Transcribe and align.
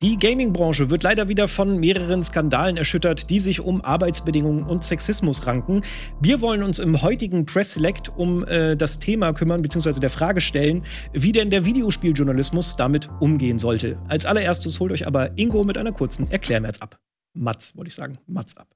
Die 0.00 0.16
Gaming-Branche 0.16 0.90
wird 0.90 1.02
leider 1.02 1.28
wieder 1.28 1.48
von 1.48 1.76
mehreren 1.80 2.22
Skandalen 2.22 2.76
erschüttert, 2.76 3.30
die 3.30 3.40
sich 3.40 3.58
um 3.58 3.84
Arbeitsbedingungen 3.84 4.62
und 4.62 4.84
Sexismus 4.84 5.44
ranken. 5.44 5.82
Wir 6.20 6.40
wollen 6.40 6.62
uns 6.62 6.78
im 6.78 7.02
heutigen 7.02 7.46
Press 7.46 7.72
Select 7.72 8.16
um 8.16 8.46
äh, 8.46 8.76
das 8.76 9.00
Thema 9.00 9.32
kümmern, 9.32 9.60
beziehungsweise 9.60 9.98
der 9.98 10.10
Frage 10.10 10.40
stellen, 10.40 10.84
wie 11.12 11.32
denn 11.32 11.50
der 11.50 11.64
Videospieljournalismus 11.64 12.76
damit 12.76 13.08
umgehen 13.18 13.58
sollte. 13.58 13.98
Als 14.06 14.24
allererstes 14.24 14.78
holt 14.78 14.92
euch 14.92 15.04
aber 15.04 15.36
Ingo 15.36 15.64
mit 15.64 15.76
einer 15.76 15.90
kurzen 15.90 16.30
Erklärmerz 16.30 16.80
ab. 16.80 17.00
Mats, 17.34 17.76
wollte 17.76 17.88
ich 17.88 17.96
sagen. 17.96 18.18
Mats 18.28 18.56
ab. 18.56 18.68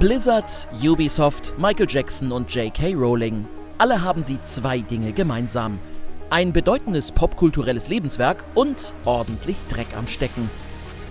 Blizzard, 0.00 0.68
Ubisoft, 0.84 1.54
Michael 1.58 1.86
Jackson 1.88 2.32
und 2.32 2.52
J.K. 2.52 2.94
Rowling. 2.94 3.46
Alle 3.78 4.02
haben 4.02 4.24
sie 4.24 4.40
zwei 4.40 4.80
Dinge 4.80 5.12
gemeinsam– 5.12 5.78
ein 6.30 6.52
bedeutendes 6.52 7.10
popkulturelles 7.12 7.88
Lebenswerk 7.88 8.44
und 8.54 8.94
ordentlich 9.04 9.56
Dreck 9.68 9.96
am 9.96 10.06
Stecken. 10.06 10.50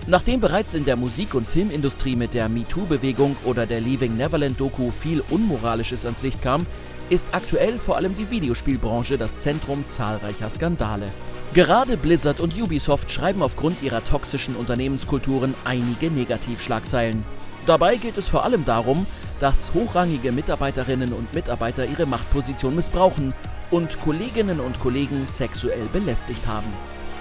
Nachdem 0.06 0.40
bereits 0.40 0.74
in 0.74 0.84
der 0.84 0.96
Musik- 0.96 1.34
und 1.34 1.46
Filmindustrie 1.46 2.16
mit 2.16 2.32
der 2.32 2.48
MeToo-Bewegung 2.48 3.36
oder 3.44 3.66
der 3.66 3.80
Leaving 3.80 4.16
Neverland-Doku 4.16 4.90
viel 4.90 5.22
Unmoralisches 5.28 6.04
ans 6.06 6.22
Licht 6.22 6.40
kam, 6.40 6.66
ist 7.10 7.28
aktuell 7.32 7.78
vor 7.78 7.96
allem 7.96 8.14
die 8.14 8.30
Videospielbranche 8.30 9.18
das 9.18 9.36
Zentrum 9.38 9.86
zahlreicher 9.86 10.48
Skandale. 10.48 11.08
Gerade 11.52 11.96
Blizzard 11.96 12.40
und 12.40 12.58
Ubisoft 12.58 13.10
schreiben 13.10 13.42
aufgrund 13.42 13.82
ihrer 13.82 14.04
toxischen 14.04 14.56
Unternehmenskulturen 14.56 15.54
einige 15.64 16.10
Negativschlagzeilen. 16.10 17.24
Dabei 17.66 17.96
geht 17.96 18.16
es 18.16 18.28
vor 18.28 18.44
allem 18.44 18.64
darum, 18.64 19.06
dass 19.40 19.74
hochrangige 19.74 20.32
Mitarbeiterinnen 20.32 21.12
und 21.12 21.34
Mitarbeiter 21.34 21.84
ihre 21.84 22.06
Machtposition 22.06 22.74
missbrauchen 22.74 23.34
und 23.70 24.00
Kolleginnen 24.00 24.60
und 24.60 24.80
Kollegen 24.80 25.26
sexuell 25.26 25.86
belästigt 25.92 26.46
haben. 26.46 26.72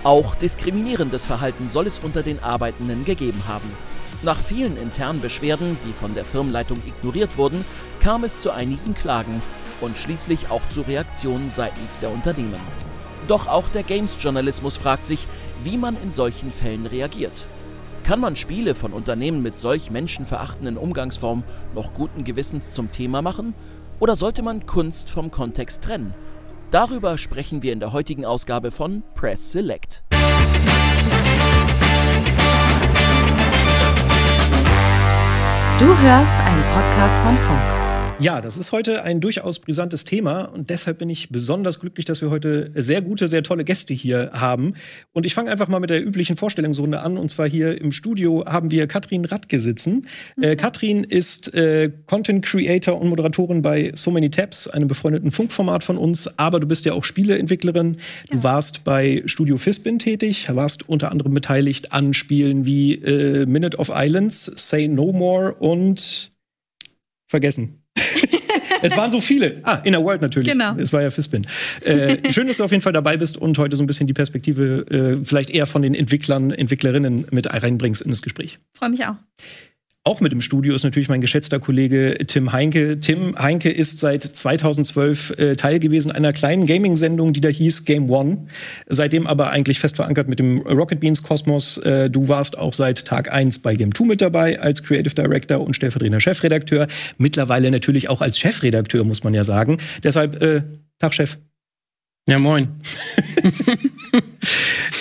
Auch 0.03 0.35
diskriminierendes 0.35 1.25
Verhalten 1.25 1.67
soll 1.69 1.87
es 1.87 1.99
unter 1.99 2.23
den 2.23 2.41
Arbeitenden 2.43 3.03
gegeben 3.03 3.41
haben. 3.47 3.69
Nach 4.23 4.39
vielen 4.39 4.77
internen 4.77 5.21
Beschwerden, 5.21 5.77
die 5.85 5.93
von 5.93 6.15
der 6.15 6.25
Firmenleitung 6.25 6.81
ignoriert 6.87 7.37
wurden, 7.37 7.63
kam 7.99 8.23
es 8.23 8.39
zu 8.39 8.51
einigen 8.51 8.95
Klagen 8.95 9.41
und 9.81 9.97
schließlich 9.97 10.49
auch 10.49 10.67
zu 10.69 10.81
Reaktionen 10.81 11.49
seitens 11.49 11.99
der 11.99 12.11
Unternehmen. 12.11 12.59
Doch 13.27 13.47
auch 13.47 13.67
der 13.69 13.83
Games-Journalismus 13.83 14.77
fragt 14.77 15.05
sich, 15.05 15.27
wie 15.63 15.77
man 15.77 15.97
in 16.01 16.11
solchen 16.11 16.51
Fällen 16.51 16.85
reagiert. 16.85 17.45
Kann 18.03 18.21
man 18.21 18.37
Spiele 18.37 18.73
von 18.73 18.93
Unternehmen 18.93 19.43
mit 19.43 19.59
solch 19.59 19.91
menschenverachtenden 19.91 20.77
Umgangsformen 20.77 21.43
noch 21.75 21.93
guten 21.93 22.23
Gewissens 22.23 22.71
zum 22.71 22.91
Thema 22.91 23.21
machen? 23.21 23.53
Oder 23.99 24.15
sollte 24.15 24.43
man 24.43 24.65
Kunst 24.65 25.09
vom 25.09 25.29
Kontext 25.29 25.81
trennen 25.81 26.13
Darüber 26.71 27.17
sprechen 27.17 27.63
wir 27.63 27.71
in 27.71 27.79
der 27.79 27.93
heutigen 27.93 28.25
Ausgabe 28.25 28.71
von 28.71 29.01
Press 29.15 29.53
Select. 29.53 30.03
Du 35.79 35.97
hörst 35.99 36.39
einen 36.39 36.63
Podcast 36.73 37.17
von 37.19 37.37
Funk. 37.37 37.86
Ja, 38.19 38.41
das 38.41 38.57
ist 38.57 38.71
heute 38.71 39.03
ein 39.03 39.19
durchaus 39.21 39.59
brisantes 39.59 40.03
Thema 40.03 40.45
und 40.45 40.71
deshalb 40.71 40.97
bin 40.97 41.09
ich 41.09 41.29
besonders 41.29 41.79
glücklich, 41.79 42.03
dass 42.05 42.19
wir 42.23 42.31
heute 42.31 42.71
sehr 42.73 43.03
gute, 43.03 43.27
sehr 43.27 43.43
tolle 43.43 43.63
Gäste 43.63 43.93
hier 43.93 44.31
haben. 44.33 44.73
Und 45.13 45.27
ich 45.27 45.35
fange 45.35 45.51
einfach 45.51 45.67
mal 45.67 45.79
mit 45.79 45.91
der 45.91 46.03
üblichen 46.03 46.35
Vorstellungsrunde 46.35 46.99
an. 47.01 47.19
Und 47.19 47.29
zwar 47.29 47.47
hier 47.47 47.79
im 47.79 47.91
Studio 47.91 48.43
haben 48.47 48.71
wir 48.71 48.87
Katrin 48.87 49.23
Radke 49.23 49.59
sitzen. 49.59 50.07
Mhm. 50.35 50.43
Äh, 50.43 50.55
Katrin 50.55 51.03
ist 51.03 51.53
äh, 51.53 51.91
Content 52.07 52.43
Creator 52.43 52.99
und 52.99 53.07
Moderatorin 53.07 53.61
bei 53.61 53.91
So 53.93 54.09
Many 54.09 54.31
Tabs, 54.31 54.67
einem 54.67 54.87
befreundeten 54.87 55.29
Funkformat 55.29 55.83
von 55.83 55.97
uns. 55.97 56.27
Aber 56.39 56.59
du 56.59 56.65
bist 56.65 56.85
ja 56.85 56.93
auch 56.93 57.03
Spieleentwicklerin. 57.03 57.93
Ja. 57.93 58.37
Du 58.37 58.43
warst 58.43 58.83
bei 58.83 59.21
Studio 59.27 59.57
Fisbin 59.57 59.99
tätig, 59.99 60.49
warst 60.55 60.89
unter 60.89 61.11
anderem 61.11 61.35
beteiligt 61.35 61.93
an 61.93 62.15
Spielen 62.15 62.65
wie 62.65 62.95
äh, 62.95 63.45
Minute 63.45 63.77
of 63.77 63.91
Islands, 63.93 64.51
Say 64.55 64.87
No 64.87 65.11
More 65.11 65.53
und 65.53 66.31
vergessen. 67.27 67.76
Es 68.81 68.95
waren 68.95 69.11
so 69.11 69.19
viele. 69.19 69.59
Ah, 69.63 69.81
Inner 69.83 70.03
World 70.03 70.21
natürlich. 70.21 70.49
Genau. 70.49 70.75
Es 70.77 70.93
war 70.93 71.01
ja 71.01 71.11
Fispin. 71.11 71.45
Äh, 71.83 72.31
schön, 72.31 72.47
dass 72.47 72.57
du 72.57 72.63
auf 72.63 72.71
jeden 72.71 72.81
Fall 72.81 72.93
dabei 72.93 73.17
bist 73.17 73.37
und 73.37 73.57
heute 73.57 73.75
so 73.75 73.83
ein 73.83 73.87
bisschen 73.87 74.07
die 74.07 74.13
Perspektive 74.13 74.85
äh, 74.89 75.25
vielleicht 75.25 75.49
eher 75.49 75.65
von 75.65 75.81
den 75.81 75.93
Entwicklern, 75.93 76.51
Entwicklerinnen 76.51 77.27
mit 77.31 77.51
reinbringst 77.51 78.01
in 78.01 78.09
das 78.09 78.21
Gespräch. 78.21 78.57
Freue 78.73 78.89
mich 78.89 79.05
auch. 79.05 79.15
Auch 80.07 80.21
mit 80.21 80.31
im 80.31 80.39
Studio 80.39 80.73
ist 80.73 80.85
natürlich 80.85 81.09
mein 81.09 81.19
geschätzter 81.19 81.59
Kollege 81.59 82.17
Tim 82.27 82.53
Heinke. 82.53 83.01
Tim 83.01 83.37
Heinke 83.37 83.69
ist 83.69 83.99
seit 83.99 84.23
2012 84.23 85.37
äh, 85.37 85.55
Teil 85.57 85.79
gewesen 85.79 86.13
einer 86.13 86.31
kleinen 86.31 86.63
Gaming-Sendung, 86.63 87.33
die 87.33 87.41
da 87.41 87.49
hieß 87.49 87.83
Game 87.83 88.09
One. 88.09 88.47
Seitdem 88.87 89.27
aber 89.27 89.49
eigentlich 89.49 89.81
fest 89.81 89.97
verankert 89.97 90.29
mit 90.29 90.39
dem 90.39 90.59
Rocket 90.59 91.01
Beans 91.01 91.23
Kosmos. 91.23 91.77
Äh, 91.79 92.09
du 92.09 92.29
warst 92.29 92.57
auch 92.57 92.71
seit 92.71 93.03
Tag 93.03 93.33
1 93.33 93.59
bei 93.59 93.75
Game 93.75 93.93
2 93.93 94.05
mit 94.05 94.21
dabei 94.21 94.57
als 94.61 94.81
Creative 94.81 95.13
Director 95.13 95.59
und 95.59 95.75
stellvertretender 95.75 96.21
Chefredakteur. 96.21 96.87
Mittlerweile 97.17 97.69
natürlich 97.69 98.07
auch 98.07 98.21
als 98.21 98.39
Chefredakteur, 98.39 99.03
muss 99.03 99.25
man 99.25 99.33
ja 99.33 99.43
sagen. 99.43 99.79
Deshalb, 100.05 100.41
äh, 100.41 100.61
Tag, 100.99 101.15
Chef. 101.15 101.37
Ja, 102.29 102.39
moin. 102.39 102.69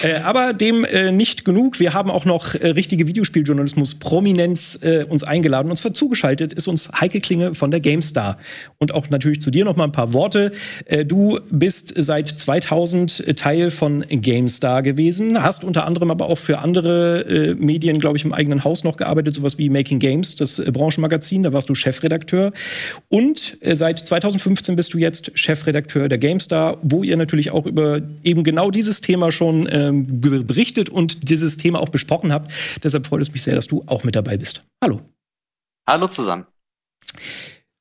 Äh, 0.03 0.17
aber 0.17 0.53
dem 0.53 0.85
äh, 0.85 1.11
nicht 1.11 1.45
genug. 1.45 1.81
Wir 1.81 1.95
haben 1.95 2.11
auch 2.11 2.25
noch 2.25 2.55
äh, 2.55 2.69
richtige 2.69 3.07
Videospieljournalismus-Prominenz 3.07 4.79
äh, 4.83 5.05
uns 5.05 5.25
eingeladen. 5.25 5.75
Zwar 5.77 5.95
zugeschaltet 5.95 6.53
ist 6.53 6.69
uns 6.69 6.91
Heike 7.01 7.21
Klinge 7.21 7.55
von 7.55 7.71
der 7.71 7.81
GameStar. 7.81 8.39
Und 8.79 8.93
auch 8.93 9.09
natürlich 9.11 9.41
zu 9.41 9.51
dir 9.51 9.65
noch 9.65 9.77
mal 9.77 9.85
ein 9.85 9.93
paar 9.93 10.13
Worte. 10.13 10.53
Äh, 10.87 11.05
du 11.05 11.41
bist 11.51 11.95
seit 11.97 12.29
2000 12.29 13.37
Teil 13.37 13.71
von 13.71 14.03
GameStar 14.09 14.83
gewesen, 14.83 15.43
hast 15.43 15.65
unter 15.65 15.87
anderem 15.87 16.11
aber 16.11 16.27
auch 16.27 16.39
für 16.39 16.59
andere 16.59 17.21
äh, 17.23 17.55
Medien, 17.55 17.99
glaube 17.99 18.19
ich, 18.19 18.25
im 18.25 18.33
eigenen 18.33 18.65
Haus 18.65 18.85
noch 18.85 18.97
gearbeitet, 18.97 19.35
sowas 19.35 19.59
wie 19.59 19.71
Making 19.71 19.99
Games, 19.99 20.37
das 20.37 20.63
Branchenmagazin. 20.65 21.43
Da 21.43 21.53
warst 21.53 21.69
du 21.69 21.75
Chefredakteur. 21.75 22.53
Und 23.09 23.59
seit 23.63 23.99
2015 23.99 24.77
bist 24.77 24.95
du 24.95 24.99
jetzt 24.99 25.31
Chefredakteur 25.35 26.09
der 26.09 26.19
GameStar, 26.19 26.79
wo 26.83 27.03
ihr 27.03 27.17
natürlich 27.17 27.51
auch 27.51 27.67
über 27.67 28.01
eben 28.25 28.45
genau 28.45 28.71
dieses 28.71 29.01
Thema 29.01 29.33
schon 29.33 29.69
ähm, 29.87 30.21
berichtet 30.21 30.89
und 30.89 31.29
dieses 31.29 31.57
Thema 31.57 31.81
auch 31.81 31.89
besprochen 31.89 32.33
habt. 32.33 32.53
Deshalb 32.83 33.07
freut 33.07 33.23
es 33.23 33.33
mich 33.33 33.43
sehr, 33.43 33.55
dass 33.55 33.67
du 33.67 33.83
auch 33.87 34.05
mit 34.05 34.17
dabei 34.17 34.37
bist. 34.37 34.65
Hallo. 34.83 35.01
Hallo 35.89 36.09
zusammen. 36.09 36.47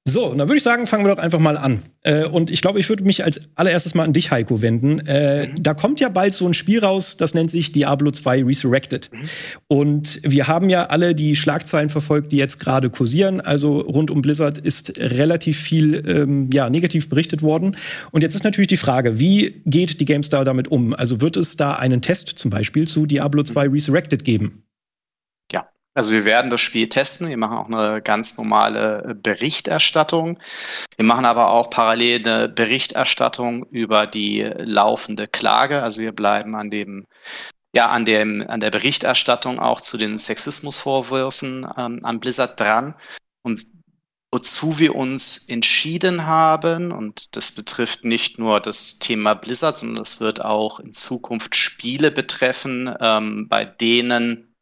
So, 0.07 0.29
dann 0.29 0.47
würde 0.47 0.57
ich 0.57 0.63
sagen, 0.63 0.85
fangen 0.85 1.03
wir 1.03 1.15
doch 1.15 1.21
einfach 1.21 1.39
mal 1.39 1.57
an. 1.57 1.81
Äh, 2.03 2.25
und 2.25 2.51
ich 2.51 2.61
glaube, 2.61 2.79
ich 2.79 2.89
würde 2.89 3.03
mich 3.03 3.25
als 3.25 3.41
allererstes 3.55 3.95
mal 3.95 4.03
an 4.03 4.13
dich, 4.13 4.29
Heiko, 4.29 4.61
wenden. 4.61 4.99
Äh, 4.99 5.47
mhm. 5.47 5.63
Da 5.63 5.73
kommt 5.73 5.99
ja 5.99 6.09
bald 6.09 6.35
so 6.35 6.45
ein 6.45 6.53
Spiel 6.53 6.85
raus, 6.85 7.17
das 7.17 7.33
nennt 7.33 7.49
sich 7.49 7.71
Diablo 7.71 8.11
2 8.11 8.43
Resurrected. 8.43 9.09
Mhm. 9.11 9.19
Und 9.67 10.19
wir 10.21 10.47
haben 10.47 10.69
ja 10.69 10.85
alle 10.85 11.15
die 11.15 11.35
Schlagzeilen 11.35 11.89
verfolgt, 11.89 12.31
die 12.31 12.37
jetzt 12.37 12.59
gerade 12.59 12.91
kursieren. 12.91 13.41
Also 13.41 13.79
rund 13.79 14.11
um 14.11 14.21
Blizzard 14.21 14.59
ist 14.59 14.99
relativ 14.99 15.59
viel 15.59 16.03
ähm, 16.07 16.51
ja, 16.53 16.69
negativ 16.69 17.09
berichtet 17.09 17.41
worden. 17.41 17.75
Und 18.11 18.21
jetzt 18.21 18.35
ist 18.35 18.43
natürlich 18.43 18.67
die 18.67 18.77
Frage, 18.77 19.19
wie 19.19 19.63
geht 19.65 19.99
die 19.99 20.05
GameStar 20.05 20.45
damit 20.45 20.67
um? 20.67 20.93
Also 20.93 21.19
wird 21.19 21.35
es 21.35 21.57
da 21.57 21.73
einen 21.73 22.03
Test 22.03 22.29
zum 22.29 22.51
Beispiel 22.51 22.87
zu 22.87 23.07
Diablo 23.07 23.41
2 23.41 23.69
Resurrected 23.69 24.23
geben? 24.23 24.61
Also 25.95 26.11
wir 26.11 26.25
werden 26.25 26.51
das 26.51 26.59
Spiel 26.59 26.89
testen. 26.89 27.29
Wir 27.29 27.37
machen 27.37 27.57
auch 27.57 27.67
eine 27.67 28.01
ganz 28.01 28.37
normale 28.37 29.03
äh, 29.03 29.13
Berichterstattung. 29.13 30.37
Wir 30.97 31.05
machen 31.05 31.25
aber 31.25 31.51
auch 31.51 31.69
parallel 31.69 32.27
eine 32.27 32.49
Berichterstattung 32.49 33.65
über 33.71 34.05
die 34.05 34.41
laufende 34.59 35.27
Klage. 35.27 35.81
Also 35.81 36.01
wir 36.01 36.11
bleiben 36.11 36.55
an 36.55 36.69
dem 36.69 37.05
ja, 37.73 37.89
an, 37.89 38.05
dem, 38.05 38.45
an 38.47 38.61
der 38.61 38.71
Berichterstattung 38.71 39.59
auch 39.59 39.81
zu 39.81 39.97
den 39.97 40.17
Sexismusvorwürfen 40.17 41.67
ähm, 41.77 41.99
an 42.03 42.19
Blizzard 42.21 42.57
dran. 42.57 42.95
Und 43.43 43.67
wozu 44.31 44.79
wir 44.79 44.95
uns 44.95 45.45
entschieden 45.49 46.25
haben, 46.25 46.93
und 46.93 47.35
das 47.35 47.51
betrifft 47.51 48.05
nicht 48.05 48.39
nur 48.39 48.61
das 48.61 48.99
Thema 48.99 49.33
Blizzard, 49.33 49.75
sondern 49.75 49.97
das 49.97 50.21
wird 50.21 50.43
auch 50.43 50.79
in 50.79 50.93
Zukunft 50.93 51.57
Spiele 51.57 52.11
betreffen, 52.11 52.95
ähm, 53.01 53.49
bei 53.49 53.65
denen 53.65 54.54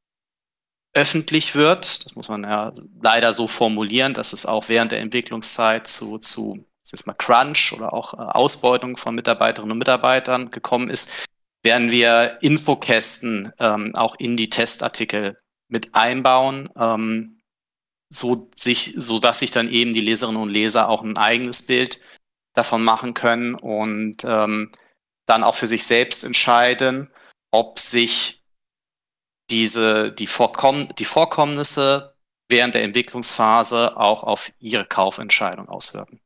öffentlich 0.94 1.56
wird. 1.56 2.06
Das 2.06 2.16
muss 2.16 2.30
man 2.30 2.44
ja 2.44 2.72
leider 3.01 3.34
so 3.34 3.48
formulieren, 3.48 4.13
dass 4.13 4.34
es 4.34 4.45
auch 4.45 4.69
während 4.69 4.92
der 4.92 5.00
Entwicklungszeit 5.00 5.88
zu, 5.88 6.18
zu 6.19 6.66
jetzt 6.92 7.07
mal 7.07 7.13
Crunch 7.13 7.74
oder 7.74 7.94
auch 7.94 8.13
äh, 8.13 8.18
Ausbeutung 8.18 8.98
von 8.98 9.16
Mitarbeiterinnen 9.16 9.72
und 9.72 9.78
Mitarbeitern 9.78 10.51
gekommen 10.51 10.90
ist, 10.90 11.28
werden 11.63 11.92
wir 11.92 12.38
Infokästen 12.42 13.51
ähm, 13.60 13.95
auch 13.95 14.16
in 14.19 14.38
die 14.38 14.50
Testartikel 14.50 15.38
mit 15.69 15.95
einbauen, 15.95 16.69
ähm, 16.78 17.40
so, 18.10 18.50
sich, 18.56 18.94
so 18.95 19.18
dass 19.18 19.40
sich 19.40 19.50
dann 19.50 19.69
eben 19.69 19.94
die 19.94 20.01
Leserinnen 20.01 20.42
und 20.42 20.50
Leser 20.50 20.88
auch 20.90 21.01
ein 21.04 21.18
eigenes 21.18 21.66
Bild 21.66 22.00
davon 22.54 22.84
machen 22.84 23.16
können 23.16 23.56
und 23.56 24.18
ähm, 24.24 24.72
dann 25.25 25.44
auch 25.44 25.56
für 25.56 25.68
sich 25.68 25.86
selbst 25.86 26.24
entscheiden, 26.24 27.10
ob 27.50 27.80
sich 27.80 28.43
diese, 29.53 30.11
die, 30.11 30.27
Vorkomm 30.27 30.88
die 30.97 31.05
Vorkommnisse 31.05 32.15
während 32.50 32.73
der 32.75 32.83
Entwicklungsphase 32.83 33.95
auch 33.95 34.23
auf 34.23 34.51
ihre 34.59 34.85
Kaufentscheidung 34.85 35.69
auswirken. 35.69 36.19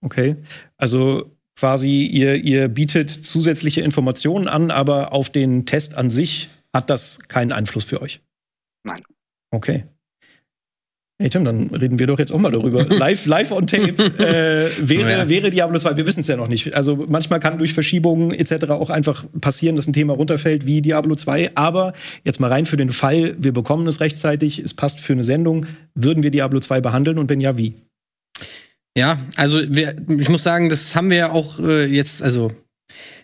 Okay, 0.00 0.36
also 0.76 1.36
quasi 1.58 2.04
ihr, 2.04 2.36
ihr 2.36 2.68
bietet 2.68 3.10
zusätzliche 3.10 3.82
Informationen 3.82 4.48
an, 4.48 4.70
aber 4.70 5.12
auf 5.12 5.30
den 5.30 5.66
Test 5.66 5.94
an 5.94 6.10
sich 6.10 6.48
hat 6.72 6.90
das 6.90 7.20
keinen 7.28 7.52
Einfluss 7.52 7.84
für 7.84 8.02
euch? 8.02 8.20
Nein. 8.84 9.02
Okay. 9.50 9.86
Hey 11.18 11.30
Tim, 11.30 11.46
dann 11.46 11.68
reden 11.68 11.98
wir 11.98 12.06
doch 12.06 12.18
jetzt 12.18 12.30
auch 12.30 12.38
mal 12.38 12.50
darüber. 12.50 12.84
live, 12.90 13.24
live 13.24 13.50
on 13.50 13.66
tape 13.66 13.94
äh, 14.18 14.68
wäre, 14.86 15.10
ja. 15.10 15.28
wäre 15.30 15.50
Diablo 15.50 15.78
2. 15.78 15.96
Wir 15.96 16.06
wissen 16.06 16.20
es 16.20 16.28
ja 16.28 16.36
noch 16.36 16.48
nicht. 16.48 16.74
Also 16.74 17.06
manchmal 17.08 17.40
kann 17.40 17.56
durch 17.56 17.72
Verschiebungen 17.72 18.32
etc. 18.32 18.68
auch 18.68 18.90
einfach 18.90 19.24
passieren, 19.40 19.76
dass 19.76 19.86
ein 19.86 19.94
Thema 19.94 20.12
runterfällt 20.12 20.66
wie 20.66 20.82
Diablo 20.82 21.14
2. 21.14 21.52
Aber 21.54 21.94
jetzt 22.24 22.38
mal 22.38 22.52
rein 22.52 22.66
für 22.66 22.76
den 22.76 22.90
Fall, 22.90 23.34
wir 23.38 23.52
bekommen 23.52 23.86
es 23.86 24.00
rechtzeitig, 24.00 24.58
es 24.58 24.74
passt 24.74 25.00
für 25.00 25.14
eine 25.14 25.24
Sendung, 25.24 25.64
würden 25.94 26.22
wir 26.22 26.30
Diablo 26.30 26.60
2 26.60 26.82
behandeln 26.82 27.16
und 27.16 27.30
wenn 27.30 27.40
ja, 27.40 27.56
wie? 27.56 27.72
Ja, 28.94 29.18
also 29.36 29.60
wir, 29.66 29.96
ich 30.18 30.28
muss 30.28 30.42
sagen, 30.42 30.68
das 30.68 30.94
haben 30.94 31.08
wir 31.08 31.16
ja 31.16 31.32
auch 31.32 31.58
äh, 31.60 31.86
jetzt, 31.86 32.22
also 32.22 32.52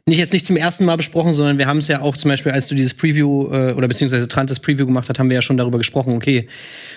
nicht 0.07 0.19
jetzt 0.19 0.33
nicht 0.33 0.47
zum 0.47 0.57
ersten 0.57 0.85
Mal 0.85 0.97
besprochen, 0.97 1.33
sondern 1.33 1.59
wir 1.59 1.67
haben 1.67 1.79
es 1.79 1.89
ja 1.89 2.01
auch 2.01 2.17
zum 2.17 2.31
Beispiel, 2.31 2.53
als 2.53 2.69
du 2.69 2.75
dieses 2.75 2.95
Preview 2.95 3.49
äh, 3.53 3.73
oder 3.73 3.87
beziehungsweise 3.87 4.27
Trant 4.27 4.51
das 4.51 4.59
Preview 4.59 4.87
gemacht 4.87 5.09
hat, 5.09 5.19
haben 5.19 5.31
wir 5.31 5.37
ja 5.37 5.43
schon 5.43 5.57
darüber 5.57 5.79
gesprochen, 5.79 6.15
okay, 6.15 6.49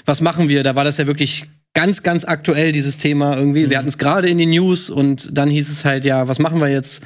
was 0.06 0.22
machen 0.22 0.50
wir? 0.50 0.64
Da 0.64 0.76
war 0.76 0.84
das 0.84 0.98
ja 0.98 1.06
wirklich 1.06 1.46
ganz, 1.74 2.02
ganz 2.02 2.26
aktuell, 2.26 2.72
dieses 2.72 2.98
Thema 2.98 3.38
irgendwie. 3.38 3.66
Mhm. 3.66 3.70
Wir 3.70 3.78
hatten 3.78 3.90
es 3.90 4.00
gerade 4.00 4.28
in 4.28 4.40
den 4.40 4.50
News 4.50 4.90
und 4.90 5.38
dann 5.38 5.50
hieß 5.50 5.70
es 5.70 5.86
halt, 5.86 6.04
ja, 6.04 6.28
was 6.28 6.40
machen 6.40 6.60
wir 6.60 6.70
jetzt? 6.70 7.04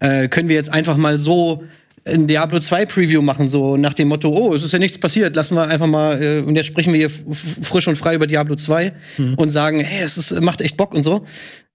Äh, 0.00 0.28
können 0.28 0.48
wir 0.48 0.56
jetzt 0.56 0.72
einfach 0.72 0.96
mal 0.96 1.20
so 1.20 1.62
ein 2.06 2.26
Diablo 2.26 2.60
2 2.60 2.86
Preview 2.86 3.20
machen, 3.20 3.48
so 3.48 3.76
nach 3.76 3.94
dem 3.94 4.08
Motto, 4.08 4.30
oh, 4.30 4.54
es 4.54 4.62
ist 4.62 4.72
ja 4.72 4.78
nichts 4.78 4.98
passiert, 4.98 5.34
lassen 5.34 5.56
wir 5.56 5.66
einfach 5.66 5.88
mal, 5.88 6.22
äh, 6.22 6.40
und 6.40 6.54
jetzt 6.54 6.66
sprechen 6.66 6.92
wir 6.92 7.00
hier 7.00 7.10
frisch 7.10 7.88
und 7.88 7.96
frei 7.96 8.14
über 8.14 8.26
Diablo 8.26 8.54
2 8.54 8.92
mhm. 9.18 9.34
und 9.34 9.50
sagen, 9.50 9.80
hey, 9.80 10.04
es 10.04 10.16
ist, 10.16 10.40
macht 10.40 10.60
echt 10.60 10.76
Bock 10.76 10.94
und 10.94 11.02
so 11.02 11.26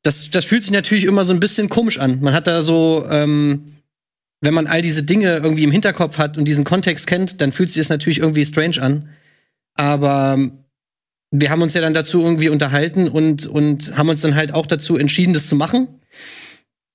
das, 0.03 0.29
das 0.31 0.45
fühlt 0.45 0.63
sich 0.63 0.71
natürlich 0.71 1.05
immer 1.05 1.23
so 1.25 1.33
ein 1.33 1.39
bisschen 1.39 1.69
komisch 1.69 1.99
an. 1.99 2.19
Man 2.21 2.33
hat 2.33 2.47
da 2.47 2.61
so, 2.61 3.05
ähm, 3.09 3.65
wenn 4.41 4.53
man 4.53 4.67
all 4.67 4.81
diese 4.81 5.03
Dinge 5.03 5.37
irgendwie 5.37 5.63
im 5.63 5.71
Hinterkopf 5.71 6.17
hat 6.17 6.37
und 6.37 6.45
diesen 6.45 6.63
Kontext 6.63 7.05
kennt, 7.05 7.41
dann 7.41 7.51
fühlt 7.51 7.69
sich 7.69 7.81
das 7.81 7.89
natürlich 7.89 8.19
irgendwie 8.19 8.45
strange 8.45 8.81
an. 8.81 9.09
Aber 9.75 10.39
wir 11.29 11.49
haben 11.49 11.61
uns 11.61 11.73
ja 11.73 11.81
dann 11.81 11.93
dazu 11.93 12.21
irgendwie 12.21 12.49
unterhalten 12.49 13.07
und, 13.07 13.45
und 13.45 13.95
haben 13.95 14.09
uns 14.09 14.21
dann 14.21 14.35
halt 14.35 14.53
auch 14.53 14.65
dazu 14.65 14.97
entschieden, 14.97 15.33
das 15.33 15.47
zu 15.47 15.55
machen. 15.55 15.87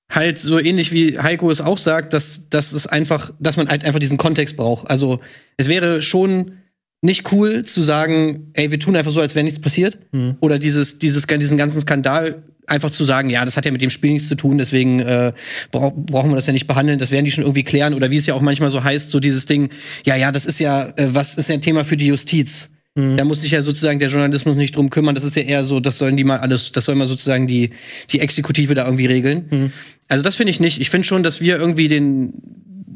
Halt 0.09 0.39
so 0.39 0.59
ähnlich 0.59 0.91
wie 0.91 1.19
Heiko 1.19 1.51
es 1.51 1.59
auch 1.59 1.77
sagt, 1.77 2.13
dass, 2.13 2.49
dass 2.49 2.71
es 2.71 2.87
einfach, 2.87 3.31
dass 3.39 3.57
man 3.57 3.67
halt 3.67 3.83
einfach 3.83 3.99
diesen 3.99 4.17
Kontext 4.17 4.55
braucht. 4.55 4.89
Also 4.89 5.19
es 5.57 5.67
wäre 5.67 6.01
schon 6.01 6.53
nicht 7.01 7.31
cool 7.31 7.65
zu 7.65 7.83
sagen, 7.83 8.51
ey, 8.53 8.71
wir 8.71 8.79
tun 8.79 8.95
einfach 8.95 9.11
so, 9.11 9.21
als 9.21 9.35
wäre 9.35 9.43
nichts 9.43 9.59
passiert. 9.59 9.97
Mhm. 10.11 10.37
Oder 10.39 10.59
dieses, 10.59 10.97
dieses, 10.99 11.27
diesen 11.27 11.57
ganzen 11.57 11.79
Skandal 11.81 12.43
einfach 12.67 12.91
zu 12.91 13.05
sagen, 13.05 13.29
ja, 13.29 13.45
das 13.45 13.57
hat 13.57 13.65
ja 13.65 13.71
mit 13.71 13.81
dem 13.81 13.89
Spiel 13.89 14.11
nichts 14.11 14.27
zu 14.27 14.35
tun, 14.35 14.57
deswegen 14.57 14.99
äh, 14.99 15.33
bra 15.71 15.91
brauchen 15.95 16.31
wir 16.31 16.35
das 16.35 16.47
ja 16.47 16.53
nicht 16.53 16.67
behandeln, 16.67 16.99
das 16.99 17.11
werden 17.11 17.25
die 17.25 17.31
schon 17.31 17.43
irgendwie 17.43 17.63
klären. 17.63 17.93
Oder 17.93 18.11
wie 18.11 18.17
es 18.17 18.25
ja 18.25 18.33
auch 18.33 18.41
manchmal 18.41 18.69
so 18.69 18.83
heißt, 18.83 19.09
so 19.09 19.19
dieses 19.19 19.45
Ding, 19.45 19.69
ja, 20.05 20.15
ja, 20.15 20.31
das 20.31 20.45
ist 20.45 20.59
ja, 20.59 20.87
äh, 20.97 21.13
was 21.13 21.37
ist 21.37 21.49
ja 21.49 21.55
ein 21.55 21.61
Thema 21.61 21.85
für 21.85 21.97
die 21.97 22.07
Justiz? 22.07 22.69
Mhm. 22.97 23.15
Da 23.15 23.23
muss 23.25 23.41
sich 23.41 23.51
ja 23.51 23.61
sozusagen 23.61 23.99
der 23.99 24.09
Journalismus 24.09 24.55
nicht 24.55 24.75
drum 24.75 24.89
kümmern. 24.89 25.13
Das 25.13 25.23
ist 25.23 25.35
ja 25.35 25.43
eher 25.43 25.63
so, 25.63 25.79
das 25.79 25.99
sollen 25.99 26.17
die 26.17 26.23
mal 26.23 26.39
alles, 26.39 26.71
das 26.71 26.85
soll 26.85 26.95
mal 26.95 27.05
sozusagen 27.05 27.45
die, 27.45 27.69
die 28.09 28.19
Exekutive 28.19 28.73
da 28.73 28.85
irgendwie 28.85 29.05
regeln. 29.05 29.45
Mhm. 29.49 29.71
Also 30.07 30.23
das 30.23 30.35
finde 30.35 30.49
ich 30.49 30.59
nicht. 30.59 30.81
Ich 30.81 30.89
finde 30.89 31.07
schon, 31.07 31.21
dass 31.21 31.39
wir 31.39 31.57
irgendwie 31.57 31.87
den, 31.87 32.33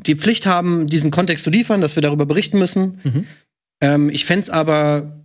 die 0.06 0.16
Pflicht 0.16 0.48
haben, 0.48 0.88
diesen 0.88 1.12
Kontext 1.12 1.44
zu 1.44 1.52
liefern, 1.52 1.82
dass 1.82 1.96
wir 1.96 2.02
darüber 2.02 2.26
berichten 2.26 2.58
müssen. 2.58 3.00
Mhm. 3.04 3.28
Ähm, 3.80 4.10
ich 4.10 4.26
fände 4.26 4.42
es 4.42 4.50
aber 4.50 5.24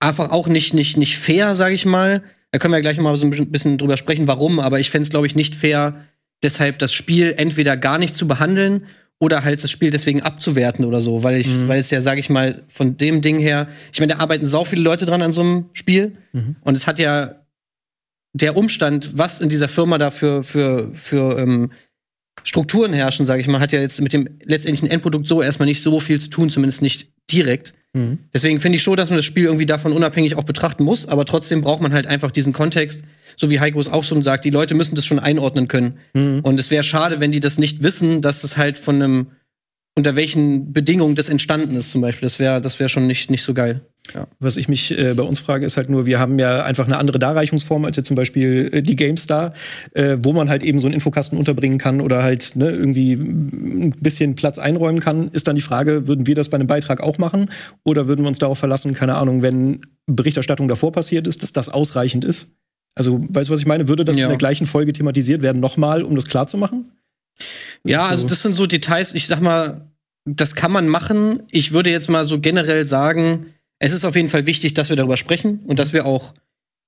einfach 0.00 0.30
auch 0.30 0.48
nicht, 0.48 0.72
nicht, 0.72 0.96
nicht 0.96 1.18
fair, 1.18 1.54
sage 1.54 1.74
ich 1.74 1.84
mal. 1.84 2.22
Da 2.52 2.58
können 2.58 2.72
wir 2.72 2.78
ja 2.78 2.82
gleich 2.82 2.96
noch 2.96 3.04
mal 3.04 3.16
so 3.16 3.26
ein 3.26 3.52
bisschen 3.52 3.76
drüber 3.76 3.98
sprechen, 3.98 4.26
warum. 4.26 4.60
Aber 4.60 4.80
ich 4.80 4.90
fände 4.90 5.02
es, 5.02 5.10
glaube 5.10 5.26
ich, 5.26 5.34
nicht 5.34 5.54
fair, 5.54 6.06
deshalb 6.42 6.78
das 6.78 6.94
Spiel 6.94 7.34
entweder 7.36 7.76
gar 7.76 7.98
nicht 7.98 8.16
zu 8.16 8.26
behandeln 8.26 8.86
oder 9.20 9.44
halt 9.44 9.62
das 9.62 9.70
Spiel 9.70 9.90
deswegen 9.90 10.22
abzuwerten 10.22 10.84
oder 10.84 11.00
so, 11.00 11.22
weil 11.22 11.40
ich, 11.40 11.46
mhm. 11.46 11.68
weil 11.68 11.78
es 11.78 11.90
ja, 11.90 12.00
sage 12.00 12.18
ich 12.18 12.30
mal, 12.30 12.64
von 12.68 12.96
dem 12.96 13.22
Ding 13.22 13.38
her, 13.38 13.68
ich 13.92 14.00
meine, 14.00 14.14
da 14.14 14.18
arbeiten 14.18 14.46
sau 14.46 14.64
viele 14.64 14.82
Leute 14.82 15.06
dran 15.06 15.22
an 15.22 15.30
so 15.30 15.42
einem 15.42 15.66
Spiel 15.74 16.16
mhm. 16.32 16.56
und 16.62 16.74
es 16.74 16.86
hat 16.86 16.98
ja 16.98 17.36
der 18.32 18.56
Umstand, 18.56 19.18
was 19.18 19.40
in 19.40 19.48
dieser 19.48 19.68
Firma 19.68 19.98
da 19.98 20.10
für, 20.10 20.42
für, 20.42 20.90
für 20.94 21.38
ähm, 21.38 21.70
Strukturen 22.44 22.94
herrschen, 22.94 23.26
sage 23.26 23.42
ich 23.42 23.48
mal, 23.48 23.60
hat 23.60 23.72
ja 23.72 23.80
jetzt 23.80 24.00
mit 24.00 24.12
dem 24.14 24.28
letztendlichen 24.44 24.88
Endprodukt 24.88 25.28
so 25.28 25.42
erstmal 25.42 25.66
nicht 25.66 25.82
so 25.82 26.00
viel 26.00 26.18
zu 26.18 26.30
tun, 26.30 26.48
zumindest 26.48 26.80
nicht 26.80 27.12
direkt. 27.30 27.74
Mhm. 27.92 28.18
Deswegen 28.32 28.60
finde 28.60 28.76
ich 28.76 28.82
schon, 28.82 28.96
dass 28.96 29.10
man 29.10 29.18
das 29.18 29.26
Spiel 29.26 29.46
irgendwie 29.46 29.66
davon 29.66 29.92
unabhängig 29.92 30.36
auch 30.36 30.44
betrachten 30.44 30.84
muss, 30.84 31.06
aber 31.06 31.24
trotzdem 31.24 31.62
braucht 31.62 31.82
man 31.82 31.92
halt 31.92 32.06
einfach 32.06 32.30
diesen 32.30 32.52
Kontext, 32.52 33.02
so 33.36 33.50
wie 33.50 33.60
Heiko 33.60 33.80
es 33.80 33.88
auch 33.88 34.04
schon 34.04 34.22
sagt, 34.22 34.44
die 34.44 34.50
Leute 34.50 34.74
müssen 34.74 34.94
das 34.94 35.06
schon 35.06 35.18
einordnen 35.18 35.68
können. 35.68 35.98
Mhm. 36.14 36.40
Und 36.42 36.60
es 36.60 36.70
wäre 36.70 36.84
schade, 36.84 37.20
wenn 37.20 37.32
die 37.32 37.40
das 37.40 37.58
nicht 37.58 37.82
wissen, 37.82 38.22
dass 38.22 38.44
es 38.44 38.56
halt 38.56 38.78
von 38.78 39.02
einem 39.02 39.26
unter 39.96 40.16
welchen 40.16 40.72
Bedingungen 40.72 41.16
das 41.16 41.28
entstanden 41.28 41.76
ist, 41.76 41.90
zum 41.90 42.00
Beispiel. 42.00 42.26
Das 42.26 42.38
wäre 42.38 42.60
das 42.60 42.78
wär 42.78 42.88
schon 42.88 43.06
nicht, 43.06 43.30
nicht 43.30 43.42
so 43.42 43.54
geil. 43.54 43.82
Ja. 44.14 44.26
Was 44.38 44.56
ich 44.56 44.68
mich 44.68 44.96
äh, 44.96 45.14
bei 45.14 45.22
uns 45.22 45.40
frage, 45.40 45.64
ist 45.64 45.76
halt 45.76 45.88
nur, 45.88 46.06
wir 46.06 46.18
haben 46.18 46.38
ja 46.38 46.64
einfach 46.64 46.86
eine 46.86 46.98
andere 46.98 47.18
Darreichungsform 47.18 47.84
als 47.84 47.96
jetzt 47.96 48.06
zum 48.06 48.16
Beispiel 48.16 48.70
äh, 48.72 48.82
die 48.82 48.96
GameStar, 48.96 49.54
äh, 49.92 50.16
wo 50.20 50.32
man 50.32 50.48
halt 50.48 50.62
eben 50.62 50.78
so 50.78 50.88
einen 50.88 50.94
Infokasten 50.94 51.38
unterbringen 51.38 51.78
kann 51.78 52.00
oder 52.00 52.22
halt 52.22 52.56
ne, 52.56 52.70
irgendwie 52.70 53.12
ein 53.12 53.94
bisschen 54.00 54.34
Platz 54.34 54.58
einräumen 54.58 55.00
kann. 55.00 55.28
Ist 55.32 55.48
dann 55.48 55.56
die 55.56 55.62
Frage, 55.62 56.06
würden 56.06 56.26
wir 56.26 56.34
das 56.34 56.48
bei 56.48 56.56
einem 56.56 56.66
Beitrag 56.66 57.00
auch 57.00 57.18
machen 57.18 57.50
oder 57.84 58.08
würden 58.08 58.22
wir 58.22 58.28
uns 58.28 58.38
darauf 58.38 58.58
verlassen, 58.58 58.94
keine 58.94 59.16
Ahnung, 59.16 59.42
wenn 59.42 59.80
Berichterstattung 60.06 60.68
davor 60.68 60.92
passiert 60.92 61.26
ist, 61.26 61.42
dass 61.42 61.52
das 61.52 61.68
ausreichend 61.68 62.24
ist? 62.24 62.48
Also, 62.94 63.24
weißt 63.28 63.48
du, 63.48 63.52
was 63.52 63.60
ich 63.60 63.66
meine? 63.66 63.88
Würde 63.88 64.04
das 64.04 64.18
ja. 64.18 64.24
in 64.24 64.30
der 64.30 64.38
gleichen 64.38 64.66
Folge 64.66 64.92
thematisiert 64.92 65.42
werden, 65.42 65.60
nochmal, 65.60 66.02
um 66.02 66.16
das 66.16 66.26
klarzumachen? 66.26 66.90
Ja, 67.86 68.06
also 68.06 68.26
das 68.26 68.42
sind 68.42 68.54
so 68.54 68.66
Details, 68.66 69.14
ich 69.14 69.26
sag 69.26 69.40
mal, 69.40 69.90
das 70.26 70.54
kann 70.54 70.72
man 70.72 70.88
machen. 70.88 71.44
Ich 71.50 71.72
würde 71.72 71.90
jetzt 71.90 72.10
mal 72.10 72.24
so 72.24 72.40
generell 72.40 72.86
sagen, 72.86 73.46
es 73.80 73.92
ist 73.92 74.04
auf 74.04 74.14
jeden 74.14 74.28
Fall 74.28 74.46
wichtig, 74.46 74.74
dass 74.74 74.90
wir 74.90 74.96
darüber 74.96 75.16
sprechen 75.16 75.60
und 75.66 75.78
dass 75.78 75.92
wir 75.92 76.06
auch 76.06 76.34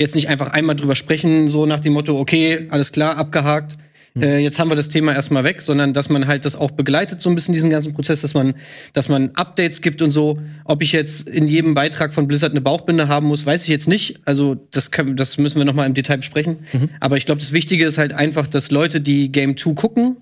jetzt 0.01 0.15
nicht 0.15 0.29
einfach 0.29 0.53
einmal 0.53 0.77
drüber 0.77 0.95
sprechen, 0.95 1.49
so 1.49 1.67
nach 1.67 1.81
dem 1.81 1.95
Motto, 1.95 2.19
okay, 2.19 2.69
alles 2.71 2.93
klar, 2.93 3.17
abgehakt. 3.17 3.77
Mhm. 4.15 4.23
Äh, 4.23 4.39
jetzt 4.41 4.59
haben 4.59 4.71
wir 4.71 4.77
das 4.77 4.91
Thema 4.91 5.15
erstmal 5.15 5.43
weg, 5.43 5.63
sondern 5.63 5.95
dass 5.95 6.11
man 6.11 6.27
halt 6.27 6.45
das 6.45 6.55
auch 6.55 6.73
begleitet, 6.73 7.23
so 7.23 7.31
ein 7.31 7.35
bisschen 7.35 7.55
diesen 7.55 7.71
ganzen 7.71 7.95
Prozess, 7.95 8.21
dass 8.21 8.35
man, 8.35 8.55
dass 8.93 9.09
man 9.09 9.31
Updates 9.35 9.81
gibt 9.81 10.03
und 10.03 10.13
so. 10.13 10.39
Ob 10.67 10.83
ich 10.83 10.93
jetzt 10.93 11.29
in 11.29 11.49
jedem 11.49 11.73
Beitrag 11.73 12.13
von 12.13 12.29
Blizzard 12.29 12.51
eine 12.51 12.61
Bauchbinde 12.61 13.09
haben 13.09 13.27
muss, 13.27 13.47
weiß 13.47 13.63
ich 13.63 13.69
jetzt 13.69 13.89
nicht. 13.89 14.21
Also 14.27 14.57
das, 14.71 14.91
können, 14.91 15.17
das 15.17 15.39
müssen 15.39 15.59
wir 15.59 15.65
noch 15.65 15.75
mal 15.75 15.87
im 15.87 15.95
Detail 15.95 16.19
besprechen. 16.19 16.59
Mhm. 16.73 16.91
Aber 17.01 17.17
ich 17.17 17.25
glaube, 17.25 17.41
das 17.41 17.55
Wichtige 17.55 17.87
ist 17.87 17.97
halt 17.97 18.13
einfach, 18.13 18.47
dass 18.47 18.71
Leute, 18.71 19.01
die 19.01 19.33
Game 19.33 19.57
2 19.57 19.73
gucken, 19.73 20.17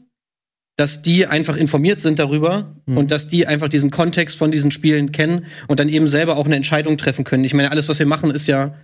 dass 0.81 1.03
die 1.03 1.27
einfach 1.27 1.59
informiert 1.59 2.00
sind 2.00 2.19
darüber 2.19 2.75
mhm. 2.87 2.97
und 2.97 3.11
dass 3.11 3.29
die 3.29 3.47
einfach 3.47 3.69
diesen 3.69 3.91
Kontext 3.91 4.38
von 4.38 4.50
diesen 4.50 4.71
Spielen 4.71 5.12
kennen 5.12 5.44
und 5.69 5.79
dann 5.79 5.91
eben 5.91 6.09
selber 6.09 6.38
auch 6.38 6.47
eine 6.47 6.57
Entscheidung 6.57 6.97
treffen 6.97 7.23
können. 7.23 7.45
Ich 7.45 7.52
meine, 7.52 7.71
alles, 7.71 7.90
was 7.90 7.99
wir 7.99 8.07
machen, 8.07 8.31
ist 8.31 8.47
ja, 8.47 8.75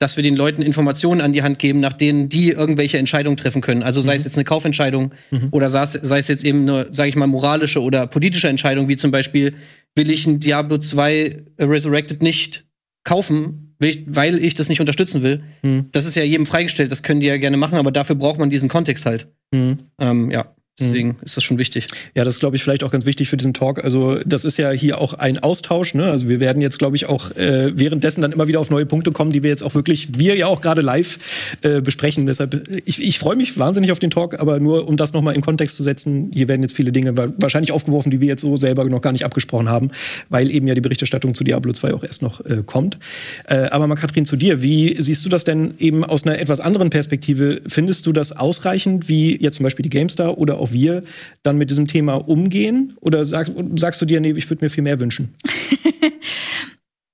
dass 0.00 0.16
wir 0.16 0.24
den 0.24 0.34
Leuten 0.34 0.62
Informationen 0.62 1.20
an 1.20 1.32
die 1.32 1.44
Hand 1.44 1.60
geben, 1.60 1.78
nach 1.78 1.92
denen 1.92 2.28
die 2.28 2.48
irgendwelche 2.48 2.98
Entscheidungen 2.98 3.36
treffen 3.36 3.62
können. 3.62 3.84
Also 3.84 4.00
sei 4.00 4.14
mhm. 4.14 4.18
es 4.18 4.24
jetzt 4.24 4.36
eine 4.36 4.44
Kaufentscheidung 4.44 5.12
mhm. 5.30 5.50
oder 5.52 5.70
sei 5.70 5.84
es, 5.84 6.26
jetzt 6.26 6.44
eben 6.44 6.68
eine, 6.68 6.88
sage 6.90 7.10
ich 7.10 7.14
mal, 7.14 7.28
moralische 7.28 7.80
oder 7.80 8.08
politische 8.08 8.48
Entscheidung, 8.48 8.88
wie 8.88 8.96
zum 8.96 9.12
Beispiel, 9.12 9.54
will 9.94 10.10
ich 10.10 10.26
ein 10.26 10.40
Diablo 10.40 10.78
2 10.78 11.44
Resurrected 11.60 12.20
nicht 12.20 12.64
kaufen, 13.04 13.76
weil 13.78 14.44
ich 14.44 14.56
das 14.56 14.68
nicht 14.68 14.80
unterstützen 14.80 15.22
will. 15.22 15.44
Mhm. 15.62 15.86
Das 15.92 16.04
ist 16.04 16.16
ja 16.16 16.24
jedem 16.24 16.46
freigestellt, 16.46 16.90
das 16.90 17.04
können 17.04 17.20
die 17.20 17.28
ja 17.28 17.36
gerne 17.36 17.58
machen, 17.58 17.78
aber 17.78 17.92
dafür 17.92 18.16
braucht 18.16 18.40
man 18.40 18.50
diesen 18.50 18.68
Kontext 18.68 19.06
halt. 19.06 19.28
Mhm. 19.52 19.78
Ähm, 20.00 20.32
ja. 20.32 20.53
Deswegen 20.80 21.08
mhm. 21.10 21.16
ist 21.22 21.36
das 21.36 21.44
schon 21.44 21.60
wichtig. 21.60 21.86
Ja, 22.16 22.24
das 22.24 22.34
ist, 22.34 22.40
glaube 22.40 22.56
ich, 22.56 22.62
vielleicht 22.64 22.82
auch 22.82 22.90
ganz 22.90 23.06
wichtig 23.06 23.28
für 23.28 23.36
diesen 23.36 23.54
Talk. 23.54 23.84
Also, 23.84 24.18
das 24.26 24.44
ist 24.44 24.56
ja 24.56 24.72
hier 24.72 25.00
auch 25.00 25.14
ein 25.14 25.38
Austausch. 25.38 25.94
Ne? 25.94 26.10
Also, 26.10 26.28
wir 26.28 26.40
werden 26.40 26.60
jetzt, 26.60 26.80
glaube 26.80 26.96
ich, 26.96 27.06
auch 27.06 27.30
äh, 27.36 27.70
währenddessen 27.78 28.22
dann 28.22 28.32
immer 28.32 28.48
wieder 28.48 28.58
auf 28.58 28.70
neue 28.70 28.84
Punkte 28.84 29.12
kommen, 29.12 29.30
die 29.30 29.44
wir 29.44 29.50
jetzt 29.50 29.62
auch 29.62 29.76
wirklich, 29.76 30.18
wir 30.18 30.34
ja 30.34 30.48
auch 30.48 30.60
gerade 30.60 30.82
live 30.82 31.18
äh, 31.62 31.80
besprechen. 31.80 32.26
Deshalb, 32.26 32.68
ich, 32.84 33.00
ich 33.00 33.20
freue 33.20 33.36
mich 33.36 33.56
wahnsinnig 33.56 33.92
auf 33.92 34.00
den 34.00 34.10
Talk, 34.10 34.40
aber 34.40 34.58
nur 34.58 34.88
um 34.88 34.96
das 34.96 35.12
nochmal 35.12 35.36
in 35.36 35.42
Kontext 35.42 35.76
zu 35.76 35.84
setzen, 35.84 36.32
hier 36.34 36.48
werden 36.48 36.62
jetzt 36.62 36.74
viele 36.74 36.90
Dinge 36.90 37.16
wahrscheinlich 37.36 37.70
aufgeworfen, 37.70 38.10
die 38.10 38.20
wir 38.20 38.26
jetzt 38.26 38.40
so 38.40 38.56
selber 38.56 38.84
noch 38.84 39.00
gar 39.00 39.12
nicht 39.12 39.24
abgesprochen 39.24 39.68
haben, 39.68 39.92
weil 40.28 40.50
eben 40.50 40.66
ja 40.66 40.74
die 40.74 40.80
Berichterstattung 40.80 41.34
zu 41.34 41.44
Diablo 41.44 41.72
2 41.72 41.94
auch 41.94 42.02
erst 42.02 42.20
noch 42.20 42.44
äh, 42.44 42.64
kommt. 42.66 42.98
Äh, 43.46 43.66
aber 43.66 43.86
mal, 43.86 43.94
Katrin, 43.94 44.26
zu 44.26 44.34
dir. 44.34 44.60
Wie 44.60 44.96
siehst 45.00 45.24
du 45.24 45.28
das 45.28 45.44
denn 45.44 45.74
eben 45.78 46.04
aus 46.04 46.26
einer 46.26 46.40
etwas 46.40 46.58
anderen 46.58 46.90
Perspektive? 46.90 47.62
Findest 47.68 48.06
du 48.06 48.12
das 48.12 48.36
ausreichend, 48.36 49.08
wie 49.08 49.40
jetzt 49.40 49.56
zum 49.56 49.64
Beispiel 49.64 49.84
die 49.84 49.90
GameStar 49.90 50.36
oder 50.36 50.58
auch 50.58 50.63
auch 50.64 50.72
wir 50.72 51.02
dann 51.42 51.58
mit 51.58 51.70
diesem 51.70 51.86
Thema 51.86 52.14
umgehen? 52.14 52.94
Oder 53.00 53.24
sagst, 53.24 53.52
sagst 53.76 54.00
du 54.00 54.06
dir, 54.06 54.20
nee, 54.20 54.32
ich 54.36 54.48
würde 54.50 54.64
mir 54.64 54.70
viel 54.70 54.84
mehr 54.84 55.00
wünschen? 55.00 55.34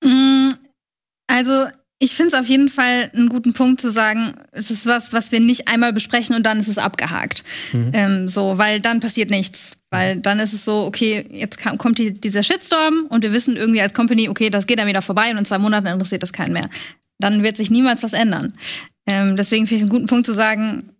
Mm, 0.03 0.53
also 1.27 1.67
ich 1.99 2.15
finde 2.15 2.29
es 2.29 2.41
auf 2.41 2.47
jeden 2.47 2.71
Fall 2.71 3.11
einen 3.15 3.29
guten 3.29 3.53
Punkt 3.53 3.83
zu 3.83 3.91
sagen, 3.91 4.33
es 4.53 4.71
ist 4.71 4.87
was, 4.87 5.13
was 5.13 5.31
wir 5.31 5.41
nicht 5.41 5.69
einmal 5.69 5.93
besprechen 5.93 6.35
und 6.35 6.47
dann 6.47 6.59
ist 6.59 6.69
es 6.69 6.79
abgehakt. 6.79 7.45
Mhm. 7.75 7.91
Ähm, 7.93 8.29
so, 8.29 8.57
weil 8.57 8.81
dann 8.81 9.01
passiert 9.01 9.29
nichts. 9.29 9.73
Weil 9.91 10.17
dann 10.17 10.39
ist 10.39 10.55
es 10.55 10.65
so, 10.65 10.87
okay, 10.87 11.27
jetzt 11.31 11.59
kam, 11.59 11.77
kommt 11.77 11.99
die, 11.99 12.13
dieser 12.13 12.43
Shitstorm 12.43 13.07
und 13.11 13.23
wir 13.23 13.33
wissen 13.33 13.57
irgendwie 13.57 13.83
als 13.83 13.93
Company, 13.93 14.29
okay, 14.29 14.49
das 14.49 14.67
geht 14.67 14.79
dann 14.79 14.87
wieder 14.87 15.03
vorbei 15.03 15.31
und 15.31 15.37
in 15.37 15.45
zwei 15.45 15.59
Monaten 15.59 15.89
interessiert 15.89 16.23
das 16.23 16.33
keinen 16.33 16.53
mehr. 16.53 16.71
Dann 17.19 17.43
wird 17.43 17.57
sich 17.57 17.71
niemals 17.71 18.03
was 18.03 18.13
ändern. 18.15 18.55
Ähm, 19.07 19.37
deswegen 19.37 19.67
finde 19.67 19.77
ich 19.77 19.83
es 19.83 19.91
einen 19.91 19.99
guten 19.99 20.07
Punkt 20.07 20.27
zu 20.27 20.33
sagen, 20.33 20.91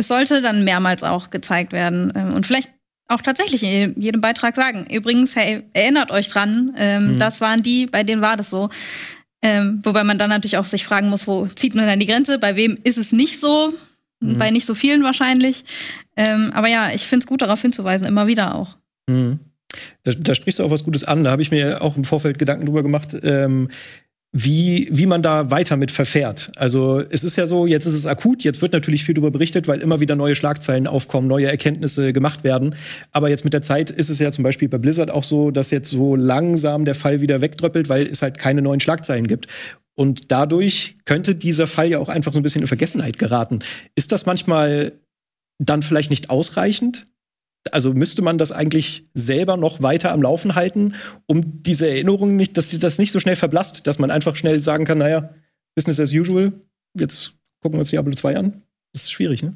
es 0.00 0.08
sollte 0.08 0.40
dann 0.40 0.64
mehrmals 0.64 1.02
auch 1.02 1.30
gezeigt 1.30 1.72
werden. 1.72 2.12
Ähm, 2.16 2.34
und 2.34 2.46
vielleicht 2.46 2.70
auch 3.08 3.20
tatsächlich 3.20 3.62
in 3.62 4.00
jedem 4.00 4.20
Beitrag 4.20 4.56
sagen. 4.56 4.86
Übrigens, 4.90 5.36
hey, 5.36 5.62
erinnert 5.72 6.10
euch 6.10 6.28
dran, 6.28 6.74
ähm, 6.76 7.14
mhm. 7.14 7.18
das 7.18 7.40
waren 7.40 7.62
die, 7.62 7.86
bei 7.86 8.02
denen 8.02 8.22
war 8.22 8.36
das 8.36 8.50
so. 8.50 8.70
Ähm, 9.42 9.80
wobei 9.84 10.04
man 10.04 10.18
dann 10.18 10.30
natürlich 10.30 10.58
auch 10.58 10.66
sich 10.66 10.84
fragen 10.84 11.08
muss, 11.08 11.26
wo 11.26 11.46
zieht 11.46 11.74
man 11.74 11.86
dann 11.86 11.98
die 11.98 12.06
Grenze? 12.06 12.38
Bei 12.38 12.56
wem 12.56 12.78
ist 12.84 12.98
es 12.98 13.12
nicht 13.12 13.40
so? 13.40 13.72
Mhm. 14.20 14.38
Bei 14.38 14.50
nicht 14.50 14.66
so 14.66 14.74
vielen 14.74 15.02
wahrscheinlich. 15.02 15.64
Ähm, 16.16 16.50
aber 16.54 16.68
ja, 16.68 16.90
ich 16.92 17.06
finde 17.06 17.24
es 17.24 17.26
gut, 17.26 17.42
darauf 17.42 17.60
hinzuweisen, 17.60 18.06
immer 18.06 18.26
wieder 18.26 18.54
auch. 18.54 18.76
Mhm. 19.08 19.40
Da, 20.02 20.12
da, 20.12 20.34
sprichst 20.34 20.58
du 20.58 20.64
auch 20.64 20.70
was 20.70 20.84
Gutes 20.84 21.04
an. 21.04 21.24
Da 21.24 21.30
habe 21.30 21.42
ich 21.42 21.50
mir 21.50 21.82
auch 21.82 21.96
im 21.96 22.04
Vorfeld 22.04 22.38
Gedanken 22.38 22.66
drüber 22.66 22.82
gemacht. 22.82 23.14
Wie, 24.32 24.88
wie 24.92 25.06
man 25.06 25.22
da 25.22 25.50
weiter 25.50 25.76
mit 25.76 25.90
verfährt. 25.90 26.52
Also 26.56 27.00
es 27.00 27.24
ist 27.24 27.34
ja 27.34 27.48
so, 27.48 27.66
jetzt 27.66 27.84
ist 27.84 27.94
es 27.94 28.06
akut, 28.06 28.44
jetzt 28.44 28.62
wird 28.62 28.72
natürlich 28.72 29.02
viel 29.02 29.16
darüber 29.16 29.32
berichtet, 29.32 29.66
weil 29.66 29.80
immer 29.80 29.98
wieder 29.98 30.14
neue 30.14 30.36
Schlagzeilen 30.36 30.86
aufkommen, 30.86 31.26
neue 31.26 31.48
Erkenntnisse 31.48 32.12
gemacht 32.12 32.44
werden. 32.44 32.76
Aber 33.10 33.28
jetzt 33.28 33.42
mit 33.42 33.54
der 33.54 33.62
Zeit 33.62 33.90
ist 33.90 34.08
es 34.08 34.20
ja 34.20 34.30
zum 34.30 34.44
Beispiel 34.44 34.68
bei 34.68 34.78
Blizzard 34.78 35.10
auch 35.10 35.24
so, 35.24 35.50
dass 35.50 35.72
jetzt 35.72 35.90
so 35.90 36.14
langsam 36.14 36.84
der 36.84 36.94
Fall 36.94 37.20
wieder 37.20 37.40
wegdröppelt, 37.40 37.88
weil 37.88 38.06
es 38.06 38.22
halt 38.22 38.38
keine 38.38 38.62
neuen 38.62 38.78
Schlagzeilen 38.78 39.26
gibt. 39.26 39.48
Und 39.96 40.30
dadurch 40.30 40.94
könnte 41.06 41.34
dieser 41.34 41.66
Fall 41.66 41.88
ja 41.88 41.98
auch 41.98 42.08
einfach 42.08 42.32
so 42.32 42.38
ein 42.38 42.44
bisschen 42.44 42.62
in 42.62 42.68
Vergessenheit 42.68 43.18
geraten. 43.18 43.58
Ist 43.96 44.12
das 44.12 44.26
manchmal 44.26 44.92
dann 45.58 45.82
vielleicht 45.82 46.10
nicht 46.10 46.30
ausreichend? 46.30 47.08
Also 47.72 47.92
müsste 47.92 48.22
man 48.22 48.38
das 48.38 48.52
eigentlich 48.52 49.06
selber 49.14 49.56
noch 49.56 49.82
weiter 49.82 50.12
am 50.12 50.22
Laufen 50.22 50.54
halten, 50.54 50.94
um 51.26 51.62
diese 51.62 51.88
Erinnerungen 51.88 52.36
nicht, 52.36 52.56
dass 52.56 52.68
das 52.78 52.98
nicht 52.98 53.12
so 53.12 53.20
schnell 53.20 53.36
verblasst, 53.36 53.86
dass 53.86 53.98
man 53.98 54.10
einfach 54.10 54.36
schnell 54.36 54.62
sagen 54.62 54.84
kann, 54.84 54.98
naja, 54.98 55.34
Business 55.74 56.00
as 56.00 56.12
usual, 56.12 56.52
jetzt 56.98 57.34
gucken 57.60 57.76
wir 57.76 57.80
uns 57.80 57.90
Diablo 57.90 58.12
2 58.12 58.36
an. 58.36 58.62
Das 58.92 59.02
ist 59.02 59.12
schwierig, 59.12 59.42
ne? 59.42 59.54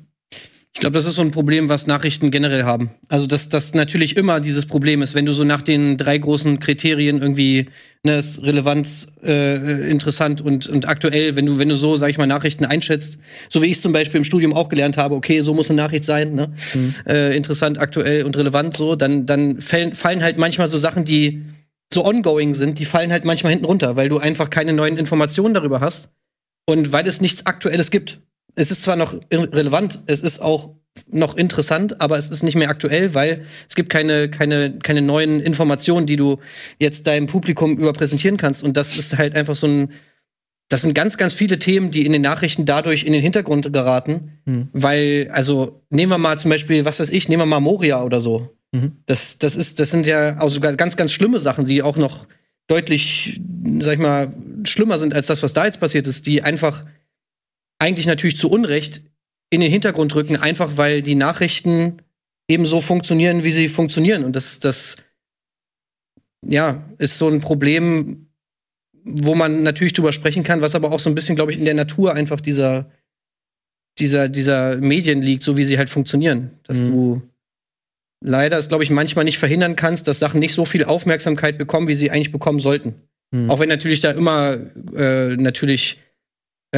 Ich 0.77 0.81
glaube, 0.81 0.95
das 0.95 1.05
ist 1.05 1.15
so 1.15 1.23
ein 1.23 1.31
Problem, 1.31 1.69
was 1.69 1.87
Nachrichten 1.87 2.33
generell 2.33 2.65
haben. 2.65 2.91
Also, 3.09 3.29
dass 3.29 3.49
das 3.49 3.75
natürlich 3.75 4.17
immer 4.17 4.41
dieses 4.41 4.67
Problem 4.67 5.03
ist, 5.03 5.15
wenn 5.15 5.25
du 5.25 5.33
so 5.33 5.45
nach 5.45 5.63
den 5.63 5.97
drei 5.97 6.19
großen 6.19 6.59
Kriterien 6.59 7.23
irgendwie 7.23 7.69
ne, 8.03 8.17
ist 8.17 8.43
Relevanz, 8.43 9.07
äh, 9.23 9.89
interessant 9.89 10.41
und, 10.41 10.67
und 10.67 10.89
aktuell, 10.89 11.37
wenn 11.37 11.47
du, 11.47 11.59
wenn 11.59 11.69
du 11.69 11.77
so, 11.77 11.97
sag 11.97 12.11
ich 12.11 12.19
mal, 12.19 12.27
Nachrichten 12.27 12.65
einschätzt, 12.65 13.19
so 13.51 13.63
wie 13.63 13.67
ich 13.67 13.81
zum 13.81 13.93
Beispiel 13.93 14.19
im 14.19 14.25
Studium 14.25 14.53
auch 14.53 14.69
gelernt 14.69 14.97
habe, 14.97 15.15
okay, 15.15 15.43
so 15.43 15.55
muss 15.55 15.71
eine 15.71 15.81
Nachricht 15.81 16.05
sein, 16.05 16.35
ne? 16.35 16.53
Mhm. 16.75 16.95
Äh, 17.07 17.37
interessant, 17.37 17.79
aktuell 17.79 18.25
und 18.25 18.37
relevant 18.37 18.77
so, 18.77 18.97
dann, 18.97 19.27
dann 19.27 19.61
fallen, 19.61 19.95
fallen 19.95 20.25
halt 20.25 20.39
manchmal 20.39 20.67
so 20.67 20.77
Sachen, 20.77 21.05
die 21.05 21.45
so 21.93 22.05
ongoing 22.05 22.57
sind, 22.57 22.81
die 22.81 22.85
fallen 22.85 23.13
halt 23.13 23.25
manchmal 23.25 23.53
hinten 23.53 23.67
runter, 23.67 23.95
weil 23.95 24.09
du 24.09 24.19
einfach 24.19 24.51
keine 24.51 24.73
neuen 24.73 24.99
Informationen 24.99 25.55
darüber 25.55 25.81
hast 25.81 26.09
und 26.67 26.91
weil 26.91 27.07
es 27.07 27.21
nichts 27.21 27.47
Aktuelles 27.47 27.93
gibt 27.93 28.19
es 28.55 28.71
ist 28.71 28.83
zwar 28.83 28.97
noch 28.97 29.15
relevant, 29.33 30.03
es 30.07 30.21
ist 30.21 30.41
auch 30.41 30.71
noch 31.11 31.37
interessant, 31.37 32.01
aber 32.01 32.19
es 32.19 32.31
ist 32.31 32.43
nicht 32.43 32.55
mehr 32.55 32.69
aktuell, 32.69 33.15
weil 33.15 33.45
es 33.69 33.75
gibt 33.75 33.91
keine, 33.91 34.31
keine, 34.31 34.79
keine 34.79 35.03
neuen 35.03 35.41
Informationen, 35.41 36.07
die 36.07 36.17
du 36.17 36.39
jetzt 36.79 37.07
deinem 37.07 37.27
Publikum 37.27 37.77
überpräsentieren 37.77 38.37
kannst. 38.37 38.63
Und 38.63 38.77
das 38.77 38.97
ist 38.97 39.19
halt 39.19 39.35
einfach 39.35 39.57
so 39.57 39.67
ein, 39.67 39.89
das 40.69 40.83
sind 40.83 40.95
ganz, 40.95 41.19
ganz 41.19 41.33
viele 41.33 41.59
Themen, 41.59 41.91
die 41.91 42.07
in 42.07 42.13
den 42.13 42.23
Nachrichten 42.23 42.65
dadurch 42.65 43.05
in 43.05 43.13
den 43.13 43.23
Hintergrund 43.23 43.73
geraten. 43.73 44.39
Mhm. 44.45 44.69
Weil, 44.73 45.31
also, 45.33 45.83
nehmen 45.91 46.11
wir 46.11 46.19
mal 46.19 46.39
zum 46.39 46.51
Beispiel, 46.51 46.85
was 46.85 47.01
weiß 47.01 47.11
ich, 47.11 47.29
nehmen 47.29 47.43
wir 47.43 47.47
mal 47.47 47.61
Moria 47.61 48.03
oder 48.03 48.21
so. 48.21 48.57
Mhm. 48.73 48.93
Das, 49.07 49.39
das, 49.39 49.57
ist, 49.57 49.81
das 49.81 49.91
sind 49.91 50.07
ja 50.07 50.41
auch 50.41 50.49
sogar 50.49 50.75
ganz, 50.75 50.97
ganz 50.97 51.13
schlimme 51.13 51.41
Sachen, 51.41 51.65
die 51.65 51.83
auch 51.83 51.97
noch 51.97 52.27
deutlich, 52.67 53.41
sag 53.81 53.95
ich 53.95 54.01
mal, 54.01 54.33
schlimmer 54.65 54.99
sind 54.99 55.13
als 55.13 55.27
das, 55.27 55.43
was 55.43 55.53
da 55.53 55.67
jetzt 55.67 55.81
passiert 55.81 56.07
ist, 56.07 56.27
die 56.27 56.43
einfach 56.43 56.85
eigentlich 57.79 58.07
natürlich 58.07 58.37
zu 58.37 58.51
Unrecht 58.51 59.03
in 59.51 59.61
den 59.61 59.71
Hintergrund 59.71 60.15
rücken, 60.15 60.37
einfach 60.37 60.77
weil 60.77 61.03
die 61.03 61.15
Nachrichten 61.15 62.03
eben 62.49 62.67
so 62.67 62.81
funktionieren, 62.81 63.45
wie 63.45 63.53
sie 63.53 63.69
funktionieren. 63.69 64.25
Und 64.25 64.37
das, 64.37 64.61
das 64.61 64.97
ja, 66.47 66.85
ist 66.99 67.19
so 67.19 67.29
ein 67.29 67.41
Problem, 67.41 68.29
wo 69.05 69.35
man 69.35 69.63
natürlich 69.63 69.93
drüber 69.93 70.13
sprechen 70.13 70.45
kann, 70.45 70.61
was 70.61 70.75
aber 70.75 70.93
auch 70.93 71.01
so 71.01 71.11
ein 71.11 71.15
bisschen, 71.15 71.37
glaube 71.37 71.53
ich, 71.53 71.59
in 71.59 71.65
der 71.65 71.75
Natur 71.75 72.15
einfach 72.15 72.41
dieser, 72.41 72.91
dieser, 73.99 74.29
dieser 74.29 74.77
Medien 74.77 75.23
liegt, 75.23 75.43
so 75.43 75.57
wie 75.57 75.65
sie 75.65 75.79
halt 75.79 75.91
funktionieren. 75.91 76.51
Dass 76.65 76.79
mhm. 76.79 76.91
du 76.91 77.23
leider 78.23 78.59
es, 78.59 78.69
glaube 78.69 78.85
ich, 78.85 78.91
manchmal 78.91 79.25
nicht 79.25 79.39
verhindern 79.39 79.77
kannst, 79.77 80.09
dass 80.09 80.19
Sachen 80.19 80.41
nicht 80.41 80.55
so 80.55 80.65
viel 80.65 80.85
Aufmerksamkeit 80.85 81.59
bekommen, 81.59 81.89
wie 81.89 81.95
sie 81.95 82.11
eigentlich 82.11 82.33
bekommen 82.33 82.61
sollten. 82.61 82.95
Mhm. 83.31 83.51
Auch 83.51 83.61
wenn 83.61 83.69
natürlich 83.69 84.01
da 84.01 84.11
immer 84.11 84.59
äh, 84.97 85.37
natürlich 85.37 85.99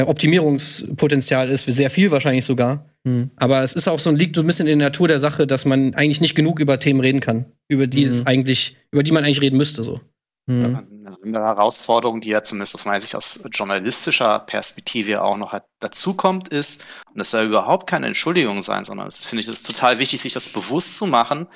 Optimierungspotenzial 0.05 1.49
ist, 1.49 1.65
sehr 1.65 1.89
viel 1.89 2.11
wahrscheinlich 2.11 2.45
sogar. 2.45 2.89
Mhm. 3.03 3.31
Aber 3.35 3.63
es 3.63 3.73
ist 3.73 3.87
auch 3.87 3.99
so 3.99 4.09
ein 4.09 4.15
liegt 4.15 4.35
so 4.35 4.43
ein 4.43 4.47
bisschen 4.47 4.67
in 4.67 4.79
der 4.79 4.89
Natur 4.89 5.07
der 5.07 5.19
Sache, 5.19 5.47
dass 5.47 5.65
man 5.65 5.93
eigentlich 5.95 6.21
nicht 6.21 6.35
genug 6.35 6.59
über 6.59 6.79
Themen 6.79 6.99
reden 6.99 7.19
kann, 7.19 7.51
über 7.67 7.87
die 7.87 8.05
mhm. 8.05 8.11
es 8.11 8.25
eigentlich, 8.25 8.77
über 8.91 9.03
die 9.03 9.11
man 9.11 9.23
eigentlich 9.23 9.41
reden 9.41 9.57
müsste. 9.57 9.83
So. 9.83 10.01
Mhm. 10.45 10.87
Eine 11.23 11.39
Herausforderung, 11.39 12.21
die 12.21 12.29
ja 12.29 12.43
zumindest 12.43 12.75
aus 12.75 12.85
meiner 12.85 12.99
Sicht 12.99 13.15
aus 13.15 13.47
journalistischer 13.51 14.39
Perspektive 14.39 15.21
auch 15.21 15.37
noch 15.37 15.57
dazukommt, 15.79 16.49
ist, 16.49 16.85
und 17.11 17.19
das 17.19 17.31
soll 17.31 17.45
überhaupt 17.45 17.87
keine 17.87 18.07
Entschuldigung 18.07 18.61
sein, 18.61 18.83
sondern 18.83 19.07
es 19.07 19.25
finde 19.25 19.41
ich, 19.41 19.47
das 19.47 19.57
ist 19.57 19.67
total 19.67 19.99
wichtig, 19.99 20.21
sich 20.21 20.33
das 20.33 20.49
bewusst 20.49 20.95
zu 20.97 21.07
machen. 21.07 21.47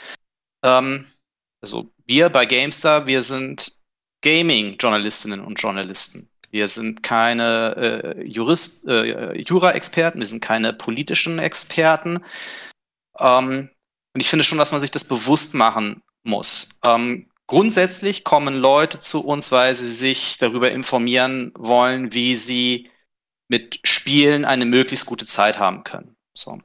Ähm, 0.64 1.06
also 1.62 1.92
wir 2.06 2.30
bei 2.30 2.46
GameStar, 2.46 3.06
wir 3.06 3.22
sind 3.22 3.78
Gaming-Journalistinnen 4.22 5.42
und 5.42 5.62
Journalisten. 5.62 6.31
Wir 6.52 6.68
sind 6.68 7.02
keine 7.02 8.16
äh, 8.18 8.24
Jurist, 8.28 8.86
äh, 8.88 9.40
Jura-Experten, 9.42 10.20
wir 10.20 10.26
sind 10.26 10.42
keine 10.42 10.74
politischen 10.74 11.40
Experten. 11.40 12.24
Ähm, 13.18 13.70
und 14.14 14.22
ich 14.22 14.30
finde 14.30 14.44
schon, 14.44 14.58
dass 14.58 14.72
man 14.72 14.82
sich 14.82 14.92
das 14.92 15.06
bewusst 15.08 15.54
machen 15.54 16.04
muss. 16.24 16.78
Ähm, 16.84 17.30
grundsätzlich 17.48 18.24
kommen 18.24 18.56
Leute 18.56 19.00
zu 19.00 19.26
uns, 19.26 19.52
weil 19.52 19.74
sie 19.74 19.90
sich 19.90 20.38
darüber 20.38 20.72
informieren 20.72 21.52
wollen, 21.58 22.14
wie 22.14 22.36
sie 22.36 22.90
mit 23.48 23.80
Spielen 23.84 24.46
eine 24.46 24.66
möglichst 24.66 25.06
gute 25.06 25.26
Zeit 25.26 25.60
haben 25.60 25.84
können. 25.84 26.16
So. 26.34 26.60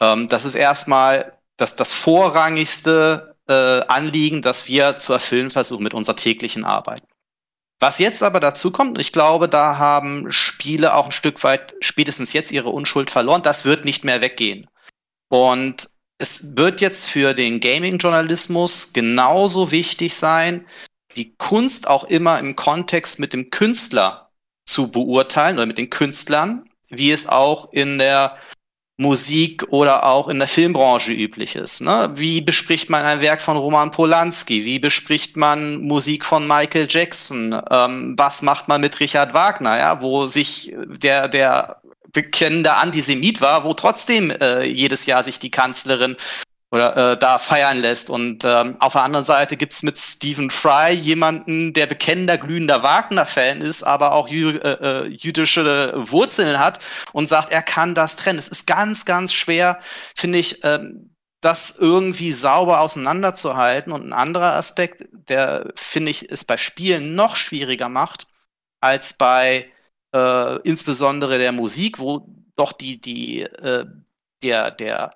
Ähm, 0.00 0.28
das 0.28 0.44
ist 0.44 0.54
erstmal 0.54 1.38
das, 1.56 1.76
das 1.76 1.92
vorrangigste 1.92 3.36
äh, 3.48 3.52
Anliegen, 3.52 4.42
das 4.42 4.68
wir 4.68 4.96
zu 4.96 5.12
erfüllen 5.12 5.50
versuchen 5.50 5.84
mit 5.84 5.94
unserer 5.94 6.16
täglichen 6.16 6.64
Arbeit. 6.64 7.02
Was 7.80 7.98
jetzt 7.98 8.22
aber 8.22 8.40
dazu 8.40 8.70
kommt, 8.70 8.98
ich 8.98 9.12
glaube, 9.12 9.48
da 9.48 9.78
haben 9.78 10.30
Spiele 10.30 10.94
auch 10.94 11.06
ein 11.06 11.12
Stück 11.12 11.42
weit 11.44 11.74
spätestens 11.80 12.32
jetzt 12.32 12.52
ihre 12.52 12.70
Unschuld 12.70 13.10
verloren, 13.10 13.42
das 13.42 13.64
wird 13.64 13.84
nicht 13.84 14.04
mehr 14.04 14.20
weggehen. 14.20 14.68
Und 15.28 15.88
es 16.18 16.56
wird 16.56 16.80
jetzt 16.80 17.06
für 17.06 17.34
den 17.34 17.60
Gaming-Journalismus 17.60 18.92
genauso 18.92 19.70
wichtig 19.70 20.14
sein, 20.14 20.66
die 21.16 21.34
Kunst 21.36 21.88
auch 21.88 22.04
immer 22.04 22.38
im 22.38 22.56
Kontext 22.56 23.18
mit 23.18 23.32
dem 23.32 23.50
Künstler 23.50 24.30
zu 24.66 24.90
beurteilen 24.90 25.56
oder 25.56 25.66
mit 25.66 25.78
den 25.78 25.90
Künstlern, 25.90 26.68
wie 26.88 27.10
es 27.10 27.28
auch 27.28 27.72
in 27.72 27.98
der 27.98 28.36
Musik 28.96 29.64
oder 29.70 30.04
auch 30.04 30.28
in 30.28 30.38
der 30.38 30.46
Filmbranche 30.46 31.12
üblich 31.12 31.56
ist. 31.56 31.80
Ne? 31.80 32.12
Wie 32.14 32.40
bespricht 32.40 32.90
man 32.90 33.04
ein 33.04 33.20
Werk 33.20 33.42
von 33.42 33.56
Roman 33.56 33.90
Polanski? 33.90 34.64
Wie 34.64 34.78
bespricht 34.78 35.36
man 35.36 35.82
Musik 35.82 36.24
von 36.24 36.46
Michael 36.46 36.86
Jackson? 36.88 37.60
Ähm, 37.70 38.14
was 38.16 38.42
macht 38.42 38.68
man 38.68 38.80
mit 38.80 39.00
Richard 39.00 39.34
Wagner, 39.34 39.78
ja? 39.78 40.00
wo 40.00 40.26
sich 40.26 40.72
der, 41.02 41.26
der 41.26 41.80
bekennende 42.12 42.76
Antisemit 42.76 43.40
war, 43.40 43.64
wo 43.64 43.74
trotzdem 43.74 44.30
äh, 44.30 44.62
jedes 44.62 45.06
Jahr 45.06 45.24
sich 45.24 45.40
die 45.40 45.50
Kanzlerin 45.50 46.16
oder 46.74 47.12
äh, 47.12 47.16
da 47.16 47.38
feiern 47.38 47.78
lässt. 47.78 48.10
Und 48.10 48.44
ähm, 48.44 48.76
auf 48.80 48.94
der 48.94 49.04
anderen 49.04 49.24
Seite 49.24 49.56
gibt's 49.56 49.84
mit 49.84 49.96
Stephen 49.96 50.50
Fry 50.50 50.92
jemanden, 50.92 51.72
der 51.72 51.86
bekennender, 51.86 52.36
glühender 52.36 52.82
Wagner-Fan 52.82 53.60
ist, 53.60 53.84
aber 53.84 54.12
auch 54.12 54.28
jü 54.28 54.58
äh, 54.58 55.04
äh, 55.04 55.06
jüdische 55.06 55.92
Wurzeln 55.94 56.58
hat 56.58 56.80
und 57.12 57.28
sagt, 57.28 57.52
er 57.52 57.62
kann 57.62 57.94
das 57.94 58.16
trennen. 58.16 58.40
Es 58.40 58.48
ist 58.48 58.66
ganz, 58.66 59.04
ganz 59.04 59.32
schwer, 59.32 59.78
finde 60.16 60.38
ich, 60.38 60.64
ähm, 60.64 61.14
das 61.40 61.76
irgendwie 61.78 62.32
sauber 62.32 62.80
auseinanderzuhalten. 62.80 63.92
Und 63.92 64.08
ein 64.08 64.12
anderer 64.12 64.54
Aspekt, 64.54 65.04
der, 65.12 65.68
finde 65.76 66.10
ich, 66.10 66.28
es 66.32 66.44
bei 66.44 66.56
Spielen 66.56 67.14
noch 67.14 67.36
schwieriger 67.36 67.88
macht, 67.88 68.26
als 68.80 69.12
bei 69.12 69.70
äh, 70.12 70.56
insbesondere 70.62 71.38
der 71.38 71.52
Musik, 71.52 72.00
wo 72.00 72.26
doch 72.56 72.72
die, 72.72 73.00
die, 73.00 73.42
äh, 73.42 73.86
der, 74.42 74.72
der 74.72 75.12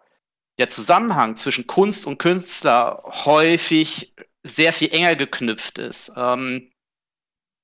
der 0.59 0.69
Zusammenhang 0.69 1.37
zwischen 1.37 1.67
Kunst 1.67 2.07
und 2.07 2.19
Künstler 2.19 3.03
häufig 3.05 4.15
sehr 4.43 4.73
viel 4.73 4.93
enger 4.93 5.17
geknüpft 5.17 5.79
ist. 5.79 6.13
Ähm, 6.17 6.71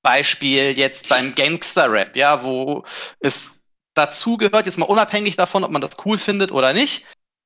Beispiel 0.03 0.77
jetzt 0.77 1.09
beim 1.09 1.33
Gangster-Rap, 1.35 2.15
ja, 2.15 2.43
wo 2.43 2.83
es 3.19 3.59
dazu 3.95 4.37
gehört, 4.37 4.65
jetzt 4.65 4.77
mal 4.77 4.85
unabhängig 4.85 5.35
davon, 5.35 5.63
ob 5.63 5.71
man 5.71 5.81
das 5.81 5.97
cool 6.05 6.17
findet 6.17 6.51
oder 6.51 6.73
nicht, 6.73 7.05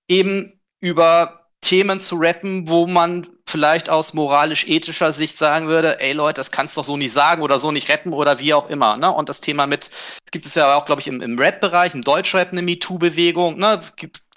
eben 0.10 0.60
über 0.82 1.39
Themen 1.62 2.02
zu 2.02 2.16
rappen, 2.18 2.70
wo 2.70 2.88
man 2.88 3.28
vielleicht 3.46 3.90
aus 3.90 4.14
moralisch-ethischer 4.14 5.12
Sicht 5.12 5.38
sagen 5.38 5.68
würde, 5.68 6.00
ey 6.00 6.14
Leute, 6.14 6.40
das 6.40 6.52
kannst 6.52 6.76
du 6.76 6.82
doch 6.82 6.86
so 6.86 6.98
nicht 6.98 7.12
sagen 7.12 7.42
oder 7.42 7.58
so 7.58 7.72
nicht 7.72 7.90
rappen 7.90 8.14
oder 8.14 8.40
wie 8.40 8.54
auch 8.54 8.70
immer. 8.70 8.98
Ne? 8.98 9.12
Und 9.12 9.30
das 9.30 9.42
Thema 9.42 9.68
mit, 9.68 9.90
gibt 10.32 10.46
es 10.46 10.56
ja 10.56 10.76
auch, 10.76 10.86
glaube 10.86 11.02
ich, 11.02 11.08
im, 11.08 11.22
im 11.22 11.38
Rap-Bereich, 11.38 11.96
im 11.96 12.04
Deutschrap 12.04 12.52
eine 12.52 12.62
MeToo-Bewegung, 12.62 13.58
ne? 13.58 13.80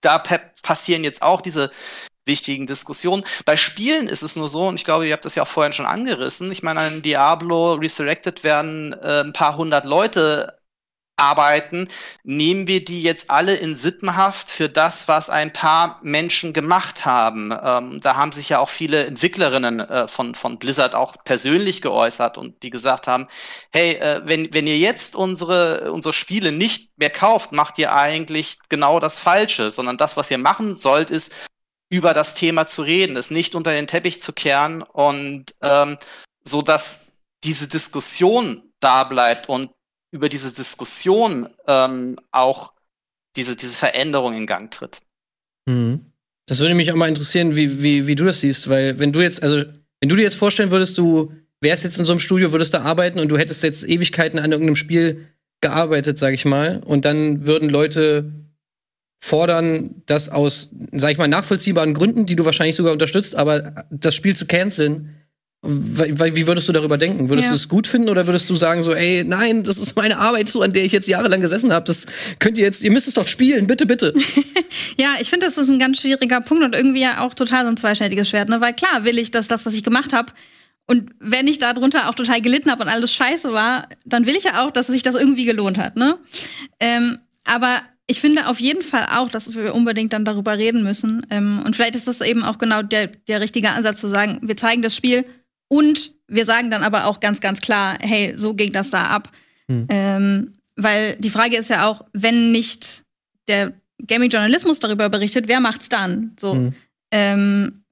Da 0.01 0.21
passieren 0.63 1.05
jetzt 1.05 1.23
auch 1.23 1.41
diese 1.41 1.71
wichtigen 2.27 2.67
Diskussionen. 2.67 3.25
Bei 3.45 3.57
Spielen 3.57 4.09
ist 4.09 4.23
es 4.23 4.37
nur 4.37 4.49
so, 4.49 4.67
und 4.67 4.75
ich 4.75 4.85
glaube, 4.85 5.07
ihr 5.07 5.13
habt 5.13 5.25
das 5.25 5.35
ja 5.35 5.45
auch 5.45 5.49
vorhin 5.49 5.73
schon 5.73 5.87
angerissen. 5.87 6.51
Ich 6.51 6.63
meine, 6.63 6.81
an 6.81 7.03
Diablo 7.03 7.75
Resurrected 7.75 8.43
werden 8.43 8.93
äh, 8.95 9.21
ein 9.21 9.33
paar 9.33 9.57
hundert 9.57 9.85
Leute 9.85 10.59
arbeiten, 11.17 11.89
nehmen 12.25 12.67
wir 12.67 12.85
die 12.85 13.03
jetzt 13.03 13.31
alle 13.31 13.55
in 13.55 13.75
Sippenhaft 13.77 14.51
für 14.51 14.69
das, 14.69 15.09
was 15.09 15.31
ein 15.31 15.53
paar 15.53 16.01
Menschen 16.03 16.53
gemacht 16.53 17.05
haben. 17.05 17.53
Ähm, 17.63 18.01
da 18.01 18.17
haben 18.17 18.33
sich 18.33 18.49
ja 18.49 18.59
auch 18.59 18.69
viele 18.69 19.07
Entwicklerinnen 19.07 19.81
äh, 19.81 20.09
von, 20.09 20.35
von 20.35 20.59
Blizzard 20.59 20.95
auch 20.95 21.17
persönlich 21.25 21.83
geäußert 21.83 22.39
und 22.39 22.63
die 22.63 22.71
gesagt 22.71 23.07
haben, 23.07 23.29
hey, 23.71 23.95
äh, 23.95 24.23
wenn, 24.25 24.53
wenn 24.53 24.67
ihr 24.67 24.79
jetzt 24.79 25.15
unsere, 25.15 25.93
unsere 25.93 26.13
Spiele 26.13 26.51
nicht 26.51 26.91
mehr 26.97 27.11
kauft, 27.11 27.53
macht 27.53 27.79
ihr 27.79 27.95
eigentlich 27.95 28.59
genau 28.69 28.99
das 28.99 29.21
Falsche, 29.21 29.71
sondern 29.71 29.97
das, 29.97 30.17
was 30.17 30.31
ihr 30.31 30.39
machen 30.39 30.77
sollt, 30.77 31.11
ist, 31.11 31.35
über 31.93 32.15
das 32.15 32.35
Thema 32.35 32.67
zu 32.67 32.83
reden, 32.83 33.19
es 33.19 33.31
nicht 33.31 33.55
unter 33.55 33.71
den 33.71 33.87
Teppich 33.87 34.23
zu 34.23 34.33
kehren 34.33 34.81
und 34.81 35.55
ähm, 35.61 35.99
so 36.43 36.63
dass 36.63 37.09
diese 37.45 37.69
Diskussion 37.69 38.63
da 38.81 39.05
bleibt 39.05 39.51
und 39.51 39.71
über 40.13 40.29
diese 40.29 40.55
Diskussion 40.55 41.49
ähm, 41.67 42.17
auch 42.31 42.75
diese, 43.35 43.57
diese 43.57 43.77
Veränderung 43.77 44.35
in 44.35 44.47
Gang 44.47 44.71
tritt. 44.71 45.03
Mhm. 45.67 46.13
Das 46.47 46.61
würde 46.61 46.75
mich 46.75 46.93
auch 46.93 46.97
mal 46.97 47.09
interessieren, 47.09 47.57
wie, 47.57 47.83
wie, 47.83 48.07
wie 48.07 48.15
du 48.15 48.25
das 48.25 48.41
siehst, 48.41 48.69
weil 48.69 48.99
wenn 48.99 49.13
du 49.13 49.21
jetzt, 49.21 49.43
also 49.43 49.65
wenn 50.01 50.09
du 50.09 50.17
dir 50.17 50.23
jetzt 50.23 50.37
vorstellen 50.37 50.71
würdest, 50.71 50.99
du 50.99 51.33
wärst 51.61 51.85
jetzt 51.85 51.99
in 51.99 52.05
so 52.05 52.13
einem 52.13 52.21
Studio, 52.21 52.53
würdest 52.53 52.75
da 52.75 52.83
arbeiten 52.83 53.21
und 53.21 53.29
du 53.29 53.39
hättest 53.39 53.63
jetzt 53.63 53.89
Ewigkeiten 53.89 54.39
an 54.39 54.51
irgendeinem 54.51 54.77
Spiel 54.77 55.29
gearbeitet, 55.61 56.19
sag 56.19 56.35
ich 56.35 56.45
mal, 56.45 56.83
und 56.85 57.05
dann 57.05 57.47
würden 57.47 57.71
Leute 57.71 58.33
fordern, 59.23 60.03
das 60.07 60.29
aus, 60.29 60.73
sag 60.91 61.13
ich 61.13 61.19
mal, 61.19 61.29
nachvollziehbaren 61.29 61.95
Gründen, 61.95 62.27
die 62.27 62.35
du 62.35 62.45
wahrscheinlich 62.45 62.75
sogar 62.75 62.93
unterstützt, 62.93 63.37
aber 63.37 63.87
das 63.91 64.17
Spiel 64.17 64.37
zu 64.37 64.47
canceln, 64.47 65.22
wie 65.65 66.47
würdest 66.49 66.69
du 66.69 66.73
darüber 66.73 66.99
denken? 66.99 67.29
Würdest 67.29 67.47
ja. 67.47 67.51
du 67.51 67.57
es 67.57 67.69
gut 67.69 67.87
finden 67.87 68.09
oder 68.09 68.27
würdest 68.27 68.51
du 68.51 68.57
sagen 68.57 68.83
so, 68.83 68.93
ey, 68.93 69.23
nein, 69.25 69.63
das 69.63 69.79
ist 69.79 69.95
meine 69.95 70.19
Arbeit, 70.19 70.49
so 70.49 70.61
an 70.61 70.73
der 70.73 70.85
ich 70.85 70.91
jetzt 70.91 71.07
jahrelang 71.07 71.41
gesessen 71.41 71.73
habe. 71.73 71.85
Das 71.85 72.07
könnt 72.41 72.59
ihr 72.59 72.65
jetzt, 72.65 72.83
ihr 72.83 72.91
müsst 72.91 73.07
es 73.07 73.15
doch 73.15 73.29
spielen, 73.29 73.69
bitte, 73.69 73.87
bitte. 73.87 74.13
ja, 74.99 75.15
ich 75.21 75.31
finde, 75.31 75.47
das 75.47 75.59
ist 75.59 75.69
ein 75.69 75.79
ganz 75.79 76.01
schwieriger 76.01 76.41
Punkt 76.41 76.65
und 76.65 76.75
irgendwie 76.75 77.03
ja 77.03 77.21
auch 77.21 77.35
total 77.35 77.63
so 77.63 77.69
ein 77.69 77.77
zweischneidiges 77.77 78.29
Schwert, 78.29 78.49
ne? 78.49 78.61
Weil 78.61 78.75
klar 78.75 79.05
will 79.05 79.19
ich, 79.19 79.31
dass 79.31 79.47
das, 79.47 79.65
was 79.65 79.75
ich 79.75 79.85
gemacht 79.85 80.13
habe, 80.13 80.33
und 80.89 81.11
wenn 81.21 81.47
ich 81.47 81.59
darunter 81.59 82.09
auch 82.09 82.15
total 82.15 82.41
gelitten 82.41 82.69
habe 82.69 82.83
und 82.83 82.89
alles 82.89 83.13
scheiße 83.15 83.53
war, 83.53 83.89
dann 84.05 84.27
will 84.27 84.35
ich 84.35 84.43
ja 84.43 84.65
auch, 84.65 84.73
dass 84.73 84.89
sich 84.89 85.05
das 85.05 85.15
irgendwie 85.15 85.45
gelohnt 85.45 85.79
hat, 85.79 85.97
ne? 85.97 86.19
Ähm, 86.81 87.19
aber 87.45 87.83
ich 88.09 88.21
finde 88.21 88.49
auf 88.49 88.59
jeden 88.59 88.83
Fall 88.83 89.07
auch, 89.15 89.29
dass 89.29 89.55
wir 89.55 89.77
unbedingt 89.77 90.13
dann 90.13 90.25
darüber 90.25 90.59
reden 90.59 90.83
müssen. 90.83 91.25
Ähm, 91.31 91.63
und 91.65 91.77
vielleicht 91.77 91.95
ist 91.95 92.09
das 92.09 92.21
eben 92.21 92.43
auch 92.43 92.59
genau 92.59 92.83
der, 92.83 93.07
der 93.07 93.41
richtige 93.41 93.71
Ansatz 93.71 94.01
zu 94.01 94.09
sagen, 94.09 94.41
wir 94.43 94.57
zeigen 94.57 94.83
das 94.83 94.97
Spiel 94.97 95.25
und 95.73 96.13
wir 96.29 96.45
sagen 96.45 96.71
dann 96.71 96.83
aber 96.83 97.07
auch 97.07 97.19
ganz, 97.19 97.41
ganz 97.41 97.63
klar, 97.63 97.97
hey, 98.03 98.35
so 98.37 98.53
ging 98.53 98.73
das 98.73 98.91
da 98.91 99.07
ab. 99.07 99.33
Hm. 99.69 99.87
Ähm, 99.89 100.53
weil 100.77 101.17
die 101.17 101.31
Frage 101.31 101.57
ist 101.57 101.71
ja 101.71 101.87
auch, 101.87 102.05
wenn 102.13 102.53
nicht 102.53 103.05
der 103.49 103.73
Gaming-Journalismus 104.07 104.81
darüber 104.81 105.09
berichtet, 105.09 105.49
wer 105.49 105.61
macht's 105.61 105.89
dann? 105.89 106.37
So. 106.39 106.53
Hm. 106.53 106.75
Ähm, 107.11 107.85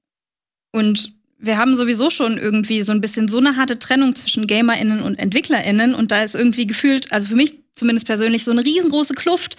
und 0.71 1.11
wir 1.39 1.57
haben 1.57 1.75
sowieso 1.75 2.11
schon 2.11 2.37
irgendwie 2.37 2.83
so 2.83 2.91
ein 2.91 3.01
bisschen 3.01 3.27
so 3.29 3.39
eine 3.39 3.55
harte 3.55 3.79
Trennung 3.79 4.15
zwischen 4.15 4.45
GamerInnen 4.45 5.01
und 5.01 5.15
EntwicklerInnen 5.15 5.95
und 5.95 6.11
da 6.11 6.21
ist 6.21 6.35
irgendwie 6.35 6.67
gefühlt, 6.67 7.11
also 7.11 7.29
für 7.29 7.35
mich 7.35 7.63
zumindest 7.73 8.05
persönlich, 8.05 8.43
so 8.43 8.51
eine 8.51 8.63
riesengroße 8.63 9.15
Kluft, 9.15 9.55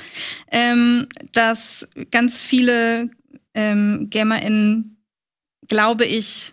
ähm, 0.52 1.08
dass 1.32 1.88
ganz 2.12 2.40
viele 2.40 3.10
ähm, 3.54 4.10
GamerInnen, 4.10 5.02
glaube 5.66 6.04
ich, 6.04 6.52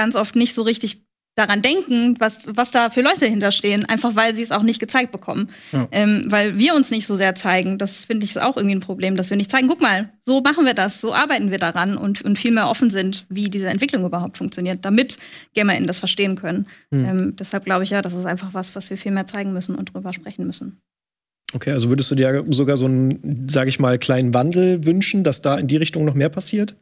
ganz 0.00 0.16
oft 0.16 0.34
nicht 0.34 0.54
so 0.54 0.62
richtig 0.62 1.02
daran 1.36 1.62
denken, 1.62 2.16
was, 2.18 2.48
was 2.54 2.70
da 2.70 2.90
für 2.90 3.02
Leute 3.02 3.26
hinterstehen, 3.26 3.84
einfach 3.86 4.16
weil 4.16 4.34
sie 4.34 4.42
es 4.42 4.50
auch 4.50 4.62
nicht 4.62 4.80
gezeigt 4.80 5.12
bekommen. 5.12 5.48
Ja. 5.72 5.88
Ähm, 5.92 6.24
weil 6.28 6.58
wir 6.58 6.74
uns 6.74 6.90
nicht 6.90 7.06
so 7.06 7.14
sehr 7.14 7.34
zeigen. 7.34 7.78
Das 7.78 8.00
finde 8.00 8.24
ich 8.24 8.40
auch 8.40 8.56
irgendwie 8.56 8.76
ein 8.76 8.80
Problem, 8.80 9.16
dass 9.16 9.30
wir 9.30 9.36
nicht 9.36 9.50
zeigen, 9.50 9.68
guck 9.68 9.80
mal, 9.80 10.10
so 10.24 10.40
machen 10.40 10.64
wir 10.64 10.74
das, 10.74 11.00
so 11.00 11.14
arbeiten 11.14 11.50
wir 11.50 11.58
daran 11.58 11.96
und, 11.96 12.22
und 12.22 12.38
viel 12.38 12.50
mehr 12.50 12.68
offen 12.68 12.90
sind, 12.90 13.26
wie 13.28 13.48
diese 13.48 13.68
Entwicklung 13.68 14.04
überhaupt 14.04 14.38
funktioniert, 14.38 14.84
damit 14.84 15.18
GamerInnen 15.54 15.86
das 15.86 15.98
verstehen 15.98 16.36
können. 16.36 16.66
Mhm. 16.90 17.04
Ähm, 17.04 17.36
deshalb 17.36 17.64
glaube 17.64 17.84
ich 17.84 17.90
ja, 17.90 18.02
das 18.02 18.14
ist 18.14 18.26
einfach 18.26 18.52
was, 18.54 18.74
was 18.74 18.90
wir 18.90 18.98
viel 18.98 19.12
mehr 19.12 19.26
zeigen 19.26 19.52
müssen 19.52 19.74
und 19.76 19.94
drüber 19.94 20.12
sprechen 20.12 20.46
müssen. 20.46 20.80
Okay, 21.52 21.72
also 21.72 21.88
würdest 21.88 22.10
du 22.10 22.14
dir 22.14 22.44
sogar 22.50 22.76
so 22.76 22.86
einen, 22.86 23.48
sage 23.48 23.70
ich 23.70 23.80
mal, 23.80 23.98
kleinen 23.98 24.34
Wandel 24.34 24.84
wünschen, 24.84 25.24
dass 25.24 25.42
da 25.42 25.58
in 25.58 25.66
die 25.66 25.76
Richtung 25.76 26.04
noch 26.04 26.14
mehr 26.14 26.28
passiert? 26.28 26.76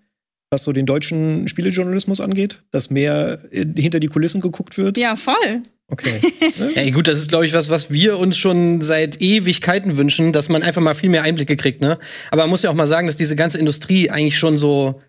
Was 0.51 0.65
so 0.65 0.73
den 0.73 0.87
deutschen 0.87 1.49
Spielejournalismus 1.49 2.21
angeht, 2.21 2.63
dass 2.71 2.91
mehr 2.91 3.41
äh, 3.51 3.67
hinter 3.77 4.01
die 4.01 4.09
Kulissen 4.09 4.41
geguckt 4.41 4.79
wird? 4.79 4.97
Ja, 4.99 5.17
voll. 5.17 5.63
Okay. 5.91 6.21
ja, 6.75 6.91
gut, 6.91 7.09
das 7.09 7.19
ist, 7.19 7.29
glaube 7.29 7.47
ich, 7.47 7.53
was, 7.55 7.71
was 7.71 7.91
wir 7.91 8.19
uns 8.19 8.37
schon 8.37 8.83
seit 8.83 9.21
Ewigkeiten 9.21 9.97
wünschen, 9.97 10.33
dass 10.33 10.49
man 10.49 10.63
einfach 10.63 10.83
mal 10.83 10.95
viel 10.95 11.09
mehr 11.09 11.23
Einblicke 11.23 11.57
kriegt, 11.57 11.81
ne? 11.81 11.99
Aber 12.31 12.43
man 12.43 12.51
muss 12.51 12.63
ja 12.63 12.71
auch 12.71 12.75
mal 12.75 12.87
sagen, 12.87 13.07
dass 13.07 13.17
diese 13.17 13.37
ganze 13.37 13.59
Industrie 13.59 14.11
eigentlich 14.11 14.39
schon 14.39 14.59
so. 14.59 15.01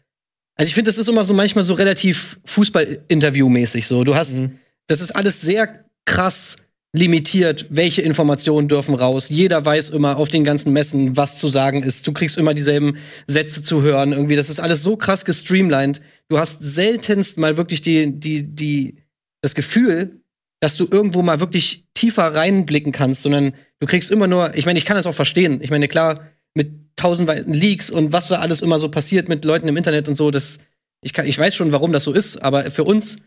Also 0.56 0.69
ich 0.69 0.75
finde, 0.75 0.89
das 0.89 0.97
ist 0.97 1.08
immer 1.08 1.23
so 1.23 1.34
manchmal 1.34 1.63
so 1.63 1.73
relativ 1.73 2.39
Fußball-Interview-mäßig 2.45 3.88
so. 3.88 4.04
Du 4.04 4.15
hast, 4.15 4.36
mhm. 4.36 4.60
das 4.88 5.02
ist 5.02 5.12
alles 5.12 5.41
sehr 5.41 5.86
krass 6.06 6.58
limitiert, 6.91 7.67
welche 7.69 8.02
Informationen 8.02 8.67
dürfen 8.67 8.95
raus. 8.95 9.30
Jeder 9.30 9.63
weiß 9.63 9.91
immer 9.91 10.17
auf 10.17 10.28
den 10.28 10.43
ganzen 10.43 10.73
Messen, 10.73 11.15
was 11.15 11.38
zu 11.38 11.47
sagen 11.47 11.84
ist. 11.84 12.08
Du 12.08 12.13
kriegst 12.13 12.38
immer 12.38 12.54
dieselben 12.54 12.97
Sätze 13.28 13.62
zu 13.62 13.84
hören. 13.84 14.12
Irgendwie, 14.12 14.36
das 14.36 14.49
ist 14.49 14.60
alles 14.60 14.82
so 14.82 14.97
krass 14.97 15.23
gestreamlined. 15.23 16.02
Du 16.30 16.39
hast 16.39 16.63
seltenst 16.63 17.38
mal 17.38 17.58
wirklich 17.58 17.82
die, 17.82 18.19
die, 18.19 18.43
die, 18.43 18.97
das 19.41 19.54
Gefühl, 19.54 20.21
dass 20.62 20.78
du 20.78 20.88
irgendwo 20.89 21.21
mal 21.21 21.39
wirklich 21.39 21.86
tiefer 21.93 22.34
reinblicken 22.34 22.91
kannst, 22.91 23.21
sondern 23.21 23.54
du 23.80 23.88
kriegst 23.88 24.10
immer 24.10 24.28
nur, 24.28 24.56
ich 24.56 24.65
meine, 24.65 24.80
ich 24.80 24.86
kann 24.86 24.97
das 24.97 25.06
auch 25.06 25.13
verstehen. 25.13 25.60
Ich 25.62 25.69
meine, 25.69 25.88
klar, 25.88 26.28
mit 26.56 26.71
tausend 26.95 27.30
Leaks 27.47 27.89
und 27.89 28.12
was 28.12 28.28
da 28.28 28.39
alles 28.39 28.62
immer 28.62 28.80
so 28.80 28.89
passiert 28.89 29.30
mit 29.30 29.45
Leuten 29.45 29.67
im 29.67 29.78
Internet 29.78 30.08
und 30.08 30.15
so, 30.15 30.32
das, 30.32 30.58
ich, 31.02 31.13
kann, 31.13 31.28
ich 31.28 31.38
weiß 31.38 31.56
schon, 31.56 31.71
warum 31.71 31.93
das 31.93 32.04
so 32.04 32.12
ist, 32.12 32.38
aber 32.38 32.71
für 32.71 32.84
uns 32.84 33.17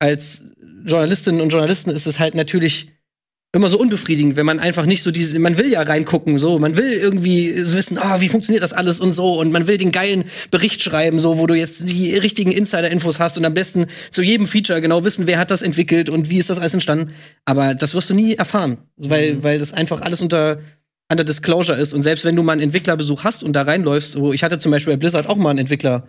als 0.00 0.44
Journalistinnen 0.84 1.40
und 1.40 1.50
Journalisten 1.50 1.90
ist 1.90 2.06
es 2.06 2.18
halt 2.18 2.34
natürlich 2.34 2.90
immer 3.54 3.68
so 3.68 3.78
unbefriedigend, 3.78 4.36
wenn 4.36 4.46
man 4.46 4.58
einfach 4.58 4.86
nicht 4.86 5.02
so 5.02 5.10
diese, 5.10 5.38
man 5.38 5.58
will 5.58 5.70
ja 5.70 5.82
reingucken, 5.82 6.38
so, 6.38 6.58
man 6.58 6.78
will 6.78 6.90
irgendwie 6.90 7.52
wissen, 7.54 7.98
ah, 7.98 8.16
oh, 8.16 8.20
wie 8.22 8.30
funktioniert 8.30 8.62
das 8.62 8.72
alles 8.72 8.98
und 8.98 9.12
so, 9.12 9.38
und 9.38 9.52
man 9.52 9.68
will 9.68 9.76
den 9.76 9.92
geilen 9.92 10.24
Bericht 10.50 10.82
schreiben, 10.82 11.18
so, 11.18 11.36
wo 11.36 11.46
du 11.46 11.54
jetzt 11.54 11.86
die 11.86 12.16
richtigen 12.16 12.50
Insider-Infos 12.50 13.18
hast 13.18 13.36
und 13.36 13.44
am 13.44 13.52
besten 13.52 13.86
zu 14.10 14.22
jedem 14.22 14.46
Feature 14.46 14.80
genau 14.80 15.04
wissen, 15.04 15.26
wer 15.26 15.38
hat 15.38 15.50
das 15.50 15.60
entwickelt 15.60 16.08
und 16.08 16.30
wie 16.30 16.38
ist 16.38 16.48
das 16.48 16.58
alles 16.58 16.72
entstanden. 16.72 17.12
Aber 17.44 17.74
das 17.74 17.94
wirst 17.94 18.08
du 18.08 18.14
nie 18.14 18.34
erfahren, 18.34 18.78
weil, 18.96 19.34
mhm. 19.34 19.44
weil 19.44 19.58
das 19.58 19.74
einfach 19.74 20.00
alles 20.00 20.22
unter, 20.22 20.60
under 21.10 21.24
Disclosure 21.24 21.76
ist. 21.76 21.92
Und 21.92 22.02
selbst 22.02 22.24
wenn 22.24 22.36
du 22.36 22.42
mal 22.42 22.52
einen 22.52 22.62
Entwicklerbesuch 22.62 23.22
hast 23.22 23.44
und 23.44 23.52
da 23.52 23.62
reinläufst, 23.62 24.12
so, 24.12 24.32
ich 24.32 24.42
hatte 24.42 24.58
zum 24.60 24.72
Beispiel 24.72 24.94
bei 24.94 24.98
Blizzard 24.98 25.28
auch 25.28 25.36
mal 25.36 25.50
einen 25.50 25.58
Entwicklerbesuch, 25.58 26.06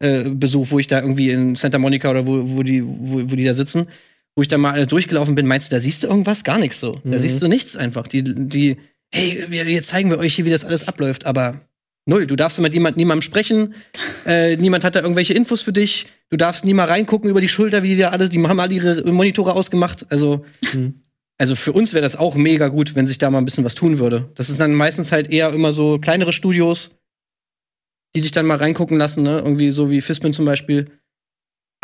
äh, 0.00 0.70
wo 0.70 0.78
ich 0.78 0.86
da 0.86 1.00
irgendwie 1.00 1.30
in 1.30 1.56
Santa 1.56 1.78
Monica 1.80 2.08
oder 2.08 2.24
wo, 2.24 2.56
wo 2.56 2.62
die, 2.62 2.84
wo, 2.84 3.20
wo 3.32 3.34
die 3.34 3.44
da 3.44 3.52
sitzen 3.52 3.88
wo 4.36 4.42
ich 4.42 4.48
da 4.48 4.58
mal 4.58 4.86
durchgelaufen 4.86 5.34
bin, 5.34 5.46
meinst 5.46 5.70
du, 5.70 5.76
da 5.76 5.80
siehst 5.80 6.02
du 6.02 6.08
irgendwas? 6.08 6.44
Gar 6.44 6.58
nichts 6.58 6.80
so. 6.80 7.00
Mhm. 7.04 7.12
Da 7.12 7.18
siehst 7.18 7.40
du 7.40 7.48
nichts 7.48 7.76
einfach. 7.76 8.06
Die, 8.06 8.22
die, 8.24 8.76
hey, 9.12 9.44
wir, 9.48 9.64
jetzt 9.64 9.88
zeigen 9.88 10.10
wir 10.10 10.18
euch 10.18 10.34
hier, 10.34 10.44
wie 10.44 10.50
das 10.50 10.64
alles 10.64 10.88
abläuft, 10.88 11.24
aber 11.24 11.60
null. 12.06 12.26
Du 12.26 12.36
darfst 12.36 12.60
mit 12.60 12.74
jemand, 12.74 12.96
niemandem 12.96 13.22
sprechen, 13.22 13.74
äh, 14.26 14.56
niemand 14.56 14.84
hat 14.84 14.96
da 14.96 15.00
irgendwelche 15.00 15.34
Infos 15.34 15.62
für 15.62 15.72
dich, 15.72 16.06
du 16.30 16.36
darfst 16.36 16.64
nie 16.64 16.74
mal 16.74 16.86
reingucken 16.86 17.30
über 17.30 17.40
die 17.40 17.48
Schulter, 17.48 17.82
wie 17.82 17.90
die 17.90 17.98
da 17.98 18.10
alles, 18.10 18.30
die 18.30 18.42
haben 18.44 18.60
alle 18.60 18.74
ihre 18.74 19.12
Monitore 19.12 19.54
ausgemacht. 19.54 20.06
Also, 20.10 20.44
mhm. 20.72 21.00
also 21.38 21.54
für 21.54 21.72
uns 21.72 21.94
wäre 21.94 22.02
das 22.02 22.16
auch 22.16 22.34
mega 22.34 22.68
gut, 22.68 22.94
wenn 22.96 23.06
sich 23.06 23.18
da 23.18 23.30
mal 23.30 23.38
ein 23.38 23.44
bisschen 23.44 23.64
was 23.64 23.76
tun 23.76 23.98
würde. 23.98 24.30
Das 24.34 24.50
ist 24.50 24.58
dann 24.58 24.74
meistens 24.74 25.12
halt 25.12 25.32
eher 25.32 25.52
immer 25.52 25.72
so 25.72 25.98
kleinere 25.98 26.32
Studios, 26.32 26.98
die 28.16 28.20
dich 28.20 28.32
dann 28.32 28.46
mal 28.46 28.58
reingucken 28.58 28.98
lassen, 28.98 29.22
ne? 29.22 29.38
Irgendwie 29.38 29.70
so 29.70 29.90
wie 29.90 30.00
Fispin 30.00 30.32
zum 30.32 30.44
Beispiel. 30.44 30.90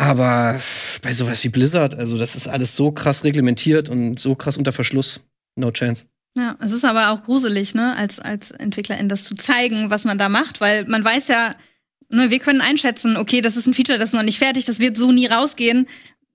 Aber 0.01 0.59
bei 1.03 1.13
sowas 1.13 1.43
wie 1.43 1.49
Blizzard, 1.49 1.93
also 1.93 2.17
das 2.17 2.35
ist 2.35 2.47
alles 2.47 2.75
so 2.75 2.91
krass 2.91 3.23
reglementiert 3.23 3.87
und 3.87 4.19
so 4.19 4.33
krass 4.33 4.57
unter 4.57 4.71
Verschluss. 4.71 5.19
No 5.55 5.69
chance. 5.69 6.05
Ja, 6.35 6.57
es 6.59 6.71
ist 6.71 6.83
aber 6.85 7.11
auch 7.11 7.21
gruselig, 7.21 7.75
ne, 7.75 7.95
als, 7.95 8.17
als 8.17 8.49
Entwicklerin 8.49 9.09
das 9.09 9.25
zu 9.25 9.35
zeigen, 9.35 9.91
was 9.91 10.03
man 10.03 10.17
da 10.17 10.27
macht, 10.27 10.59
weil 10.59 10.85
man 10.85 11.05
weiß 11.05 11.27
ja, 11.27 11.53
ne, 12.11 12.31
wir 12.31 12.39
können 12.39 12.61
einschätzen, 12.61 13.15
okay, 13.15 13.41
das 13.41 13.55
ist 13.57 13.67
ein 13.67 13.75
Feature, 13.75 13.99
das 13.99 14.09
ist 14.09 14.15
noch 14.15 14.23
nicht 14.23 14.39
fertig, 14.39 14.65
das 14.65 14.79
wird 14.79 14.97
so 14.97 15.11
nie 15.11 15.27
rausgehen. 15.27 15.87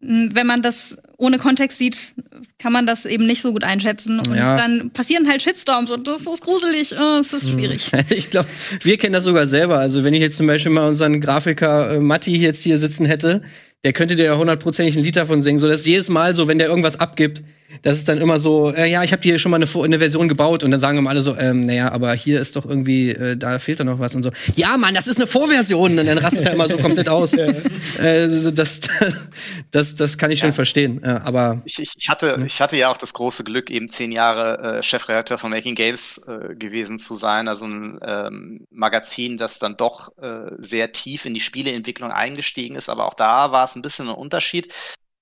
Hm, 0.02 0.30
wenn 0.34 0.46
man 0.46 0.62
das 0.62 0.96
ohne 1.18 1.38
Kontext 1.38 1.78
sieht, 1.78 2.14
kann 2.58 2.72
man 2.72 2.86
das 2.86 3.06
eben 3.06 3.26
nicht 3.26 3.40
so 3.40 3.52
gut 3.52 3.64
einschätzen. 3.64 4.20
Und 4.20 4.34
ja. 4.34 4.56
dann 4.56 4.90
passieren 4.90 5.28
halt 5.28 5.42
Shitstorms 5.42 5.90
und 5.90 6.06
das 6.06 6.26
ist 6.26 6.42
gruselig, 6.42 6.94
oh, 6.98 7.18
es 7.20 7.32
ist 7.32 7.50
schwierig. 7.50 7.90
Ich 8.10 8.30
glaube, 8.30 8.48
wir 8.82 8.98
kennen 8.98 9.14
das 9.14 9.24
sogar 9.24 9.46
selber. 9.46 9.78
Also 9.78 10.04
wenn 10.04 10.14
ich 10.14 10.20
jetzt 10.20 10.36
zum 10.36 10.46
Beispiel 10.46 10.72
mal 10.72 10.88
unseren 10.88 11.20
Grafiker 11.20 11.92
äh, 11.92 12.00
Matti 12.00 12.36
jetzt 12.36 12.62
hier 12.62 12.78
sitzen 12.78 13.06
hätte, 13.06 13.42
der 13.84 13.92
könnte 13.92 14.16
dir 14.16 14.26
ja 14.26 14.36
hundertprozentig 14.36 14.96
ein 14.96 15.02
Lied 15.02 15.16
davon 15.16 15.42
singen, 15.42 15.58
so 15.58 15.68
dass 15.68 15.86
jedes 15.86 16.08
Mal 16.08 16.34
so, 16.34 16.48
wenn 16.48 16.58
der 16.58 16.68
irgendwas 16.68 16.98
abgibt, 16.98 17.42
das 17.82 17.98
ist 17.98 18.08
dann 18.08 18.18
immer 18.18 18.38
so, 18.38 18.72
äh, 18.72 18.90
ja, 18.90 19.02
ich 19.02 19.12
habe 19.12 19.22
hier 19.22 19.38
schon 19.38 19.50
mal 19.50 19.56
eine, 19.56 19.84
eine, 19.84 19.98
Version 19.98 20.28
gebaut 20.28 20.64
und 20.64 20.70
dann 20.70 20.80
sagen 20.80 20.98
immer 20.98 21.10
alle 21.10 21.22
so, 21.22 21.36
ähm, 21.36 21.66
naja, 21.66 21.90
aber 21.92 22.14
hier 22.14 22.40
ist 22.40 22.56
doch 22.56 22.66
irgendwie, 22.66 23.10
äh, 23.10 23.36
da 23.36 23.58
fehlt 23.58 23.80
doch 23.80 23.84
noch 23.84 23.98
was 23.98 24.14
und 24.14 24.22
so. 24.22 24.30
Ja, 24.54 24.76
Mann, 24.76 24.94
das 24.94 25.06
ist 25.06 25.18
eine 25.18 25.26
Vorversion 25.26 25.98
und 25.98 26.06
dann 26.06 26.18
rastet 26.18 26.46
er 26.46 26.52
immer 26.54 26.68
so 26.68 26.76
komplett 26.76 27.08
aus. 27.08 27.32
äh, 27.98 28.52
das, 28.52 28.80
das, 29.70 29.94
das 29.94 30.18
kann 30.18 30.30
ich 30.30 30.40
schon 30.40 30.50
ja. 30.50 30.54
verstehen. 30.54 31.02
Äh, 31.02 31.20
aber 31.24 31.62
ich, 31.64 31.78
ich, 31.78 31.92
ich, 31.96 32.08
hatte, 32.08 32.42
ich 32.46 32.60
hatte 32.60 32.76
ja 32.76 32.90
auch 32.90 32.96
das 32.96 33.12
große 33.12 33.44
Glück, 33.44 33.70
eben 33.70 33.88
zehn 33.88 34.12
Jahre 34.12 34.78
äh, 34.78 34.82
Chefredakteur 34.82 35.38
von 35.38 35.50
Making 35.50 35.74
Games 35.74 36.18
äh, 36.26 36.54
gewesen 36.54 36.98
zu 36.98 37.14
sein, 37.14 37.48
also 37.48 37.66
ein 37.66 37.98
ähm, 38.02 38.66
Magazin, 38.70 39.36
das 39.38 39.58
dann 39.58 39.76
doch 39.76 40.10
sehr 40.58 40.92
tief 40.92 41.24
in 41.24 41.34
die 41.34 41.40
Spieleentwicklung 41.40 42.10
eingestiegen 42.10 42.76
ist. 42.76 42.88
Aber 42.88 43.06
auch 43.06 43.14
da 43.14 43.52
war 43.52 43.64
es 43.64 43.74
ein 43.76 43.82
bisschen 43.82 44.08
ein 44.08 44.14
Unterschied. 44.14 44.72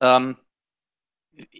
Ähm, 0.00 0.36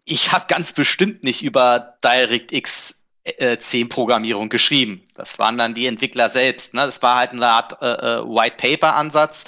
ich 0.04 0.32
habe 0.32 0.44
ganz 0.48 0.72
bestimmt 0.72 1.24
nicht 1.24 1.42
über 1.42 1.98
DirectX 2.04 3.06
äh, 3.24 3.58
10 3.58 3.88
Programmierung 3.88 4.48
geschrieben. 4.48 5.02
Das 5.14 5.38
waren 5.38 5.56
dann 5.56 5.74
die 5.74 5.86
Entwickler 5.86 6.28
selbst. 6.28 6.74
Ne? 6.74 6.82
Das 6.82 7.02
war 7.02 7.16
halt 7.16 7.30
eine 7.30 7.48
Art 7.48 7.80
äh, 7.80 7.86
äh, 7.86 8.22
White 8.22 8.56
Paper 8.58 8.94
Ansatz, 8.96 9.46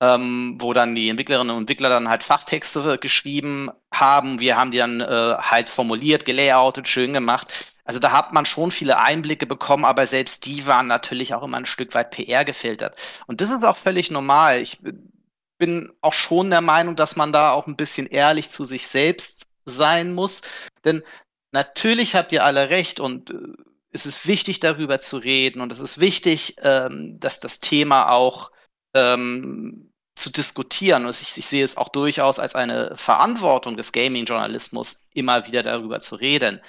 ähm, 0.00 0.56
wo 0.60 0.72
dann 0.74 0.94
die 0.94 1.08
Entwicklerinnen 1.08 1.54
und 1.54 1.62
Entwickler 1.62 1.88
dann 1.88 2.08
halt 2.08 2.22
Fachtexte 2.22 2.98
geschrieben 2.98 3.70
haben. 3.92 4.40
Wir 4.40 4.56
haben 4.56 4.70
die 4.70 4.78
dann 4.78 5.00
äh, 5.00 5.36
halt 5.38 5.70
formuliert, 5.70 6.24
gelayoutet, 6.24 6.88
schön 6.88 7.12
gemacht. 7.12 7.74
Also 7.84 8.00
da 8.00 8.12
hat 8.12 8.32
man 8.32 8.44
schon 8.44 8.70
viele 8.70 8.98
Einblicke 8.98 9.46
bekommen, 9.46 9.84
aber 9.84 10.06
selbst 10.06 10.44
die 10.44 10.66
waren 10.66 10.88
natürlich 10.88 11.34
auch 11.34 11.44
immer 11.44 11.56
ein 11.56 11.66
Stück 11.66 11.94
weit 11.94 12.10
PR 12.10 12.44
gefiltert. 12.44 13.00
Und 13.26 13.40
das 13.40 13.48
ist 13.48 13.64
auch 13.64 13.76
völlig 13.76 14.10
normal. 14.10 14.60
Ich 14.60 14.80
bin 15.56 15.92
auch 16.02 16.12
schon 16.12 16.50
der 16.50 16.60
Meinung, 16.60 16.96
dass 16.96 17.16
man 17.16 17.32
da 17.32 17.52
auch 17.52 17.66
ein 17.66 17.76
bisschen 17.76 18.06
ehrlich 18.06 18.50
zu 18.50 18.64
sich 18.64 18.88
selbst 18.88 19.46
sein 19.66 20.12
muss. 20.12 20.42
Denn 20.84 21.02
natürlich 21.52 22.14
habt 22.14 22.32
ihr 22.32 22.44
alle 22.44 22.70
recht 22.70 23.00
und 23.00 23.30
äh, 23.30 23.34
es 23.92 24.06
ist 24.06 24.26
wichtig, 24.26 24.60
darüber 24.60 25.00
zu 25.00 25.16
reden 25.16 25.60
und 25.60 25.72
es 25.72 25.80
ist 25.80 25.98
wichtig, 25.98 26.56
ähm, 26.62 27.18
dass 27.18 27.40
das 27.40 27.60
Thema 27.60 28.10
auch 28.10 28.50
ähm, 28.94 29.92
zu 30.14 30.30
diskutieren. 30.30 31.04
Und 31.04 31.20
ich, 31.20 31.36
ich, 31.36 31.46
sehe 31.46 31.64
es 31.64 31.76
auch 31.76 31.88
durchaus 31.88 32.38
als 32.38 32.54
eine 32.54 32.96
Verantwortung 32.96 33.76
des 33.76 33.92
Gaming-Journalismus, 33.92 35.06
immer 35.12 35.46
wieder 35.46 35.62
darüber 35.62 36.00
zu 36.00 36.16
reden. 36.16 36.60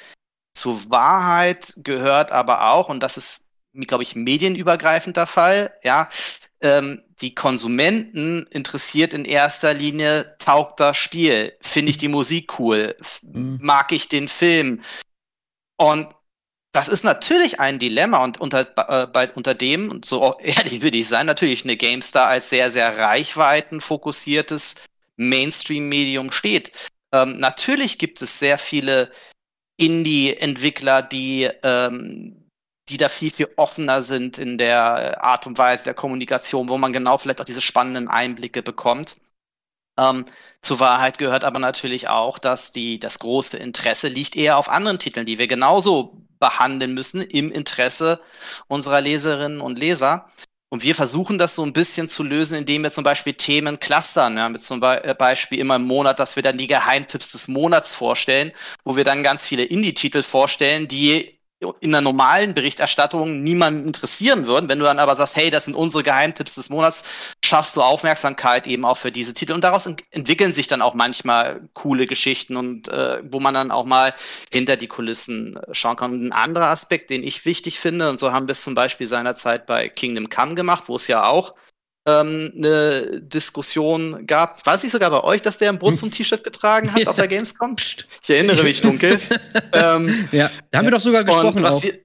Zur 0.53 0.89
Wahrheit 0.89 1.73
gehört 1.77 2.31
aber 2.31 2.71
auch, 2.71 2.89
und 2.89 3.01
das 3.01 3.17
ist, 3.17 3.47
glaube 3.73 4.03
ich, 4.03 4.15
medienübergreifend 4.15 5.17
der 5.17 5.27
Fall, 5.27 5.73
ja, 5.83 6.09
ähm, 6.61 7.03
die 7.21 7.33
Konsumenten 7.33 8.45
interessiert 8.51 9.13
in 9.13 9.25
erster 9.25 9.73
Linie, 9.73 10.35
taugt 10.39 10.79
das 10.79 10.97
Spiel, 10.97 11.53
finde 11.61 11.89
ich 11.89 11.97
die 11.97 12.07
Musik 12.07 12.59
cool, 12.59 12.95
mhm. 13.23 13.57
mag 13.61 13.91
ich 13.91 14.07
den 14.07 14.27
Film. 14.27 14.81
Und 15.77 16.07
das 16.71 16.89
ist 16.89 17.03
natürlich 17.03 17.59
ein 17.59 17.79
Dilemma 17.79 18.23
und 18.23 18.39
unter, 18.39 18.67
äh, 18.89 19.07
bei, 19.07 19.31
unter 19.31 19.55
dem, 19.55 19.91
und 19.91 20.05
so 20.05 20.37
ehrlich 20.43 20.81
würde 20.81 20.97
ich 20.97 21.07
sein, 21.07 21.25
natürlich 21.25 21.63
eine 21.63 21.77
GameStar 21.77 22.27
als 22.27 22.49
sehr, 22.49 22.69
sehr 22.69 22.97
reichweitenfokussiertes 22.97 24.75
Mainstream-Medium 25.15 26.31
steht. 26.31 26.71
Ähm, 27.11 27.39
natürlich 27.39 27.97
gibt 27.97 28.21
es 28.21 28.37
sehr 28.37 28.57
viele 28.57 29.11
Indie-Entwickler, 29.77 31.01
die 31.01 31.49
ähm, 31.63 32.46
die 32.89 32.97
da 32.97 33.09
viel, 33.09 33.31
viel 33.31 33.49
offener 33.57 34.01
sind 34.01 34.37
in 34.37 34.57
der 34.57 35.23
Art 35.23 35.47
und 35.47 35.57
Weise 35.57 35.83
der 35.83 35.93
Kommunikation, 35.93 36.69
wo 36.69 36.77
man 36.77 36.93
genau 36.93 37.17
vielleicht 37.17 37.41
auch 37.41 37.45
diese 37.45 37.61
spannenden 37.61 38.07
Einblicke 38.07 38.63
bekommt. 38.63 39.17
Ähm, 39.99 40.25
zur 40.61 40.79
Wahrheit 40.79 41.17
gehört 41.17 41.43
aber 41.43 41.59
natürlich 41.59 42.07
auch, 42.07 42.39
dass 42.39 42.71
die, 42.71 42.99
das 42.99 43.19
große 43.19 43.57
Interesse 43.57 44.07
liegt 44.07 44.35
eher 44.35 44.57
auf 44.57 44.69
anderen 44.69 44.99
Titeln, 44.99 45.25
die 45.25 45.37
wir 45.37 45.47
genauso 45.47 46.21
behandeln 46.39 46.93
müssen 46.93 47.21
im 47.21 47.51
Interesse 47.51 48.21
unserer 48.67 49.01
Leserinnen 49.01 49.59
und 49.59 49.79
Leser. 49.79 50.29
Und 50.69 50.83
wir 50.83 50.95
versuchen 50.95 51.37
das 51.37 51.55
so 51.55 51.63
ein 51.63 51.71
bisschen 51.71 52.09
zu 52.09 52.23
lösen, 52.23 52.57
indem 52.57 52.83
wir 52.83 52.91
zum 52.91 53.03
Beispiel 53.03 53.33
Themen 53.33 53.79
clustern. 53.79 54.37
Ja, 54.37 54.49
mit 54.49 54.61
zum 54.61 54.81
Be 54.81 55.15
Beispiel 55.17 55.59
immer 55.59 55.77
im 55.77 55.83
Monat, 55.83 56.19
dass 56.19 56.35
wir 56.35 56.43
dann 56.43 56.57
die 56.57 56.67
Geheimtipps 56.67 57.31
des 57.31 57.47
Monats 57.47 57.93
vorstellen, 57.93 58.51
wo 58.83 58.97
wir 58.97 59.05
dann 59.05 59.23
ganz 59.23 59.47
viele 59.47 59.63
Indie-Titel 59.63 60.23
vorstellen, 60.23 60.87
die 60.87 61.36
in 61.79 61.91
der 61.91 62.01
normalen 62.01 62.53
Berichterstattung 62.53 63.41
niemanden 63.41 63.87
interessieren 63.87 64.45
würden. 64.45 64.69
Wenn 64.69 64.77
du 64.77 64.85
dann 64.85 64.99
aber 64.99 65.15
sagst, 65.15 65.35
hey, 65.35 65.49
das 65.49 65.65
sind 65.65 65.73
unsere 65.73 66.03
Geheimtipps 66.03 66.55
des 66.55 66.69
Monats, 66.69 67.03
schaffst 67.43 67.75
du 67.75 67.81
Aufmerksamkeit 67.81 68.67
eben 68.67 68.85
auch 68.85 68.97
für 68.97 69.11
diese 69.11 69.33
Titel. 69.33 69.53
Und 69.53 69.63
daraus 69.63 69.87
ent 69.87 70.03
entwickeln 70.11 70.53
sich 70.53 70.67
dann 70.67 70.83
auch 70.83 70.93
manchmal 70.93 71.61
coole 71.73 72.05
Geschichten 72.05 72.57
und 72.57 72.89
äh, 72.89 73.21
wo 73.23 73.39
man 73.39 73.55
dann 73.55 73.71
auch 73.71 73.85
mal 73.85 74.13
hinter 74.51 74.77
die 74.77 74.87
Kulissen 74.87 75.59
schauen 75.71 75.95
kann. 75.95 76.13
Und 76.13 76.27
ein 76.27 76.31
anderer 76.31 76.67
Aspekt, 76.67 77.09
den 77.09 77.23
ich 77.23 77.45
wichtig 77.45 77.79
finde, 77.79 78.09
und 78.09 78.19
so 78.19 78.31
haben 78.31 78.47
wir 78.47 78.51
es 78.51 78.61
zum 78.61 78.75
Beispiel 78.75 79.07
seinerzeit 79.07 79.65
bei 79.65 79.89
Kingdom 79.89 80.29
Come 80.29 80.53
gemacht, 80.53 80.83
wo 80.87 80.95
es 80.95 81.07
ja 81.07 81.25
auch 81.25 81.55
ähm, 82.07 82.53
eine 82.55 83.21
Diskussion 83.21 84.25
gab. 84.25 84.65
Weiß 84.65 84.83
ich 84.85 84.91
sogar 84.91 85.11
bei 85.11 85.23
euch, 85.23 85.41
dass 85.41 85.57
der 85.57 85.69
ein 85.69 85.77
Brot 85.77 85.97
zum 85.97 86.09
T-Shirt 86.09 86.43
getragen 86.43 86.91
hat 86.93 87.01
ja. 87.01 87.07
auf 87.09 87.17
der 87.17 87.27
Gamescom? 87.27 87.75
Psst. 87.75 88.07
Ich 88.23 88.29
erinnere 88.29 88.63
mich 88.63 88.81
dunkel. 88.81 89.19
ähm, 89.73 90.29
ja, 90.31 90.49
da 90.71 90.77
haben 90.79 90.85
wir 90.85 90.91
doch 90.91 91.01
sogar 91.01 91.25
gesprochen. 91.25 91.65
auch. 91.65 91.83
Wir, 91.83 91.99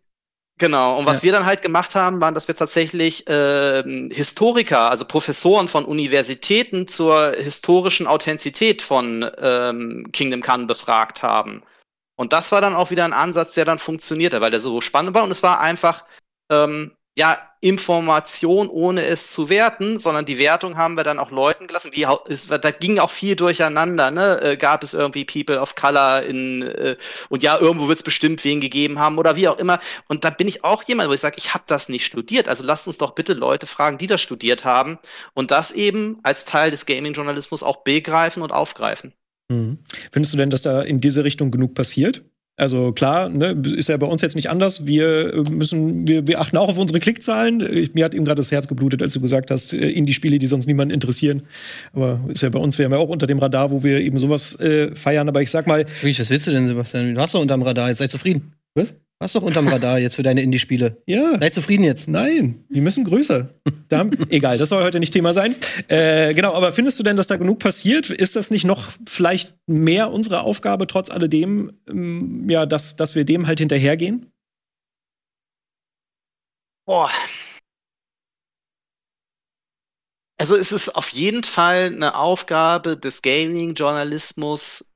genau, 0.59 0.99
und 0.99 1.07
was 1.07 1.19
ja. 1.19 1.23
wir 1.23 1.33
dann 1.33 1.47
halt 1.47 1.63
gemacht 1.63 1.95
haben, 1.95 2.21
waren, 2.21 2.35
dass 2.35 2.49
wir 2.49 2.57
tatsächlich 2.57 3.29
äh, 3.29 3.85
Historiker, 4.13 4.91
also 4.91 5.05
Professoren 5.05 5.69
von 5.69 5.85
Universitäten 5.85 6.89
zur 6.89 7.37
historischen 7.39 8.09
Authentizität 8.09 8.83
von 8.83 9.31
ähm, 9.39 10.09
Kingdom 10.13 10.43
Come 10.43 10.67
befragt 10.67 11.23
haben. 11.23 11.63
Und 12.17 12.33
das 12.33 12.51
war 12.51 12.61
dann 12.61 12.75
auch 12.75 12.91
wieder 12.91 13.05
ein 13.05 13.13
Ansatz, 13.13 13.55
der 13.55 13.65
dann 13.65 13.79
funktionierte, 13.79 14.41
weil 14.41 14.51
der 14.51 14.61
so 14.61 14.81
spannend 14.81 15.15
war 15.15 15.23
und 15.23 15.31
es 15.31 15.45
war 15.45 15.61
einfach 15.61 16.05
ähm, 16.51 16.93
ja, 17.15 17.39
Information, 17.61 18.69
ohne 18.69 19.05
es 19.05 19.31
zu 19.31 19.49
werten, 19.49 19.97
sondern 19.99 20.25
die 20.25 20.39
Wertung 20.39 20.77
haben 20.77 20.97
wir 20.97 21.05
dann 21.05 21.21
auch 21.21 21.31
Leuten 21.31 21.69
gelassen. 21.69 21.93
Wie, 21.93 22.07
ist, 22.27 22.51
da 22.51 22.71
ging 22.73 22.99
auch 22.99 23.11
viel 23.11 23.37
durcheinander, 23.37 24.11
ne? 24.11 24.41
Äh, 24.43 24.57
gab 24.57 24.83
es 24.83 24.95
irgendwie 24.95 25.25
People 25.25 25.61
of 25.61 25.77
Color 25.77 26.23
in 26.23 26.63
äh, 26.63 26.97
und 27.29 27.43
ja, 27.43 27.59
irgendwo 27.59 27.87
wird 27.87 27.99
es 27.99 28.03
bestimmt 28.03 28.43
wen 28.45 28.61
gegeben 28.61 28.99
haben 28.99 29.19
oder 29.19 29.37
wie 29.37 29.47
auch 29.47 29.59
immer. 29.59 29.79
Und 30.09 30.25
da 30.25 30.31
bin 30.31 30.49
ich 30.49 30.65
auch 30.65 30.83
jemand, 30.85 31.09
wo 31.09 31.13
ich 31.13 31.21
sage, 31.21 31.37
ich 31.39 31.55
habe 31.55 31.65
das 31.67 31.89
nicht 31.89 32.05
studiert. 32.05 32.49
Also 32.49 32.65
lasst 32.65 32.89
uns 32.89 32.99
doch 32.99 33.15
bitte 33.15 33.35
Leute 33.35 33.67
fragen, 33.67 33.99
die 33.99 34.09
das 34.09 34.21
studiert 34.21 34.65
haben 34.65 34.99
und 35.35 35.53
das 35.53 35.71
eben 35.71 36.19
als 36.25 36.47
Teil 36.47 36.73
des 36.73 36.87
Gaming-Journalismus 36.87 37.63
auch 37.63 37.85
begreifen 37.85 38.43
und 38.43 38.53
aufgreifen. 38.53 39.13
Mhm. 39.49 39.79
Findest 40.11 40.33
du 40.33 40.39
denn, 40.39 40.51
dass 40.51 40.63
da 40.63 40.83
in 40.83 40.99
diese 40.99 41.23
Richtung 41.23 41.53
genug 41.53 41.75
passiert? 41.75 42.25
Also 42.57 42.93
klar, 42.93 43.31
ne, 43.31 43.61
ist 43.77 43.89
ja 43.89 43.97
bei 43.97 44.07
uns 44.07 44.21
jetzt 44.21 44.37
nicht 44.37 44.51
anders. 44.51 44.87
Wir 44.87 45.43
müssen, 45.51 46.07
wir, 46.07 46.27
wir 46.27 46.41
achten 46.41 46.57
auch 46.59 46.69
auf 46.69 46.79
unsere 46.79 47.01
Klickzahlen. 47.01 47.61
Ich, 47.75 47.95
mir 47.95 48.05
hat 48.05 48.15
eben 48.15 48.27
gerade 48.27 48.41
das 48.41 48.53
Herz 48.53 48.69
geblutet, 48.69 49.03
als 49.03 49.15
du 49.15 49.21
gesagt 49.21 49.51
hast, 49.51 49.73
äh, 49.73 49.89
in 49.89 50.05
die 50.05 50.13
Spiele, 50.13 50.39
die 50.39 50.47
sonst 50.47 50.67
niemanden 50.67 50.93
interessieren. 50.93 51.43
Aber 51.95 52.21
ist 52.29 52.43
ja 52.43 52.51
bei 52.51 52.59
uns, 52.59 52.79
wir 52.79 52.85
haben 52.85 52.93
ja 52.93 52.99
auch 52.99 53.09
unter 53.09 53.27
dem 53.27 53.39
Radar, 53.39 53.71
wo 53.71 53.83
wir 53.83 54.01
eben 54.01 54.19
sowas 54.19 54.59
äh, 54.61 54.95
feiern. 54.95 55.29
Aber 55.29 55.41
ich 55.41 55.51
sag 55.51 55.67
mal. 55.67 55.87
Wie, 56.03 56.19
was 56.19 56.29
willst 56.29 56.47
du 56.47 56.51
denn, 56.51 56.69
Sebastian? 56.69 57.15
Du 57.15 57.21
hast 57.21 57.35
doch 57.35 57.41
unterm 57.41 57.63
Radar, 57.63 57.89
jetzt 57.89 57.99
sei 57.99 58.07
zufrieden. 58.07 58.53
Was? 58.75 58.95
Warst 59.23 59.37
doch 59.37 59.43
unterm 59.43 59.69
Radar 59.69 60.01
jetzt 60.01 60.17
für 60.17 60.25
deine 60.25 60.43
Indie-Spiele. 60.43 61.01
Ja. 61.07 61.39
Sei 61.39 61.51
zufrieden 61.51 61.85
jetzt. 61.85 62.09
Nein, 62.09 62.65
die 62.71 62.81
müssen 62.81 63.05
größer. 63.05 63.55
Da, 63.89 64.11
egal, 64.31 64.59
das 64.59 64.71
soll 64.71 64.83
heute 64.83 64.99
nicht 64.99 65.13
Thema 65.13 65.33
sein. 65.33 65.55
Äh, 65.87 66.35
genau, 66.35 66.55
aber 66.55 66.73
findest 66.73 66.99
du 66.99 67.05
denn, 67.05 67.15
dass 67.15 67.29
da 67.29 67.37
genug 67.37 67.61
passiert? 67.61 68.11
Ist 68.11 68.35
das 68.35 68.51
nicht 68.51 68.65
noch 68.65 68.89
vielleicht 69.07 69.55
mehr 69.69 70.11
unsere 70.11 70.41
Aufgabe, 70.41 70.89
trotz 70.89 71.09
alledem, 71.09 71.73
ähm, 71.89 72.51
ja, 72.51 72.67
dass, 72.67 72.97
dass 72.97 73.15
wir 73.15 73.25
dem 73.25 73.47
halt 73.47 73.61
hinterhergehen? 73.61 74.33
Boah. 76.85 77.09
Also 80.37 80.57
es 80.57 80.73
ist 80.73 80.89
auf 80.89 81.11
jeden 81.11 81.45
Fall 81.45 81.93
eine 81.95 82.17
Aufgabe 82.17 82.97
des 82.97 83.23
Gaming-Journalismus 83.23 84.93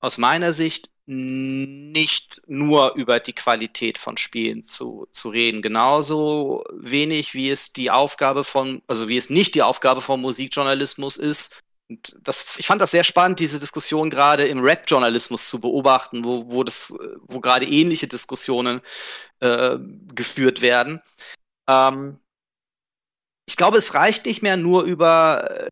aus 0.00 0.18
meiner 0.18 0.52
Sicht, 0.52 0.89
nicht 1.10 2.40
nur 2.46 2.94
über 2.94 3.18
die 3.18 3.32
Qualität 3.32 3.98
von 3.98 4.16
Spielen 4.16 4.62
zu, 4.62 5.08
zu 5.10 5.30
reden. 5.30 5.60
Genauso 5.60 6.62
wenig 6.72 7.34
wie 7.34 7.50
es 7.50 7.72
die 7.72 7.90
Aufgabe 7.90 8.44
von, 8.44 8.80
also 8.86 9.08
wie 9.08 9.16
es 9.16 9.28
nicht 9.28 9.56
die 9.56 9.62
Aufgabe 9.62 10.02
von 10.02 10.20
Musikjournalismus 10.20 11.16
ist. 11.16 11.60
Und 11.88 12.16
das, 12.22 12.56
ich 12.58 12.66
fand 12.68 12.80
das 12.80 12.92
sehr 12.92 13.02
spannend, 13.02 13.40
diese 13.40 13.58
Diskussion 13.58 14.08
gerade 14.08 14.46
im 14.46 14.60
Rap-Journalismus 14.60 15.48
zu 15.48 15.60
beobachten, 15.60 16.24
wo, 16.24 16.46
wo 16.46 16.64
wo 16.64 17.40
gerade 17.40 17.66
ähnliche 17.66 18.06
Diskussionen 18.06 18.80
äh, 19.40 19.78
geführt 20.14 20.60
werden. 20.62 21.02
Ähm, 21.68 22.20
ich 23.48 23.56
glaube, 23.56 23.78
es 23.78 23.94
reicht 23.94 24.26
nicht 24.26 24.42
mehr 24.42 24.56
nur 24.56 24.84
über 24.84 25.68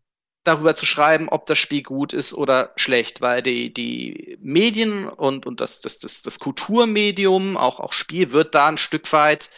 darüber 0.49 0.75
zu 0.75 0.85
schreiben, 0.85 1.29
ob 1.29 1.45
das 1.45 1.57
Spiel 1.57 1.83
gut 1.83 2.13
ist 2.13 2.33
oder 2.33 2.71
schlecht, 2.75 3.21
weil 3.21 3.41
die, 3.41 3.73
die 3.73 4.37
Medien 4.41 5.07
und, 5.07 5.45
und 5.45 5.61
das, 5.61 5.81
das, 5.81 5.99
das, 5.99 6.21
das 6.21 6.39
Kulturmedium, 6.39 7.57
auch, 7.57 7.79
auch 7.79 7.93
Spiel, 7.93 8.31
wird 8.31 8.55
da 8.55 8.67
ein 8.67 8.77
Stück 8.77 9.11
weit 9.13 9.49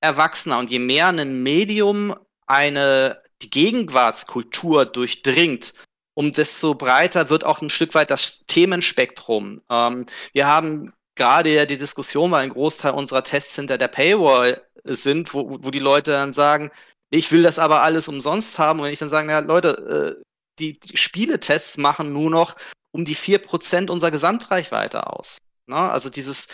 erwachsener. 0.00 0.58
Und 0.58 0.70
je 0.70 0.78
mehr 0.78 1.08
ein 1.08 1.42
Medium 1.42 2.14
eine, 2.46 3.22
die 3.42 3.50
Gegenwartskultur 3.50 4.86
durchdringt 4.86 5.74
um 6.14 6.32
desto 6.32 6.74
breiter 6.74 7.28
wird 7.28 7.44
auch 7.44 7.60
ein 7.60 7.70
Stück 7.70 7.94
weit 7.94 8.10
das 8.10 8.44
Themenspektrum. 8.46 9.60
Ähm, 9.68 10.06
wir 10.32 10.46
haben 10.46 10.92
gerade 11.16 11.52
ja 11.52 11.66
die 11.66 11.76
Diskussion, 11.76 12.30
weil 12.30 12.44
ein 12.44 12.50
Großteil 12.50 12.92
unserer 12.92 13.24
Tests 13.24 13.56
hinter 13.56 13.78
der 13.78 13.88
Paywall 13.88 14.62
sind, 14.84 15.34
wo, 15.34 15.58
wo 15.60 15.70
die 15.70 15.80
Leute 15.80 16.12
dann 16.12 16.32
sagen, 16.32 16.70
ich 17.10 17.30
will 17.32 17.42
das 17.42 17.58
aber 17.58 17.82
alles 17.82 18.08
umsonst 18.08 18.58
haben. 18.58 18.80
Und 18.80 18.86
wenn 18.86 18.92
ich 18.92 18.98
dann 18.98 19.08
sage, 19.08 19.30
ja, 19.30 19.38
Leute, 19.40 20.18
äh, 20.18 20.22
die, 20.58 20.78
die 20.78 20.96
Spieletests 20.96 21.78
machen 21.78 22.12
nur 22.12 22.30
noch 22.30 22.56
um 22.92 23.04
die 23.04 23.16
4% 23.16 23.90
unserer 23.90 24.10
Gesamtreichweite 24.10 25.12
aus. 25.12 25.38
Ne? 25.66 25.76
Also 25.76 26.10
dieses, 26.10 26.48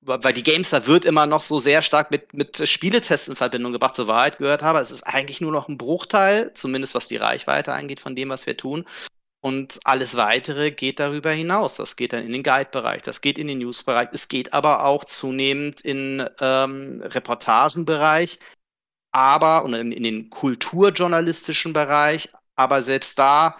weil 0.00 0.32
die 0.32 0.42
Gamestar 0.42 0.86
wird 0.86 1.04
immer 1.04 1.26
noch 1.26 1.40
so 1.40 1.58
sehr 1.58 1.82
stark 1.82 2.10
mit, 2.10 2.32
mit 2.32 2.66
Spieletests 2.66 3.28
in 3.28 3.36
Verbindung 3.36 3.72
gebracht, 3.72 3.94
zur 3.94 4.06
Wahrheit 4.06 4.38
gehört 4.38 4.62
habe. 4.62 4.78
Es 4.80 4.90
ist 4.90 5.02
eigentlich 5.02 5.40
nur 5.40 5.52
noch 5.52 5.68
ein 5.68 5.78
Bruchteil, 5.78 6.52
zumindest 6.54 6.94
was 6.94 7.08
die 7.08 7.16
Reichweite 7.16 7.72
angeht, 7.72 8.00
von 8.00 8.16
dem, 8.16 8.30
was 8.30 8.46
wir 8.46 8.56
tun. 8.56 8.86
Und 9.44 9.80
alles 9.84 10.16
weitere 10.16 10.70
geht 10.70 11.00
darüber 11.00 11.30
hinaus. 11.32 11.76
Das 11.76 11.96
geht 11.96 12.12
dann 12.12 12.24
in 12.24 12.32
den 12.32 12.44
Guide-Bereich, 12.44 13.02
das 13.02 13.20
geht 13.20 13.38
in 13.38 13.48
den 13.48 13.58
News-Bereich, 13.58 14.08
es 14.12 14.28
geht 14.28 14.52
aber 14.52 14.84
auch 14.84 15.04
zunehmend 15.04 15.80
in 15.80 16.24
ähm, 16.40 17.02
Reportagenbereich, 17.04 18.38
aber 19.12 19.64
und 19.64 19.74
in, 19.74 19.92
in 19.92 20.02
den 20.02 20.30
kulturjournalistischen 20.30 21.72
Bereich. 21.72 22.30
Aber 22.56 22.82
selbst 22.82 23.18
da 23.18 23.56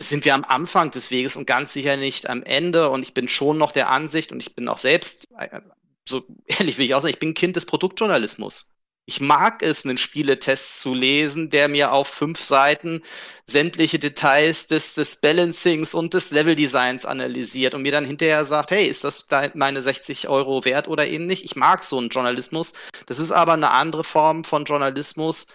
sind 0.00 0.24
wir 0.24 0.34
am 0.34 0.44
Anfang 0.44 0.90
des 0.90 1.10
Weges 1.10 1.36
und 1.36 1.46
ganz 1.46 1.72
sicher 1.72 1.96
nicht 1.96 2.28
am 2.28 2.42
Ende. 2.42 2.90
Und 2.90 3.02
ich 3.02 3.14
bin 3.14 3.28
schon 3.28 3.58
noch 3.58 3.72
der 3.72 3.90
Ansicht 3.90 4.32
und 4.32 4.40
ich 4.40 4.54
bin 4.54 4.68
auch 4.68 4.78
selbst, 4.78 5.26
äh, 5.38 5.60
so 6.08 6.24
ehrlich 6.46 6.78
will 6.78 6.86
ich 6.86 6.94
auch 6.94 7.00
sagen, 7.02 7.14
ich 7.14 7.20
bin 7.20 7.34
Kind 7.34 7.56
des 7.56 7.66
Produktjournalismus. 7.66 8.69
Ich 9.06 9.20
mag 9.20 9.62
es, 9.62 9.84
einen 9.84 9.98
Spieletest 9.98 10.80
zu 10.80 10.94
lesen, 10.94 11.50
der 11.50 11.68
mir 11.68 11.92
auf 11.92 12.06
fünf 12.06 12.42
Seiten 12.42 13.02
sämtliche 13.44 13.98
Details 13.98 14.68
des, 14.68 14.94
des 14.94 15.16
Balancings 15.16 15.94
und 15.94 16.14
des 16.14 16.30
Leveldesigns 16.30 17.06
analysiert 17.06 17.74
und 17.74 17.82
mir 17.82 17.92
dann 17.92 18.04
hinterher 18.04 18.44
sagt, 18.44 18.70
hey, 18.70 18.86
ist 18.86 19.02
das 19.02 19.26
meine 19.54 19.82
60 19.82 20.28
Euro 20.28 20.64
wert 20.64 20.86
oder 20.86 21.08
eben 21.08 21.26
nicht? 21.26 21.44
Ich 21.44 21.56
mag 21.56 21.82
so 21.82 21.98
einen 21.98 22.10
Journalismus. 22.10 22.72
Das 23.06 23.18
ist 23.18 23.32
aber 23.32 23.54
eine 23.54 23.70
andere 23.70 24.04
Form 24.04 24.44
von 24.44 24.64
Journalismus 24.64 25.48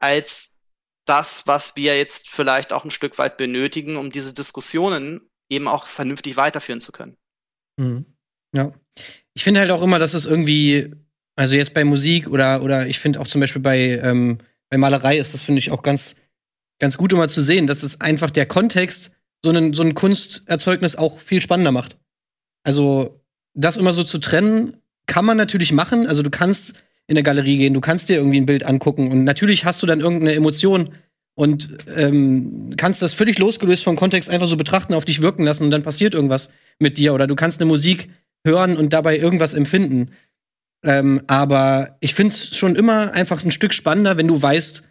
als 0.00 0.56
das, 1.04 1.46
was 1.46 1.76
wir 1.76 1.96
jetzt 1.96 2.28
vielleicht 2.28 2.72
auch 2.72 2.84
ein 2.84 2.90
Stück 2.90 3.18
weit 3.18 3.36
benötigen, 3.36 3.96
um 3.96 4.10
diese 4.10 4.34
Diskussionen 4.34 5.20
eben 5.48 5.68
auch 5.68 5.86
vernünftig 5.86 6.36
weiterführen 6.36 6.80
zu 6.80 6.92
können. 6.92 7.16
Mhm. 7.78 8.06
Ja. 8.54 8.72
Ich 9.34 9.44
finde 9.44 9.60
halt 9.60 9.70
auch 9.70 9.82
immer, 9.82 9.98
dass 9.98 10.14
es 10.14 10.26
irgendwie, 10.26 10.92
also 11.38 11.54
jetzt 11.54 11.72
bei 11.72 11.84
Musik 11.84 12.28
oder, 12.28 12.64
oder 12.64 12.88
ich 12.88 12.98
finde 12.98 13.20
auch 13.20 13.28
zum 13.28 13.40
Beispiel 13.40 13.62
bei, 13.62 14.00
ähm, 14.02 14.38
bei 14.70 14.76
Malerei 14.76 15.18
ist 15.18 15.34
das, 15.34 15.42
finde 15.42 15.60
ich, 15.60 15.70
auch 15.70 15.82
ganz, 15.82 16.16
ganz 16.80 16.98
gut 16.98 17.12
immer 17.12 17.28
zu 17.28 17.42
sehen, 17.42 17.68
dass 17.68 17.84
es 17.84 18.00
einfach 18.00 18.32
der 18.32 18.44
Kontext 18.44 19.12
so, 19.44 19.50
einen, 19.50 19.72
so 19.72 19.84
ein 19.84 19.94
Kunsterzeugnis 19.94 20.96
auch 20.96 21.20
viel 21.20 21.40
spannender 21.40 21.70
macht. 21.70 21.96
Also, 22.64 23.22
das 23.54 23.76
immer 23.76 23.92
so 23.92 24.02
zu 24.02 24.18
trennen, 24.18 24.78
kann 25.06 25.24
man 25.24 25.36
natürlich 25.36 25.70
machen. 25.70 26.08
Also, 26.08 26.24
du 26.24 26.30
kannst 26.30 26.74
in 27.06 27.14
der 27.14 27.22
Galerie 27.22 27.56
gehen, 27.56 27.72
du 27.72 27.80
kannst 27.80 28.08
dir 28.08 28.16
irgendwie 28.16 28.40
ein 28.40 28.46
Bild 28.46 28.64
angucken 28.64 29.08
und 29.12 29.22
natürlich 29.22 29.64
hast 29.64 29.80
du 29.80 29.86
dann 29.86 30.00
irgendeine 30.00 30.34
Emotion 30.34 30.92
und 31.36 31.68
ähm, 31.96 32.74
kannst 32.76 33.00
das 33.00 33.14
völlig 33.14 33.38
losgelöst 33.38 33.84
vom 33.84 33.94
Kontext 33.94 34.28
einfach 34.28 34.48
so 34.48 34.56
betrachten, 34.56 34.92
auf 34.92 35.04
dich 35.04 35.22
wirken 35.22 35.44
lassen 35.44 35.62
und 35.62 35.70
dann 35.70 35.84
passiert 35.84 36.14
irgendwas 36.14 36.50
mit 36.80 36.98
dir 36.98 37.14
oder 37.14 37.28
du 37.28 37.36
kannst 37.36 37.60
eine 37.60 37.68
Musik 37.68 38.08
hören 38.44 38.76
und 38.76 38.92
dabei 38.92 39.16
irgendwas 39.18 39.54
empfinden. 39.54 40.10
Ähm, 40.84 41.22
aber 41.26 41.96
ich 42.00 42.14
finde 42.14 42.34
es 42.34 42.56
schon 42.56 42.76
immer 42.76 43.12
einfach 43.12 43.44
ein 43.44 43.50
Stück 43.50 43.74
spannender, 43.74 44.16
wenn 44.16 44.28
du 44.28 44.40
weißt, 44.40 44.84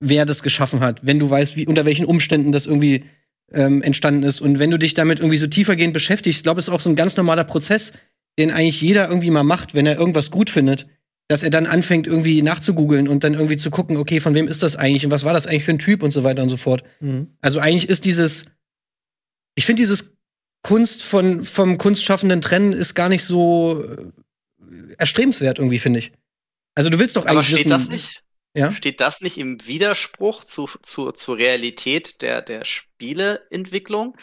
wer 0.00 0.26
das 0.26 0.42
geschaffen 0.42 0.80
hat, 0.80 1.06
wenn 1.06 1.18
du 1.18 1.28
weißt, 1.28 1.56
wie, 1.56 1.66
unter 1.66 1.84
welchen 1.84 2.06
Umständen 2.06 2.52
das 2.52 2.66
irgendwie 2.66 3.04
ähm, 3.52 3.82
entstanden 3.82 4.22
ist 4.22 4.40
und 4.40 4.58
wenn 4.58 4.70
du 4.70 4.78
dich 4.78 4.94
damit 4.94 5.20
irgendwie 5.20 5.36
so 5.36 5.46
tiefergehend 5.46 5.92
beschäftigst, 5.92 6.38
ich 6.38 6.42
glaube, 6.42 6.60
es 6.60 6.68
ist 6.68 6.74
auch 6.74 6.80
so 6.80 6.90
ein 6.90 6.96
ganz 6.96 7.16
normaler 7.16 7.44
Prozess, 7.44 7.92
den 8.38 8.50
eigentlich 8.50 8.80
jeder 8.80 9.08
irgendwie 9.08 9.30
mal 9.30 9.44
macht, 9.44 9.74
wenn 9.74 9.86
er 9.86 9.98
irgendwas 9.98 10.30
gut 10.30 10.50
findet 10.50 10.86
dass 11.28 11.42
er 11.42 11.50
dann 11.50 11.66
anfängt, 11.66 12.06
irgendwie 12.06 12.42
nachzugoogeln 12.42 13.08
und 13.08 13.24
dann 13.24 13.34
irgendwie 13.34 13.56
zu 13.56 13.70
gucken, 13.70 13.96
okay, 13.96 14.20
von 14.20 14.34
wem 14.34 14.46
ist 14.46 14.62
das 14.62 14.76
eigentlich 14.76 15.04
und 15.04 15.10
was 15.10 15.24
war 15.24 15.32
das 15.32 15.46
eigentlich 15.46 15.64
für 15.64 15.72
ein 15.72 15.78
Typ 15.78 16.02
und 16.02 16.12
so 16.12 16.22
weiter 16.22 16.42
und 16.42 16.48
so 16.48 16.56
fort. 16.56 16.84
Mhm. 17.00 17.28
Also 17.40 17.58
eigentlich 17.58 17.88
ist 17.88 18.04
dieses, 18.04 18.46
ich 19.56 19.66
finde 19.66 19.82
dieses 19.82 20.16
Kunst 20.62 21.02
von, 21.02 21.44
vom 21.44 21.78
Kunstschaffenden 21.78 22.40
trennen 22.40 22.72
ist 22.72 22.94
gar 22.94 23.08
nicht 23.08 23.24
so 23.24 23.84
äh, 23.84 24.06
erstrebenswert 24.98 25.58
irgendwie, 25.58 25.78
finde 25.78 26.00
ich. 26.00 26.12
Also 26.74 26.90
du 26.90 26.98
willst 26.98 27.16
doch 27.16 27.24
eigentlich 27.24 27.32
Aber 27.32 27.42
steht 27.44 27.58
wissen, 27.58 27.68
das 27.70 27.88
nicht? 27.88 28.22
Ja? 28.54 28.72
Steht 28.72 29.00
das 29.00 29.20
nicht 29.20 29.38
im 29.38 29.58
Widerspruch 29.66 30.44
zu, 30.44 30.68
zu, 30.82 31.12
zur 31.12 31.36
Realität 31.36 32.22
der, 32.22 32.42
der 32.42 32.64
Spieleentwicklung? 32.64 34.16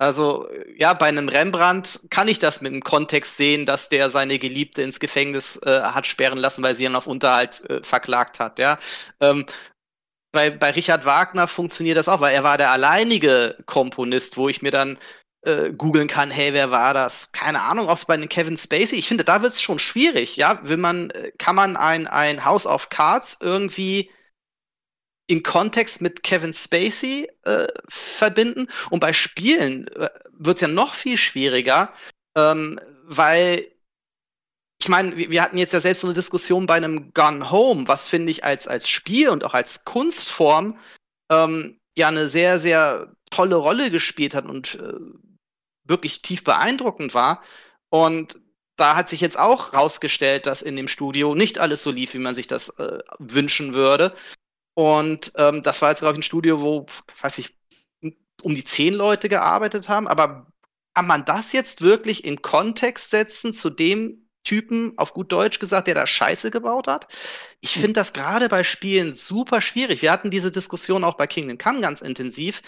Also, 0.00 0.48
ja, 0.76 0.92
bei 0.94 1.06
einem 1.06 1.28
Rembrandt 1.28 2.00
kann 2.08 2.28
ich 2.28 2.38
das 2.38 2.60
mit 2.60 2.72
dem 2.72 2.84
Kontext 2.84 3.36
sehen, 3.36 3.66
dass 3.66 3.88
der 3.88 4.10
seine 4.10 4.38
Geliebte 4.38 4.82
ins 4.82 5.00
Gefängnis 5.00 5.56
äh, 5.64 5.80
hat 5.82 6.06
sperren 6.06 6.38
lassen, 6.38 6.62
weil 6.62 6.74
sie 6.74 6.84
ihn 6.84 6.94
auf 6.94 7.08
Unterhalt 7.08 7.68
äh, 7.68 7.82
verklagt 7.82 8.38
hat, 8.38 8.60
ja. 8.60 8.78
Ähm, 9.20 9.44
bei, 10.30 10.50
bei 10.50 10.70
Richard 10.70 11.04
Wagner 11.04 11.48
funktioniert 11.48 11.96
das 11.96 12.08
auch, 12.08 12.20
weil 12.20 12.34
er 12.34 12.44
war 12.44 12.58
der 12.58 12.70
alleinige 12.70 13.56
Komponist, 13.66 14.36
wo 14.36 14.48
ich 14.48 14.62
mir 14.62 14.70
dann 14.70 14.98
äh, 15.42 15.70
googeln 15.72 16.08
kann, 16.08 16.30
hey, 16.30 16.52
wer 16.52 16.70
war 16.70 16.94
das? 16.94 17.32
Keine 17.32 17.62
Ahnung, 17.62 17.88
ob 17.88 17.96
es 17.96 18.06
bei 18.06 18.14
einem 18.14 18.28
Kevin 18.28 18.58
Spacey, 18.58 18.98
ich 18.98 19.08
finde, 19.08 19.24
da 19.24 19.42
wird 19.42 19.52
es 19.52 19.62
schon 19.62 19.78
schwierig, 19.78 20.36
ja. 20.36 20.60
Will 20.64 20.76
man, 20.76 21.10
äh, 21.10 21.32
kann 21.38 21.54
man 21.54 21.76
ein, 21.76 22.06
ein 22.06 22.44
House 22.44 22.66
of 22.66 22.90
Cards 22.90 23.38
irgendwie 23.40 24.10
in 25.28 25.42
Kontext 25.42 26.00
mit 26.00 26.22
Kevin 26.22 26.54
Spacey 26.54 27.28
äh, 27.44 27.68
verbinden. 27.88 28.68
Und 28.90 29.00
bei 29.00 29.12
Spielen 29.12 29.86
äh, 29.88 30.08
wird 30.32 30.56
es 30.56 30.62
ja 30.62 30.68
noch 30.68 30.94
viel 30.94 31.16
schwieriger, 31.16 31.92
ähm, 32.36 32.80
weil 33.04 33.66
ich 34.80 34.88
meine, 34.88 35.16
wir 35.16 35.42
hatten 35.42 35.58
jetzt 35.58 35.72
ja 35.72 35.80
selbst 35.80 36.02
so 36.02 36.06
eine 36.06 36.14
Diskussion 36.14 36.66
bei 36.66 36.74
einem 36.74 37.12
Gun 37.12 37.50
Home, 37.50 37.88
was 37.88 38.08
finde 38.08 38.30
ich 38.30 38.44
als, 38.44 38.68
als 38.68 38.88
Spiel 38.88 39.28
und 39.28 39.44
auch 39.44 39.54
als 39.54 39.84
Kunstform 39.84 40.78
ähm, 41.30 41.80
ja 41.96 42.08
eine 42.08 42.28
sehr, 42.28 42.60
sehr 42.60 43.12
tolle 43.30 43.56
Rolle 43.56 43.90
gespielt 43.90 44.34
hat 44.36 44.46
und 44.46 44.76
äh, 44.76 44.94
wirklich 45.88 46.22
tief 46.22 46.44
beeindruckend 46.44 47.14
war. 47.14 47.42
Und 47.90 48.40
da 48.76 48.94
hat 48.96 49.08
sich 49.08 49.20
jetzt 49.20 49.38
auch 49.38 49.74
rausgestellt, 49.74 50.46
dass 50.46 50.62
in 50.62 50.76
dem 50.76 50.88
Studio 50.88 51.34
nicht 51.34 51.58
alles 51.58 51.82
so 51.82 51.90
lief, 51.90 52.14
wie 52.14 52.18
man 52.18 52.34
sich 52.34 52.46
das 52.46 52.68
äh, 52.78 52.98
wünschen 53.18 53.74
würde. 53.74 54.14
Und 54.74 55.32
ähm, 55.36 55.62
das 55.62 55.82
war 55.82 55.90
jetzt, 55.90 56.00
glaube 56.00 56.14
ich, 56.14 56.20
ein 56.20 56.22
Studio, 56.22 56.62
wo, 56.62 56.86
weiß 57.20 57.38
ich, 57.38 57.58
um 58.42 58.54
die 58.54 58.64
zehn 58.64 58.94
Leute 58.94 59.28
gearbeitet 59.28 59.88
haben. 59.88 60.06
Aber 60.06 60.46
kann 60.94 61.06
man 61.06 61.24
das 61.24 61.52
jetzt 61.52 61.82
wirklich 61.82 62.24
in 62.24 62.42
Kontext 62.42 63.10
setzen 63.10 63.52
zu 63.52 63.70
dem 63.70 64.28
Typen, 64.44 64.96
auf 64.96 65.12
gut 65.12 65.32
Deutsch 65.32 65.58
gesagt, 65.58 65.88
der 65.88 65.96
da 65.96 66.06
Scheiße 66.06 66.52
gebaut 66.52 66.86
hat? 66.86 67.08
Ich 67.60 67.74
hm. 67.74 67.82
finde 67.82 67.94
das 67.94 68.12
gerade 68.12 68.48
bei 68.48 68.62
Spielen 68.62 69.14
super 69.14 69.60
schwierig. 69.60 70.02
Wir 70.02 70.12
hatten 70.12 70.30
diese 70.30 70.52
Diskussion 70.52 71.02
auch 71.02 71.16
bei 71.16 71.26
Kingdom 71.26 71.58
Come 71.58 71.80
ganz 71.80 72.00
intensiv. 72.00 72.62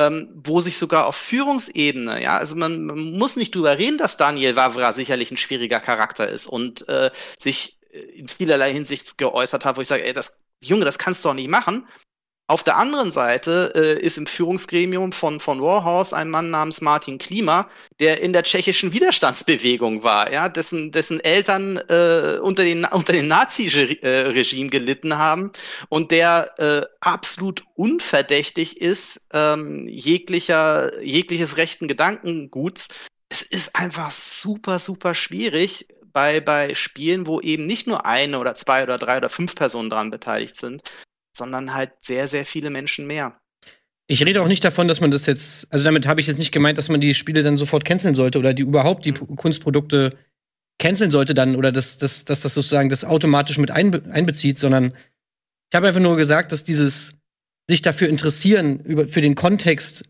Ähm, 0.00 0.28
wo 0.44 0.60
sich 0.60 0.78
sogar 0.78 1.06
auf 1.06 1.16
Führungsebene, 1.16 2.22
ja, 2.22 2.38
also 2.38 2.54
man, 2.54 2.84
man, 2.84 3.12
muss 3.18 3.34
nicht 3.34 3.52
drüber 3.52 3.78
reden, 3.78 3.98
dass 3.98 4.16
Daniel 4.16 4.54
Wavra 4.54 4.92
sicherlich 4.92 5.32
ein 5.32 5.36
schwieriger 5.36 5.80
Charakter 5.80 6.28
ist 6.28 6.46
und 6.46 6.88
äh, 6.88 7.10
sich 7.36 7.78
in 7.90 8.28
vielerlei 8.28 8.72
Hinsicht 8.72 9.18
geäußert 9.18 9.64
hat, 9.64 9.76
wo 9.76 9.80
ich 9.80 9.88
sage, 9.88 10.04
ey, 10.04 10.12
das 10.12 10.40
Junge, 10.62 10.84
das 10.84 10.98
kannst 10.98 11.24
du 11.24 11.30
doch 11.30 11.34
nicht 11.34 11.48
machen. 11.48 11.88
Auf 12.50 12.64
der 12.64 12.78
anderen 12.78 13.12
Seite 13.12 13.72
äh, 13.74 14.00
ist 14.00 14.16
im 14.16 14.26
Führungsgremium 14.26 15.12
von, 15.12 15.38
von 15.38 15.60
Warhorse 15.60 16.16
ein 16.16 16.30
Mann 16.30 16.48
namens 16.48 16.80
Martin 16.80 17.18
Klima, 17.18 17.68
der 18.00 18.22
in 18.22 18.32
der 18.32 18.42
tschechischen 18.42 18.94
Widerstandsbewegung 18.94 20.02
war, 20.02 20.32
ja, 20.32 20.48
dessen, 20.48 20.90
dessen 20.90 21.20
Eltern 21.20 21.76
äh, 21.76 22.38
unter, 22.40 22.64
den, 22.64 22.86
unter 22.86 23.12
dem 23.12 23.26
Nazi-Regime 23.26 24.70
gelitten 24.70 25.18
haben 25.18 25.52
und 25.90 26.10
der 26.10 26.58
äh, 26.58 26.86
absolut 27.00 27.64
unverdächtig 27.74 28.80
ist, 28.80 29.26
ähm, 29.34 29.86
jeglicher, 29.86 31.02
jegliches 31.02 31.58
rechten 31.58 31.86
Gedankenguts. 31.86 32.88
Es 33.28 33.42
ist 33.42 33.76
einfach 33.76 34.10
super, 34.10 34.78
super 34.78 35.14
schwierig, 35.14 35.86
bei, 36.14 36.40
bei 36.40 36.74
Spielen, 36.74 37.26
wo 37.26 37.42
eben 37.42 37.66
nicht 37.66 37.86
nur 37.86 38.06
eine 38.06 38.38
oder 38.38 38.54
zwei 38.54 38.82
oder 38.84 38.96
drei 38.96 39.18
oder 39.18 39.28
fünf 39.28 39.54
Personen 39.54 39.90
daran 39.90 40.10
beteiligt 40.10 40.56
sind, 40.56 40.82
sondern 41.38 41.72
halt 41.72 41.92
sehr, 42.00 42.26
sehr 42.26 42.44
viele 42.44 42.70
Menschen 42.70 43.06
mehr. 43.06 43.40
Ich 44.10 44.24
rede 44.24 44.42
auch 44.42 44.48
nicht 44.48 44.64
davon, 44.64 44.88
dass 44.88 45.00
man 45.00 45.10
das 45.10 45.26
jetzt, 45.26 45.66
also 45.70 45.84
damit 45.84 46.06
habe 46.06 46.20
ich 46.20 46.26
jetzt 46.26 46.38
nicht 46.38 46.52
gemeint, 46.52 46.78
dass 46.78 46.88
man 46.88 47.00
die 47.00 47.14
Spiele 47.14 47.42
dann 47.42 47.58
sofort 47.58 47.84
canceln 47.84 48.14
sollte 48.14 48.38
oder 48.38 48.54
die 48.54 48.62
überhaupt 48.62 49.04
die 49.04 49.12
mhm. 49.12 49.36
Kunstprodukte 49.36 50.16
canceln 50.78 51.10
sollte 51.10 51.34
dann 51.34 51.56
oder 51.56 51.72
dass, 51.72 51.98
dass, 51.98 52.24
dass 52.24 52.40
das 52.40 52.54
sozusagen 52.54 52.88
das 52.88 53.04
automatisch 53.04 53.58
mit 53.58 53.70
einbe 53.70 54.02
einbezieht, 54.10 54.58
sondern 54.58 54.94
ich 55.70 55.76
habe 55.76 55.88
einfach 55.88 56.00
nur 56.00 56.16
gesagt, 56.16 56.52
dass 56.52 56.64
dieses 56.64 57.14
sich 57.68 57.82
dafür 57.82 58.08
interessieren, 58.08 58.80
über, 58.80 59.06
für 59.06 59.20
den 59.20 59.34
Kontext 59.34 60.04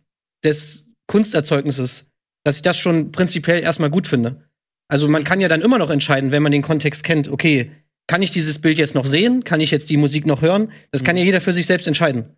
des 0.44 0.86
Kunsterzeugnisses, 1.08 2.06
dass 2.44 2.56
ich 2.56 2.62
das 2.62 2.78
schon 2.78 3.10
prinzipiell 3.10 3.62
erstmal 3.62 3.90
gut 3.90 4.06
finde. 4.06 4.48
Also 4.88 5.08
man 5.08 5.24
kann 5.24 5.40
ja 5.40 5.48
dann 5.48 5.62
immer 5.62 5.78
noch 5.78 5.90
entscheiden, 5.90 6.30
wenn 6.30 6.42
man 6.42 6.52
den 6.52 6.62
Kontext 6.62 7.02
kennt, 7.02 7.28
okay, 7.28 7.72
kann 8.08 8.22
ich 8.22 8.32
dieses 8.32 8.58
Bild 8.58 8.78
jetzt 8.78 8.96
noch 8.96 9.06
sehen? 9.06 9.44
Kann 9.44 9.60
ich 9.60 9.70
jetzt 9.70 9.90
die 9.90 9.96
Musik 9.96 10.26
noch 10.26 10.42
hören? 10.42 10.72
Das 10.90 11.04
kann 11.04 11.16
ja 11.16 11.22
mhm. 11.22 11.26
jeder 11.26 11.40
für 11.40 11.52
sich 11.52 11.66
selbst 11.66 11.86
entscheiden. 11.86 12.36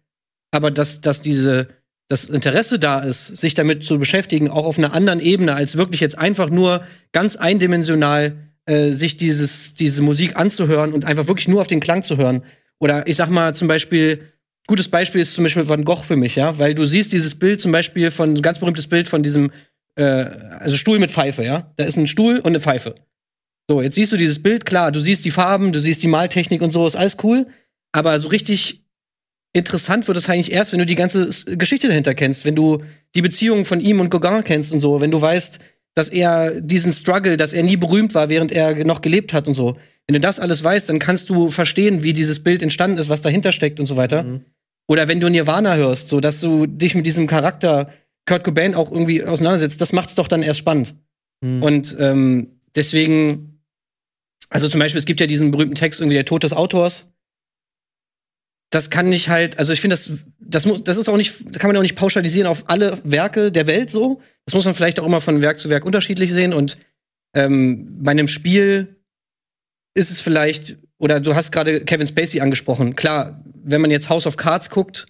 Aber 0.51 0.71
dass, 0.71 1.01
dass 1.01 1.23
diese, 1.23 1.69
das 2.09 2.25
Interesse 2.25 2.79
da 2.79 2.99
ist, 2.99 3.39
sich 3.39 3.55
damit 3.55 3.85
zu 3.85 3.99
beschäftigen, 3.99 4.51
auch 4.51 4.67
auf 4.67 4.79
einer 4.79 4.93
anderen 4.93 5.21
Ebene, 5.21 5.55
als 5.55 5.77
wirklich 5.77 6.01
jetzt 6.01 6.19
einfach 6.19 6.51
nur 6.51 6.85
ganz 7.13 7.37
eindimensional 7.37 8.37
äh, 8.67 8.91
sich 8.91 9.17
dieses, 9.17 9.75
diese 9.75 10.03
Musik 10.03 10.37
anzuhören 10.37 10.93
und 10.93 11.05
einfach 11.05 11.29
wirklich 11.29 11.49
nur 11.49 11.61
auf 11.61 11.69
den 11.69 11.81
Klang 11.81 12.03
zu 12.03 12.17
hören. 12.17 12.43
Oder 12.81 13.07
ich 13.07 13.17
sag 13.17 13.31
mal 13.31 13.55
zum 13.55 13.69
Beispiel, 13.69 14.23
gutes 14.67 14.89
Beispiel 14.89 15.21
ist 15.21 15.35
zum 15.35 15.45
Beispiel 15.45 15.69
Van 15.69 15.85
Gogh 15.85 16.03
für 16.03 16.17
mich, 16.17 16.35
ja, 16.35 16.59
weil 16.59 16.75
du 16.75 16.85
siehst 16.85 17.13
dieses 17.13 17.37
Bild 17.37 17.61
zum 17.61 17.71
Beispiel 17.71 18.11
von, 18.11 18.35
ein 18.35 18.43
ganz 18.43 18.59
berühmtes 18.59 18.89
Bild 18.89 19.09
von 19.09 19.23
diesem, 19.23 19.53
äh, 19.95 20.03
also 20.03 20.77
Stuhl 20.77 20.99
mit 20.99 21.13
Pfeife, 21.13 21.45
ja. 21.45 21.73
Da 21.77 21.85
ist 21.85 21.97
ein 21.97 22.09
Stuhl 22.09 22.39
und 22.39 22.49
eine 22.49 22.61
Pfeife. 22.61 22.97
So, 23.71 23.81
jetzt 23.81 23.95
siehst 23.95 24.11
du 24.11 24.17
dieses 24.17 24.43
Bild, 24.43 24.67
klar, 24.67 24.91
du 24.91 24.99
siehst 24.99 25.25
die 25.25 25.31
Farben, 25.31 25.71
du 25.71 25.79
siehst 25.79 26.03
die 26.03 26.09
Maltechnik 26.09 26.61
und 26.61 26.73
so, 26.73 26.89
ist 26.89 26.97
alles 26.97 27.19
cool. 27.23 27.47
Aber 27.93 28.19
so 28.19 28.27
richtig 28.27 28.83
interessant 29.53 30.09
wird 30.09 30.19
es 30.19 30.29
eigentlich 30.29 30.51
erst, 30.51 30.73
wenn 30.73 30.81
du 30.81 30.87
die 30.87 30.97
ganze 30.97 31.29
Geschichte 31.57 31.87
dahinter 31.87 32.17
kennst, 32.17 32.45
wenn 32.45 32.57
du 32.57 32.83
die 33.15 33.23
Beziehung 33.23 33.65
von 33.65 33.79
ihm 33.81 34.01
und 34.01 34.11
Gauguin 34.11 34.43
kennst 34.43 34.73
und 34.73 34.81
so, 34.81 35.01
wenn 35.01 35.13
du 35.13 35.21
weißt, 35.21 35.61
dass 35.95 36.09
er 36.09 36.61
diesen 36.61 36.93
Struggle, 36.93 37.37
dass 37.37 37.53
er 37.53 37.63
nie 37.63 37.77
berühmt 37.77 38.13
war, 38.13 38.29
während 38.29 38.51
er 38.51 38.85
noch 38.85 39.03
gelebt 39.03 39.33
hat 39.33 39.47
und 39.47 39.55
so. 39.55 39.77
Wenn 40.09 40.15
du 40.15 40.21
das 40.21 40.41
alles 40.41 40.65
weißt, 40.65 40.89
dann 40.89 40.99
kannst 40.99 41.31
du 41.31 41.49
verstehen, 41.49 42.03
wie 42.03 42.13
dieses 42.13 42.43
Bild 42.43 42.65
entstanden 42.65 42.99
ist, 42.99 43.09
was 43.09 43.23
dahinter 43.23 43.53
steckt 43.53 43.79
und 43.79 43.87
so 43.87 43.97
weiter. 43.97 44.25
Mhm. 44.25 44.45
Oder 44.89 45.07
wenn 45.07 45.21
du 45.21 45.29
Nirvana 45.29 45.77
hörst, 45.77 46.09
so 46.09 46.19
dass 46.19 46.41
du 46.41 46.67
dich 46.67 46.97
mit 46.97 47.07
diesem 47.07 47.29
Charakter 47.29 47.93
Kurt 48.27 48.43
Cobain 48.43 48.75
auch 48.75 48.91
irgendwie 48.91 49.23
auseinandersetzt, 49.23 49.81
das 49.81 49.93
macht's 49.93 50.17
doch 50.17 50.27
dann 50.27 50.43
erst 50.43 50.59
spannend. 50.59 50.97
Mhm. 51.41 51.63
Und 51.63 51.97
ähm, 52.01 52.61
deswegen, 52.75 53.60
also 54.51 54.69
zum 54.69 54.81
Beispiel, 54.81 54.99
es 54.99 55.07
gibt 55.07 55.21
ja 55.21 55.27
diesen 55.27 55.51
berühmten 55.51 55.77
Text 55.77 56.01
irgendwie 56.01 56.17
der 56.17 56.25
Tod 56.27 56.43
des 56.43 56.53
Autors, 56.53 57.09
das 58.71 58.89
kann 58.89 59.09
nicht 59.09 59.29
halt, 59.29 59.59
also 59.59 59.73
ich 59.73 59.81
finde, 59.81 59.95
das, 59.95 60.11
das 60.39 60.65
muss, 60.65 60.85
das 60.85 60.97
ist 60.97 61.09
auch 61.09 61.17
nicht, 61.17 61.45
das 61.47 61.59
kann 61.59 61.69
man 61.69 61.77
auch 61.77 61.83
nicht 61.83 61.97
pauschalisieren 61.97 62.47
auf 62.47 62.65
alle 62.69 62.99
Werke 63.03 63.51
der 63.51 63.67
Welt 63.67 63.91
so. 63.91 64.23
Das 64.47 64.55
muss 64.55 64.65
man 64.65 64.77
vielleicht 64.77 65.01
auch 65.01 65.07
immer 65.07 65.21
von 65.21 65.43
Werk 65.43 65.59
zu 65.59 65.69
Werk 65.71 65.85
unterschiedlich 65.85 66.33
sehen. 66.33 66.55
Und 66.55 66.79
ähm, 67.35 67.99
bei 68.01 68.13
einem 68.13 68.29
Spiel 68.29 69.03
ist 69.95 70.13
es 70.13 70.21
vielleicht, 70.21 70.77
oder 70.99 71.19
du 71.19 71.35
hast 71.35 71.51
gerade 71.51 71.85
Kevin 71.85 72.07
Spacey 72.07 72.41
angesprochen. 72.41 72.95
Klar, 72.95 73.45
wenn 73.45 73.81
man 73.81 73.91
jetzt 73.91 74.09
House 74.09 74.27
of 74.27 74.37
Cards 74.37 74.71
guckt, 74.71 75.07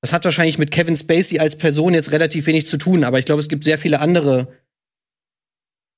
das 0.00 0.12
hat 0.12 0.24
wahrscheinlich 0.24 0.58
mit 0.58 0.70
Kevin 0.70 0.96
Spacey 0.96 1.40
als 1.40 1.58
Person 1.58 1.92
jetzt 1.92 2.12
relativ 2.12 2.46
wenig 2.46 2.68
zu 2.68 2.76
tun, 2.76 3.02
aber 3.02 3.18
ich 3.18 3.24
glaube, 3.24 3.40
es 3.40 3.48
gibt 3.48 3.64
sehr 3.64 3.78
viele 3.78 3.98
andere, 3.98 4.52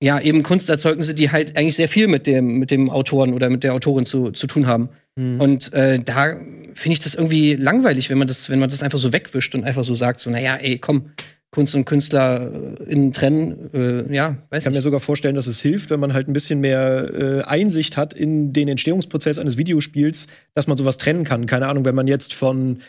ja, 0.01 0.21
eben 0.21 0.43
Kunsterzeugnisse, 0.43 1.15
die 1.15 1.31
halt 1.31 1.57
eigentlich 1.57 1.77
sehr 1.77 1.89
viel 1.89 2.07
mit 2.07 2.27
dem, 2.27 2.59
mit 2.59 2.71
dem 2.71 2.89
Autoren 2.89 3.33
oder 3.33 3.51
mit 3.51 3.65
der 3.65 3.75
Autorin 3.75 4.07
zu, 4.07 4.31
zu 4.31 4.47
tun 4.47 4.67
haben. 4.67 4.91
Mhm. 5.17 5.41
Und 5.41 5.73
äh, 5.73 5.99
da 5.99 6.37
finde 6.75 6.93
ich 6.93 7.01
das 7.01 7.15
irgendwie 7.15 7.55
langweilig, 7.55 8.09
wenn 8.09 8.19
man 8.19 8.29
das, 8.29 8.49
wenn 8.51 8.61
man 8.61 8.69
das 8.69 8.83
einfach 8.83 8.99
so 8.99 9.13
wegwischt 9.13 9.55
und 9.55 9.65
einfach 9.65 9.83
so 9.83 9.95
sagt, 9.95 10.21
so, 10.21 10.31
naja, 10.31 10.57
ey, 10.57 10.79
komm, 10.79 11.11
Kunst 11.51 11.75
und 11.75 11.87
KünstlerInnen 11.87 13.13
trennen, 13.13 13.71
äh, 13.73 14.15
ja, 14.15 14.37
weiß 14.51 14.59
Ich 14.59 14.65
kann 14.65 14.73
nicht. 14.73 14.79
mir 14.79 14.81
sogar 14.83 15.01
vorstellen, 15.01 15.35
dass 15.35 15.47
es 15.47 15.61
hilft, 15.61 15.89
wenn 15.89 15.99
man 15.99 16.13
halt 16.13 16.29
ein 16.29 16.35
bisschen 16.35 16.61
mehr 16.61 17.11
äh, 17.15 17.43
Einsicht 17.43 17.97
hat 17.97 18.13
in 18.13 18.53
den 18.53 18.69
Entstehungsprozess 18.69 19.39
eines 19.39 19.57
Videospiels, 19.57 20.27
dass 20.55 20.67
man 20.67 20.77
sowas 20.77 20.99
trennen 20.99 21.25
kann. 21.25 21.47
Keine 21.47 21.67
Ahnung, 21.67 21.87
wenn 21.87 21.95
man 21.95 22.07
jetzt 22.07 22.35
von 22.35 22.81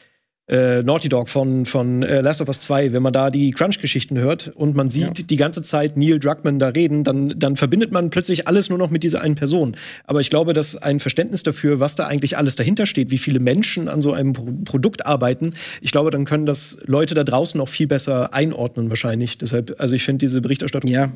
äh, 0.50 0.82
Naughty 0.82 1.10
Dog 1.10 1.30
von, 1.30 1.66
von 1.66 2.02
äh, 2.02 2.22
Last 2.22 2.42
of 2.42 2.48
Us 2.48 2.60
2, 2.62 2.92
wenn 2.92 3.04
man 3.04 3.14
da 3.14 3.30
die 3.30 3.52
Crunch-Geschichten 3.52 4.18
hört 4.18 4.48
und 4.56 4.76
man 4.76 4.90
sieht 4.90 5.20
ja. 5.20 5.26
die 5.26 5.36
ganze 5.36 5.62
Zeit 5.62 5.96
Neil 5.96 6.20
Druckmann 6.20 6.58
da 6.58 6.70
reden, 6.70 7.04
dann, 7.04 7.34
dann 7.38 7.56
verbindet 7.56 7.92
man 7.92 8.10
plötzlich 8.10 8.48
alles 8.48 8.70
nur 8.70 8.78
noch 8.78 8.90
mit 8.90 9.04
dieser 9.04 9.22
einen 9.22 9.36
Person. 9.36 9.76
Aber 10.06 10.22
ich 10.22 10.30
glaube, 10.30 10.54
dass 10.54 10.76
ein 10.76 11.00
Verständnis 11.00 11.44
dafür, 11.44 11.80
was 11.80 11.96
da 11.96 12.08
eigentlich 12.08 12.38
alles 12.38 12.56
dahinter 12.56 12.88
steht, 12.88 13.12
wie 13.12 13.20
viele 13.20 13.40
Menschen 13.40 13.88
an 13.88 14.02
so 14.02 14.12
einem 14.12 14.34
Pro 14.34 14.50
Produkt 14.66 15.06
arbeiten, 15.06 15.54
ich 15.82 15.92
glaube, 15.92 16.10
dann 16.10 16.26
können 16.26 16.46
das 16.46 16.82
Leute 16.86 17.14
da 17.14 17.24
draußen 17.24 17.58
noch 17.58 17.70
viel 17.70 17.88
besser 17.88 18.34
einordnen, 18.34 18.90
wahrscheinlich. 18.90 19.38
Deshalb, 19.38 19.76
also 19.78 19.96
ich 19.96 20.04
finde 20.04 20.26
diese 20.26 20.42
Berichterstattung 20.42 20.90
ja 20.90 21.12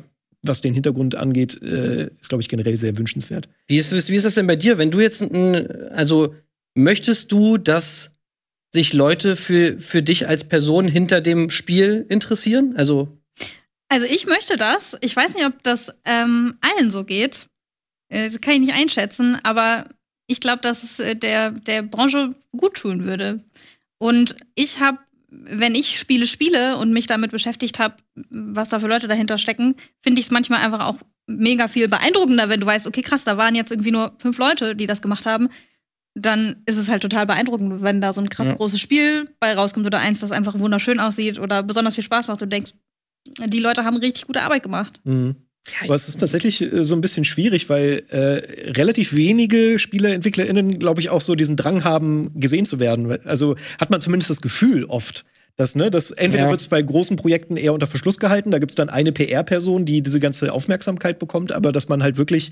was 0.46 0.60
den 0.60 0.74
Hintergrund 0.74 1.14
angeht, 1.14 1.60
äh, 1.62 2.10
ist, 2.20 2.28
glaube 2.28 2.42
ich, 2.42 2.50
generell 2.50 2.76
sehr 2.76 2.98
wünschenswert. 2.98 3.48
Wie 3.66 3.78
ist, 3.78 4.10
wie 4.10 4.14
ist 4.14 4.24
das 4.24 4.34
denn 4.34 4.46
bei 4.46 4.56
dir? 4.56 4.76
Wenn 4.76 4.90
du 4.90 5.00
jetzt, 5.00 5.26
also 5.90 6.34
möchtest 6.74 7.32
du, 7.32 7.56
dass 7.56 8.13
sich 8.74 8.92
Leute 8.92 9.36
für, 9.36 9.78
für 9.78 10.02
dich 10.02 10.26
als 10.26 10.48
Person 10.48 10.86
hinter 10.86 11.20
dem 11.20 11.50
Spiel 11.50 12.04
interessieren? 12.08 12.74
Also. 12.76 13.16
Also 13.88 14.04
ich 14.04 14.26
möchte 14.26 14.56
das. 14.56 14.96
Ich 15.00 15.14
weiß 15.14 15.34
nicht, 15.34 15.46
ob 15.46 15.62
das 15.62 15.94
ähm, 16.04 16.58
allen 16.60 16.90
so 16.90 17.04
geht. 17.04 17.46
Äh, 18.08 18.26
das 18.26 18.40
kann 18.40 18.54
ich 18.54 18.60
nicht 18.60 18.74
einschätzen, 18.74 19.38
aber 19.44 19.86
ich 20.26 20.40
glaube, 20.40 20.60
dass 20.60 20.82
es 20.82 20.98
äh, 20.98 21.14
der, 21.14 21.52
der 21.52 21.82
Branche 21.82 22.34
gut 22.50 22.74
tun 22.74 23.04
würde. 23.04 23.44
Und 23.98 24.34
ich 24.56 24.80
habe, 24.80 24.98
wenn 25.28 25.76
ich 25.76 25.96
Spiele 25.96 26.26
spiele 26.26 26.76
und 26.76 26.92
mich 26.92 27.06
damit 27.06 27.30
beschäftigt 27.30 27.78
habe, 27.78 27.94
was 28.28 28.70
da 28.70 28.80
für 28.80 28.88
Leute 28.88 29.06
dahinter 29.06 29.38
stecken, 29.38 29.76
finde 30.00 30.18
ich 30.18 30.26
es 30.26 30.32
manchmal 30.32 30.64
einfach 30.64 30.84
auch 30.84 30.96
mega 31.28 31.68
viel 31.68 31.86
beeindruckender, 31.86 32.48
wenn 32.48 32.60
du 32.60 32.66
weißt, 32.66 32.88
okay, 32.88 33.02
krass, 33.02 33.22
da 33.22 33.36
waren 33.36 33.54
jetzt 33.54 33.70
irgendwie 33.70 33.92
nur 33.92 34.16
fünf 34.18 34.36
Leute, 34.36 34.74
die 34.74 34.86
das 34.86 35.00
gemacht 35.00 35.26
haben 35.26 35.48
dann 36.14 36.62
ist 36.66 36.78
es 36.78 36.88
halt 36.88 37.02
total 37.02 37.26
beeindruckend, 37.26 37.82
wenn 37.82 38.00
da 38.00 38.12
so 38.12 38.20
ein 38.20 38.28
krass 38.28 38.46
ja. 38.46 38.54
großes 38.54 38.80
Spiel 38.80 39.28
bei 39.40 39.54
rauskommt 39.54 39.86
oder 39.86 39.98
eins, 39.98 40.22
was 40.22 40.32
einfach 40.32 40.58
wunderschön 40.58 41.00
aussieht 41.00 41.38
oder 41.38 41.62
besonders 41.62 41.96
viel 41.96 42.04
Spaß 42.04 42.28
macht. 42.28 42.40
Du 42.40 42.46
denkst, 42.46 42.74
die 43.46 43.60
Leute 43.60 43.84
haben 43.84 43.96
richtig 43.96 44.26
gute 44.26 44.42
Arbeit 44.42 44.62
gemacht. 44.62 45.00
Mhm. 45.04 45.36
Aber 45.82 45.94
es 45.94 46.08
ist 46.08 46.20
tatsächlich 46.20 46.60
äh, 46.60 46.84
so 46.84 46.94
ein 46.94 47.00
bisschen 47.00 47.24
schwierig, 47.24 47.68
weil 47.68 48.04
äh, 48.10 48.70
relativ 48.72 49.14
wenige 49.14 49.78
SpieleentwicklerInnen, 49.78 50.78
glaube 50.78 51.00
ich, 51.00 51.10
auch 51.10 51.20
so 51.20 51.34
diesen 51.34 51.56
Drang 51.56 51.84
haben, 51.84 52.30
gesehen 52.34 52.66
zu 52.66 52.80
werden. 52.80 53.18
Also 53.24 53.56
hat 53.78 53.90
man 53.90 54.00
zumindest 54.00 54.30
das 54.30 54.40
Gefühl 54.40 54.84
oft. 54.84 55.24
Das, 55.56 55.76
ne, 55.76 55.88
das 55.88 56.10
entweder 56.10 56.44
ja. 56.44 56.50
wird 56.50 56.60
es 56.60 56.66
bei 56.66 56.82
großen 56.82 57.16
Projekten 57.16 57.56
eher 57.56 57.74
unter 57.74 57.86
Verschluss 57.86 58.18
gehalten, 58.18 58.50
da 58.50 58.58
gibt 58.58 58.72
es 58.72 58.76
dann 58.76 58.88
eine 58.88 59.12
PR-Person, 59.12 59.84
die 59.84 60.02
diese 60.02 60.18
ganze 60.18 60.52
Aufmerksamkeit 60.52 61.20
bekommt, 61.20 61.52
aber 61.52 61.70
dass 61.70 61.88
man 61.88 62.02
halt 62.02 62.16
wirklich, 62.16 62.50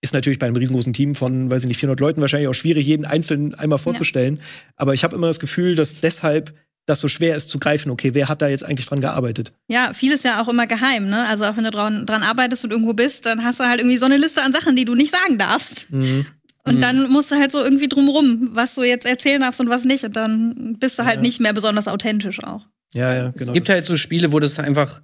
ist 0.00 0.14
natürlich 0.14 0.38
bei 0.38 0.46
einem 0.46 0.54
riesengroßen 0.54 0.92
Team 0.92 1.16
von, 1.16 1.50
weiß 1.50 1.64
ich 1.64 1.68
nicht, 1.68 1.78
400 1.78 1.98
Leuten 1.98 2.20
wahrscheinlich 2.20 2.48
auch 2.48 2.54
schwierig, 2.54 2.86
jeden 2.86 3.06
einzelnen 3.06 3.54
einmal 3.54 3.78
vorzustellen. 3.78 4.36
Ja. 4.36 4.42
Aber 4.76 4.94
ich 4.94 5.02
habe 5.02 5.16
immer 5.16 5.26
das 5.26 5.40
Gefühl, 5.40 5.74
dass 5.74 6.00
deshalb 6.00 6.54
das 6.86 7.00
so 7.00 7.08
schwer 7.08 7.34
ist 7.34 7.48
zu 7.50 7.58
greifen, 7.58 7.90
okay, 7.90 8.14
wer 8.14 8.28
hat 8.28 8.42
da 8.42 8.48
jetzt 8.48 8.64
eigentlich 8.64 8.86
dran 8.86 9.00
gearbeitet? 9.00 9.52
Ja, 9.68 9.94
viel 9.94 10.12
ist 10.12 10.24
ja 10.24 10.42
auch 10.42 10.48
immer 10.48 10.66
geheim, 10.66 11.08
ne? 11.08 11.26
Also 11.26 11.44
auch 11.44 11.56
wenn 11.56 11.64
du 11.64 11.70
dran, 11.70 12.04
dran 12.06 12.22
arbeitest 12.22 12.64
und 12.64 12.72
irgendwo 12.72 12.92
bist, 12.92 13.26
dann 13.26 13.44
hast 13.44 13.60
du 13.60 13.64
halt 13.64 13.80
irgendwie 13.80 13.96
so 13.96 14.04
eine 14.04 14.18
Liste 14.18 14.42
an 14.42 14.52
Sachen, 14.52 14.76
die 14.76 14.84
du 14.84 14.94
nicht 14.94 15.10
sagen 15.10 15.38
darfst. 15.38 15.90
Mhm. 15.92 16.26
Und 16.66 16.76
mhm. 16.76 16.80
dann 16.80 17.10
musst 17.10 17.30
du 17.30 17.36
halt 17.36 17.52
so 17.52 17.62
irgendwie 17.62 17.88
drumrum, 17.88 18.50
was 18.52 18.74
du 18.74 18.82
jetzt 18.82 19.06
erzählen 19.06 19.40
darfst 19.40 19.60
und 19.60 19.68
was 19.68 19.84
nicht. 19.84 20.04
Und 20.04 20.16
dann 20.16 20.76
bist 20.78 20.98
du 20.98 21.04
halt 21.04 21.16
ja. 21.16 21.20
nicht 21.22 21.40
mehr 21.40 21.52
besonders 21.52 21.88
authentisch 21.88 22.42
auch. 22.42 22.66
Ja, 22.94 23.12
ja, 23.14 23.30
genau. 23.30 23.52
Es 23.52 23.54
gibt 23.54 23.68
halt 23.68 23.84
so 23.84 23.96
Spiele, 23.96 24.32
wo 24.32 24.40
das 24.40 24.58
einfach 24.58 25.02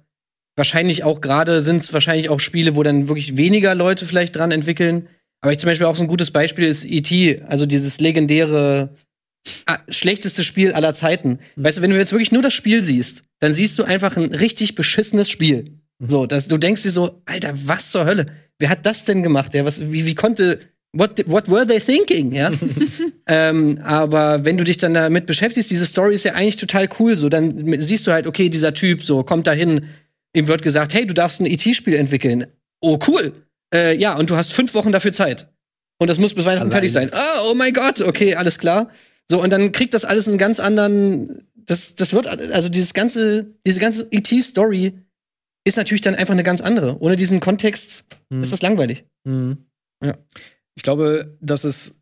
wahrscheinlich 0.55 1.03
auch 1.03 1.21
gerade 1.21 1.61
sind 1.61 1.77
es 1.77 1.93
wahrscheinlich 1.93 2.29
auch 2.29 2.39
Spiele, 2.39 2.75
wo 2.75 2.83
dann 2.83 3.07
wirklich 3.07 3.37
weniger 3.37 3.75
Leute 3.75 4.05
vielleicht 4.05 4.35
dran 4.35 4.51
entwickeln. 4.51 5.07
Aber 5.41 5.51
ich 5.51 5.59
zum 5.59 5.67
Beispiel 5.67 5.87
auch 5.87 5.95
so 5.95 6.03
ein 6.03 6.07
gutes 6.07 6.31
Beispiel 6.31 6.65
ist 6.65 6.85
E.T., 6.85 7.43
also 7.47 7.65
dieses 7.65 7.99
legendäre 7.99 8.95
ah, 9.65 9.79
schlechteste 9.89 10.43
Spiel 10.43 10.73
aller 10.73 10.93
Zeiten. 10.93 11.39
Mhm. 11.55 11.63
Weißt 11.63 11.77
du, 11.77 11.81
wenn 11.81 11.91
du 11.91 11.97
jetzt 11.97 12.11
wirklich 12.11 12.31
nur 12.31 12.41
das 12.41 12.53
Spiel 12.53 12.81
siehst, 12.81 13.23
dann 13.39 13.53
siehst 13.53 13.77
du 13.79 13.83
einfach 13.83 14.17
ein 14.17 14.33
richtig 14.33 14.75
beschissenes 14.75 15.29
Spiel. 15.29 15.79
Mhm. 15.99 16.09
So, 16.09 16.25
dass 16.25 16.47
du 16.47 16.57
denkst 16.57 16.83
dir 16.83 16.91
so, 16.91 17.21
Alter, 17.25 17.53
was 17.65 17.91
zur 17.91 18.05
Hölle? 18.05 18.27
Wer 18.59 18.69
hat 18.69 18.85
das 18.85 19.05
denn 19.05 19.23
gemacht? 19.23 19.53
Ja, 19.53 19.65
was, 19.65 19.91
wie, 19.91 20.05
wie 20.05 20.15
konnte 20.15 20.59
What, 20.93 21.23
what 21.25 21.49
were 21.49 21.65
they 21.65 21.79
thinking? 21.79 22.33
Ja? 22.33 22.51
ähm, 23.27 23.79
aber 23.81 24.43
wenn 24.43 24.57
du 24.57 24.65
dich 24.65 24.77
dann 24.77 24.93
damit 24.93 25.25
beschäftigst, 25.25 25.71
diese 25.71 25.85
Story 25.85 26.15
ist 26.15 26.25
ja 26.25 26.33
eigentlich 26.33 26.57
total 26.57 26.89
cool. 26.99 27.15
So, 27.15 27.29
dann 27.29 27.79
siehst 27.81 28.05
du 28.07 28.11
halt, 28.11 28.27
okay, 28.27 28.49
dieser 28.49 28.73
Typ 28.73 29.01
so 29.01 29.23
kommt 29.23 29.47
dahin, 29.47 29.87
ihm 30.35 30.49
wird 30.49 30.63
gesagt, 30.63 30.93
hey, 30.93 31.07
du 31.07 31.13
darfst 31.13 31.39
ein 31.39 31.45
ET-Spiel 31.45 31.95
entwickeln. 31.95 32.45
Oh, 32.81 32.99
cool. 33.07 33.31
Äh, 33.73 33.95
ja, 33.97 34.15
und 34.17 34.29
du 34.29 34.35
hast 34.35 34.51
fünf 34.51 34.73
Wochen 34.73 34.91
dafür 34.91 35.13
Zeit. 35.13 35.47
Und 35.97 36.09
das 36.09 36.19
muss 36.19 36.33
bis 36.33 36.43
Weihnachten 36.43 36.63
Allein. 36.63 36.71
fertig 36.71 36.91
sein. 36.91 37.09
Oh, 37.13 37.51
oh 37.51 37.55
mein 37.55 37.73
Gott, 37.73 38.01
okay, 38.01 38.35
alles 38.35 38.59
klar. 38.59 38.89
So, 39.31 39.41
und 39.41 39.53
dann 39.53 39.71
kriegt 39.71 39.93
das 39.93 40.03
alles 40.03 40.27
einen 40.27 40.37
ganz 40.37 40.59
anderen. 40.59 41.47
Das, 41.55 41.95
das 41.95 42.11
wird, 42.11 42.27
also 42.27 42.67
dieses 42.67 42.93
ganze, 42.93 43.45
diese 43.65 43.79
ganze 43.79 44.11
ET-Story 44.11 44.91
ist 45.63 45.77
natürlich 45.77 46.01
dann 46.01 46.15
einfach 46.15 46.33
eine 46.33 46.43
ganz 46.43 46.59
andere. 46.59 46.99
Ohne 46.99 47.15
diesen 47.15 47.39
Kontext 47.39 48.03
hm. 48.29 48.41
ist 48.41 48.51
das 48.51 48.61
langweilig. 48.61 49.05
Hm. 49.25 49.55
Ja. 50.03 50.15
Ich 50.75 50.83
glaube, 50.83 51.37
dass 51.39 51.63
es 51.63 52.01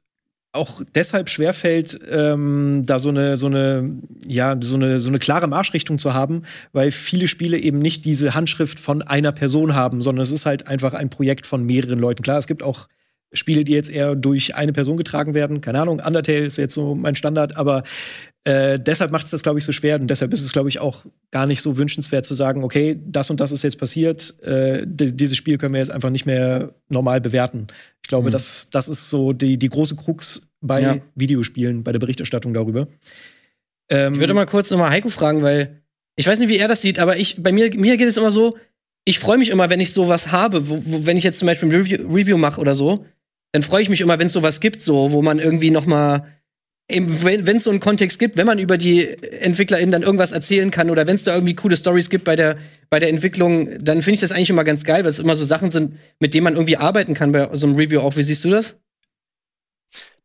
auch 0.54 0.82
deshalb 0.96 1.30
schwerfällt, 1.30 2.00
ähm, 2.10 2.82
da 2.88 2.98
so 2.98 3.10
eine, 3.10 3.38
so 3.38 3.46
eine, 3.46 3.98
ja, 4.26 4.58
so 4.60 4.76
eine, 4.76 5.00
so 5.00 5.10
eine 5.10 5.20
klare 5.20 5.46
Marschrichtung 5.46 6.00
zu 6.00 6.16
haben, 6.16 6.46
weil 6.72 6.90
viele 6.90 7.28
Spiele 7.28 7.60
eben 7.60 7.78
nicht 7.78 8.06
diese 8.06 8.34
Handschrift 8.34 8.80
von 8.80 9.04
einer 9.04 9.34
Person 9.34 9.76
haben, 9.76 10.02
sondern 10.02 10.24
es 10.24 10.32
ist 10.32 10.48
halt 10.48 10.66
einfach 10.66 10.96
ein 10.96 11.12
Projekt 11.12 11.46
von 11.46 11.64
mehreren 11.64 12.00
Leuten. 12.00 12.24
Klar, 12.24 12.40
es 12.40 12.48
gibt 12.48 12.64
auch 12.64 12.88
Spiele, 13.34 13.64
die 13.64 13.74
jetzt 13.74 13.92
eher 13.92 14.16
durch 14.16 14.56
eine 14.56 14.74
Person 14.74 14.98
getragen 14.98 15.34
werden. 15.34 15.62
Keine 15.62 15.80
Ahnung, 15.80 16.00
Undertale 16.00 16.46
ist 16.46 16.58
jetzt 16.58 16.74
so 16.74 16.96
mein 16.96 17.16
Standard, 17.16 17.56
aber 17.56 17.84
äh, 18.44 18.80
deshalb 18.80 19.12
macht 19.12 19.26
es 19.26 19.32
das, 19.32 19.44
glaube 19.44 19.60
ich, 19.60 19.66
so 19.66 19.72
schwer 19.72 20.00
und 20.00 20.08
deshalb 20.08 20.34
ist 20.34 20.42
es, 20.42 20.52
glaube 20.52 20.70
ich, 20.70 20.80
auch 20.80 21.06
gar 21.30 21.46
nicht 21.46 21.62
so 21.62 21.78
wünschenswert 21.78 22.26
zu 22.26 22.34
sagen, 22.34 22.64
okay, 22.64 23.00
das 23.06 23.30
und 23.30 23.40
das 23.40 23.52
ist 23.52 23.64
jetzt 23.64 23.78
passiert, 23.78 24.42
äh, 24.44 24.84
dieses 24.88 25.38
Spiel 25.38 25.58
können 25.58 25.74
wir 25.74 25.80
jetzt 25.80 25.92
einfach 25.92 26.10
nicht 26.10 26.26
mehr 26.26 26.74
normal 26.88 27.22
bewerten. 27.22 27.68
Ich 28.02 28.10
glaube, 28.10 28.30
mhm. 28.30 28.32
das, 28.32 28.70
das 28.72 28.88
ist 28.88 29.10
so 29.10 29.34
die, 29.34 29.58
die 29.58 29.70
große 29.70 29.96
Krux 29.96 30.50
bei 30.62 30.82
ja. 30.82 30.98
Videospielen, 31.16 31.84
bei 31.84 31.92
der 31.92 32.00
Berichterstattung 32.00 32.54
darüber. 32.54 32.88
Ähm, 33.90 34.16
ich 34.16 34.20
würde 34.20 34.34
mal 34.34 34.46
kurz 34.46 34.72
nochmal 34.72 34.90
Heiko 34.90 35.10
fragen, 35.10 35.44
weil 35.44 35.82
Ich 36.16 36.28
weiß 36.28 36.40
nicht, 36.40 36.50
wie 36.50 36.58
er 36.58 36.68
das 36.68 36.82
sieht, 36.82 37.00
aber 37.00 37.16
ich, 37.18 37.42
bei 37.42 37.52
mir, 37.52 37.70
mir 37.76 37.96
geht 37.96 38.10
es 38.10 38.18
immer 38.18 38.32
so, 38.32 38.58
ich 39.06 39.20
freue 39.20 39.38
mich 39.38 39.50
immer, 39.50 39.70
wenn 39.70 39.80
ich 39.80 39.94
sowas 39.94 40.32
habe, 40.32 40.70
wo, 40.70 40.82
wo, 40.86 41.06
wenn 41.06 41.16
ich 41.16 41.24
jetzt 41.24 41.40
zum 41.40 41.46
Beispiel 41.46 41.70
ein 41.70 41.76
Review, 41.76 42.14
Review 42.14 42.38
mache 42.38 42.60
oder 42.60 42.76
so, 42.76 43.06
dann 43.52 43.64
freue 43.64 43.82
ich 43.82 43.90
mich 43.90 44.02
immer, 44.02 44.20
wenn 44.20 44.28
es 44.28 44.34
sowas 44.34 44.60
gibt, 44.60 44.84
so, 44.84 45.12
wo 45.12 45.22
man 45.22 45.40
irgendwie 45.40 45.72
noch 45.72 45.86
mal 45.86 46.40
wenn 46.92 47.58
es 47.58 47.66
so 47.66 47.70
einen 47.70 47.80
Kontext 47.80 48.18
gibt, 48.18 48.36
wenn 48.36 48.48
man 48.48 48.58
über 48.58 48.78
die 48.78 49.08
EntwicklerInnen 49.08 49.92
dann 49.92 50.02
irgendwas 50.02 50.32
erzählen 50.32 50.72
kann 50.72 50.90
oder 50.90 51.06
wenn 51.06 51.16
es 51.16 51.24
da 51.24 51.36
irgendwie 51.36 51.54
coole 51.54 51.78
Stories 51.78 52.10
gibt 52.10 52.24
bei 52.24 52.36
der, 52.36 52.58
bei 52.90 52.98
der 52.98 53.10
Entwicklung, 53.10 53.84
dann 53.84 54.02
finde 54.02 54.16
ich 54.16 54.22
das 54.22 54.32
eigentlich 54.32 54.50
immer 54.50 54.64
ganz 54.64 54.84
geil, 54.84 55.04
weil 55.04 55.12
es 55.12 55.20
immer 55.20 55.36
so 55.36 55.46
Sachen 55.46 55.70
sind, 55.70 56.00
mit 56.20 56.34
denen 56.34 56.46
man 56.46 56.56
irgendwie 56.56 56.78
arbeiten 56.78 57.14
kann 57.14 57.32
bei 57.32 57.48
so 57.54 57.68
einem 57.68 57.76
Review 57.76 58.00
auch. 58.00 58.16
Wie 58.16 58.24
siehst 58.24 58.44
du 58.44 58.50
das? 58.50 58.76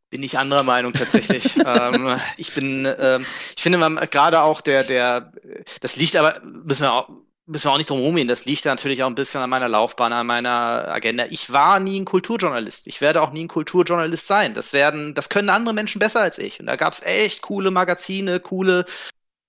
Bin 0.09 0.23
ich 0.23 0.39
anderer 0.39 0.63
Meinung 0.63 0.95
tatsächlich. 0.95 1.55
ähm, 1.67 2.17
ich 2.39 2.55
bin, 2.55 2.89
ähm, 2.99 3.27
ich 3.57 3.63
finde, 3.63 3.77
man 3.77 3.97
gerade 4.11 4.41
auch 4.41 4.63
der, 4.63 4.85
der, 4.85 5.33
das 5.81 5.97
liegt 5.97 6.17
aber, 6.17 6.41
müssen 6.45 6.85
wir 6.85 6.93
auch, 6.93 7.11
müssen 7.47 7.67
wir 7.67 7.73
auch 7.73 7.77
nicht 7.79 7.91
drum 7.91 8.01
rumgehen. 8.01 8.29
Das 8.29 8.45
liegt 8.45 8.65
natürlich 8.65 9.03
auch 9.03 9.09
ein 9.09 9.15
bisschen 9.15 9.41
an 9.41 9.51
meiner 9.51 9.69
Laufbahn, 9.69 10.13
an 10.13 10.27
meiner 10.27 10.89
Agenda. 10.89 11.27
Ich 11.29 11.53
war 11.53 11.79
nie 11.81 12.01
ein 12.01 12.05
Kulturjournalist. 12.05 12.87
Ich 12.87 13.01
werde 13.01 13.23
auch 13.23 13.33
nie 13.33 13.45
ein 13.45 13.49
Kulturjournalist 13.49 14.27
sein. 14.27 14.55
Das 14.55 14.73
werden, 14.73 15.15
das 15.15 15.29
können 15.29 15.51
andere 15.51 15.75
Menschen 15.75 15.99
besser 15.99 16.21
als 16.21 16.39
ich. 16.39 16.61
Und 16.61 16.67
da 16.67 16.77
gab 16.77 16.93
es 16.93 17.03
echt 17.03 17.43
coole 17.43 17.71
Magazine, 17.71 18.41
coole 18.41 18.85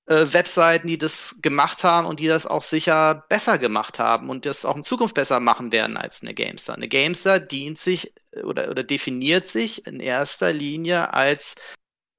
äh, 0.07 0.25
Webseiten, 0.33 0.87
die 0.87 0.97
das 0.97 1.39
gemacht 1.41 1.83
haben 1.83 2.05
und 2.07 2.19
die 2.19 2.27
das 2.27 2.45
auch 2.45 2.61
sicher 2.61 3.25
besser 3.29 3.57
gemacht 3.57 3.99
haben 3.99 4.29
und 4.29 4.45
das 4.45 4.65
auch 4.65 4.75
in 4.75 4.83
Zukunft 4.83 5.15
besser 5.15 5.39
machen 5.39 5.71
werden 5.71 5.97
als 5.97 6.21
eine 6.21 6.33
Gamester. 6.33 6.75
Eine 6.75 6.89
Gamester 6.89 7.39
dient 7.39 7.79
sich 7.79 8.13
äh, 8.31 8.41
oder, 8.43 8.69
oder 8.69 8.83
definiert 8.83 9.47
sich 9.47 9.87
in 9.87 9.99
erster 9.99 10.53
Linie 10.53 11.13
als 11.13 11.55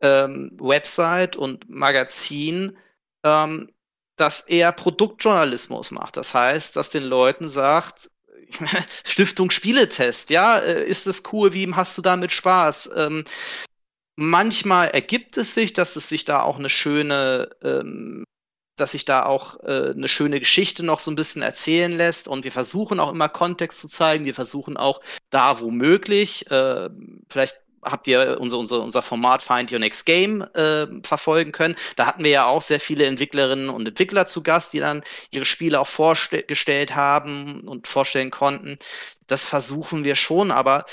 ähm, 0.01 0.53
Website 0.59 1.37
und 1.37 1.69
Magazin, 1.69 2.77
ähm, 3.25 3.71
das 4.17 4.41
eher 4.43 4.73
Produktjournalismus 4.73 5.91
macht. 5.91 6.17
Das 6.17 6.35
heißt, 6.35 6.77
dass 6.77 6.91
den 6.91 7.05
Leuten 7.05 7.49
sagt, 7.49 8.11
Stiftung 9.05 9.51
Spieletest, 9.51 10.31
ja, 10.31 10.59
äh, 10.59 10.85
ist 10.85 11.07
es 11.07 11.23
cool, 11.33 11.53
wie 11.53 11.73
hast 11.75 11.97
du 11.99 12.03
damit 12.03 12.33
Spaß? 12.33 12.91
Ähm, 12.97 13.25
manchmal 14.17 14.89
ergibt 14.89 15.37
es 15.37 15.55
sich, 15.55 15.73
dass 15.73 15.97
es 15.97 16.09
sich 16.09 16.25
da 16.25 16.43
auch 16.43 16.59
eine 16.59 16.69
schöne, 16.69 17.51
ähm, 17.63 18.25
dass 18.77 18.93
sich 18.93 19.05
da 19.05 19.25
auch 19.25 19.61
äh, 19.65 19.91
eine 19.91 20.09
schöne 20.09 20.39
Geschichte 20.39 20.85
noch 20.85 20.99
so 20.99 21.11
ein 21.11 21.17
bisschen 21.17 21.43
erzählen 21.43 21.93
lässt 21.93 22.29
und 22.29 22.45
wir 22.45 22.53
versuchen 22.53 23.01
auch 23.01 23.11
immer 23.11 23.29
Kontext 23.29 23.81
zu 23.81 23.89
zeigen, 23.89 24.25
wir 24.25 24.35
versuchen 24.35 24.77
auch 24.77 25.01
da 25.31 25.61
womöglich, 25.61 26.51
äh, 26.51 26.89
vielleicht 27.29 27.66
habt 27.87 28.07
ihr 28.07 28.39
unser, 28.41 28.59
unser, 28.59 28.83
unser 28.83 29.03
Format 29.03 29.43
Find 29.43 29.73
Your 29.73 29.79
Next 29.79 30.07
Game 30.07 30.43
äh, 30.55 30.87
verfolgen 31.03 31.53
können. 31.53 31.77
Da 31.97 32.07
hatten 32.07 32.25
wir 32.25 32.31
ja 32.31 32.47
auch 32.47 32.63
sehr 32.63 32.81
viele 32.81 33.07
Entwicklerinnen 33.07 33.69
und 33.69 33.87
Entwickler 33.87 34.27
zu 34.27 34.43
Gast, 34.43 34.73
die 34.73 34.81
dann 34.81 35.03
ihre 35.31 35.45
Spiele 35.45 35.81
auch 35.81 35.87
vorgestellt 35.87 36.95
haben 36.95 37.63
und 37.63 37.87
vorstellen 37.87 38.31
konnten. 38.31 38.77
Das 39.27 39.45
versuchen 39.45 40.05
wir 40.05 40.15
schon, 40.17 40.51
aber 40.51 40.85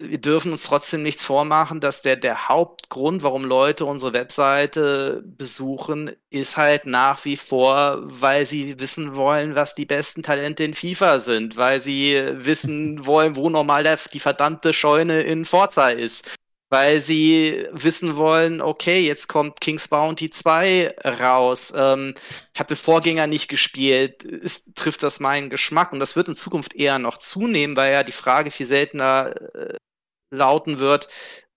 wir 0.00 0.18
dürfen 0.18 0.52
uns 0.52 0.62
trotzdem 0.64 1.02
nichts 1.02 1.24
vormachen, 1.24 1.80
dass 1.80 2.02
der, 2.02 2.14
der 2.16 2.48
Hauptgrund, 2.48 3.24
warum 3.24 3.44
Leute 3.44 3.84
unsere 3.84 4.12
Webseite 4.12 5.24
besuchen, 5.24 6.12
ist 6.30 6.56
halt 6.56 6.86
nach 6.86 7.24
wie 7.24 7.36
vor, 7.36 7.98
weil 8.02 8.46
sie 8.46 8.78
wissen 8.78 9.16
wollen, 9.16 9.56
was 9.56 9.74
die 9.74 9.86
besten 9.86 10.22
Talente 10.22 10.62
in 10.62 10.74
FIFA 10.74 11.18
sind, 11.18 11.56
weil 11.56 11.80
sie 11.80 12.20
wissen 12.32 13.06
wollen, 13.06 13.34
wo 13.34 13.50
normal 13.50 13.82
der, 13.82 13.98
die 14.12 14.20
verdammte 14.20 14.72
Scheune 14.72 15.22
in 15.22 15.44
Forza 15.44 15.88
ist, 15.88 16.30
weil 16.70 17.00
sie 17.00 17.66
wissen 17.72 18.16
wollen, 18.16 18.60
okay, 18.60 19.00
jetzt 19.04 19.26
kommt 19.26 19.60
King's 19.60 19.88
Bounty 19.88 20.30
2 20.30 20.94
raus. 21.20 21.72
Ähm, 21.76 22.14
ich 22.54 22.60
habe 22.60 22.68
den 22.68 22.76
Vorgänger 22.76 23.26
nicht 23.26 23.48
gespielt. 23.48 24.22
Ist, 24.24 24.76
trifft 24.76 25.02
das 25.02 25.18
meinen 25.18 25.50
Geschmack? 25.50 25.92
Und 25.92 25.98
das 25.98 26.14
wird 26.14 26.28
in 26.28 26.34
Zukunft 26.34 26.74
eher 26.74 26.98
noch 26.98 27.18
zunehmen, 27.18 27.74
weil 27.76 27.92
ja 27.92 28.04
die 28.04 28.12
Frage 28.12 28.50
viel 28.50 28.66
seltener 28.66 29.34
äh, 29.54 29.76
lauten 30.30 30.78
wird, 30.78 31.08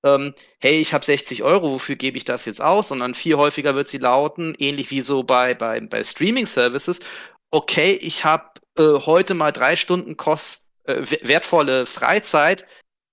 ähm, 0.03 0.33
hey, 0.59 0.79
ich 0.81 0.93
habe 0.93 1.05
60 1.05 1.43
Euro, 1.43 1.71
wofür 1.71 1.95
gebe 1.95 2.17
ich 2.17 2.25
das 2.25 2.45
jetzt 2.45 2.61
aus? 2.61 2.87
Sondern 2.87 3.13
viel 3.13 3.35
häufiger 3.35 3.75
wird 3.75 3.87
sie 3.87 3.99
lauten, 3.99 4.55
ähnlich 4.57 4.89
wie 4.91 5.01
so 5.01 5.23
bei, 5.23 5.53
bei, 5.53 5.79
bei 5.79 6.03
Streaming-Services, 6.03 7.01
okay, 7.51 7.93
ich 8.01 8.25
habe 8.25 8.45
äh, 8.79 8.99
heute 9.05 9.33
mal 9.33 9.51
drei 9.51 9.75
Stunden 9.75 10.17
kost, 10.17 10.71
äh, 10.85 11.03
wertvolle 11.21 11.85
Freizeit 11.85 12.65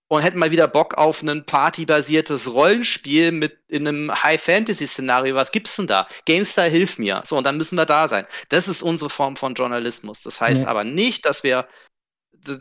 und 0.09 0.22
hätte 0.22 0.38
mal 0.38 0.50
wieder 0.50 0.68
Bock 0.68 0.94
auf 0.94 1.22
ein 1.22 1.44
partybasiertes 1.44 2.54
Rollenspiel 2.54 3.32
mit 3.32 3.59
in 3.68 3.86
einem 3.86 4.22
High-Fantasy-Szenario. 4.22 5.34
Was 5.34 5.52
gibt's 5.52 5.76
denn 5.76 5.86
da? 5.86 6.09
GameStar 6.24 6.66
hilf 6.66 6.98
mir. 6.98 7.22
So, 7.24 7.36
und 7.36 7.44
dann 7.44 7.59
müssen 7.59 7.76
wir 7.76 7.84
da 7.84 8.09
sein. 8.09 8.26
Das 8.48 8.68
ist 8.68 8.82
unsere 8.82 9.11
Form 9.11 9.36
von 9.36 9.52
Journalismus. 9.52 10.22
Das 10.22 10.40
heißt 10.40 10.64
ja. 10.64 10.70
aber 10.70 10.84
nicht, 10.84 11.26
dass 11.26 11.42
wir 11.42 11.68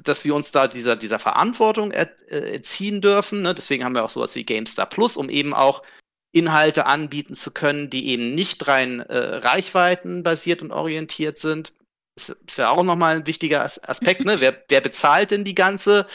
dass 0.03 0.25
wir 0.25 0.35
uns 0.35 0.51
da 0.51 0.67
dieser, 0.67 0.95
dieser 0.95 1.19
Verantwortung 1.19 1.91
er, 1.91 2.09
äh, 2.29 2.53
erziehen 2.53 3.01
dürfen. 3.01 3.41
Ne? 3.41 3.53
Deswegen 3.53 3.83
haben 3.83 3.95
wir 3.95 4.03
auch 4.03 4.09
sowas 4.09 4.35
wie 4.35 4.43
GameStar 4.43 4.85
Plus, 4.85 5.17
um 5.17 5.29
eben 5.29 5.53
auch 5.53 5.83
Inhalte 6.31 6.85
anbieten 6.85 7.33
zu 7.33 7.51
können, 7.51 7.89
die 7.89 8.07
eben 8.07 8.35
nicht 8.35 8.67
rein 8.67 8.99
äh, 8.99 9.17
reichweitenbasiert 9.17 10.61
und 10.61 10.71
orientiert 10.71 11.39
sind. 11.39 11.73
Das 12.15 12.29
ist 12.29 12.57
ja 12.57 12.69
auch 12.69 12.83
nochmal 12.83 13.17
ein 13.17 13.27
wichtiger 13.27 13.63
Aspekt. 13.63 14.25
Ne? 14.25 14.35
wer, 14.39 14.63
wer 14.67 14.81
bezahlt 14.81 15.31
denn 15.31 15.43
die 15.43 15.55
ganze 15.55 16.07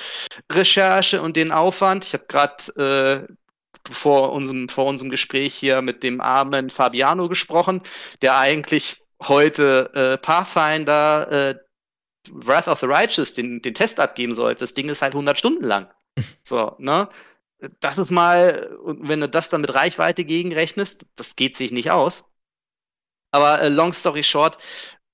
Recherche 0.50 1.22
und 1.22 1.36
den 1.36 1.52
Aufwand? 1.52 2.04
Ich 2.04 2.12
habe 2.12 2.26
gerade 2.28 3.26
äh, 3.28 3.32
vor, 3.90 4.32
unserem, 4.32 4.68
vor 4.68 4.86
unserem 4.86 5.10
Gespräch 5.10 5.54
hier 5.54 5.82
mit 5.82 6.02
dem 6.02 6.20
armen 6.20 6.70
Fabiano 6.70 7.28
gesprochen, 7.28 7.82
der 8.20 8.36
eigentlich 8.36 9.02
heute 9.22 9.90
äh, 9.94 10.18
Pathfinder 10.18 11.50
äh, 11.50 11.54
Wrath 12.30 12.68
of 12.68 12.80
the 12.80 12.86
Righteous 12.86 13.34
den, 13.34 13.62
den 13.62 13.74
Test 13.74 14.00
abgeben 14.00 14.34
sollte, 14.34 14.60
das 14.60 14.74
Ding 14.74 14.88
ist 14.88 15.02
halt 15.02 15.14
100 15.14 15.38
Stunden 15.38 15.64
lang. 15.64 15.88
so, 16.42 16.76
ne? 16.78 17.08
Das 17.80 17.98
ist 17.98 18.10
mal, 18.10 18.76
wenn 18.84 19.20
du 19.20 19.28
das 19.28 19.48
dann 19.48 19.60
mit 19.60 19.72
Reichweite 19.72 20.24
gegenrechnest, 20.24 21.06
das 21.14 21.36
geht 21.36 21.56
sich 21.56 21.70
nicht 21.70 21.92
aus. 21.92 22.28
Aber 23.30 23.60
äh, 23.60 23.68
long 23.68 23.92
story 23.92 24.24
short, 24.24 24.58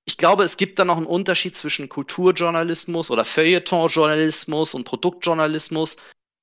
ich 0.06 0.16
glaube, 0.16 0.44
es 0.44 0.56
gibt 0.56 0.78
da 0.78 0.86
noch 0.86 0.96
einen 0.96 1.06
Unterschied 1.06 1.54
zwischen 1.54 1.90
Kulturjournalismus 1.90 3.10
oder 3.10 3.26
Feuilletonjournalismus 3.26 4.74
und 4.74 4.84
Produktjournalismus. 4.84 5.98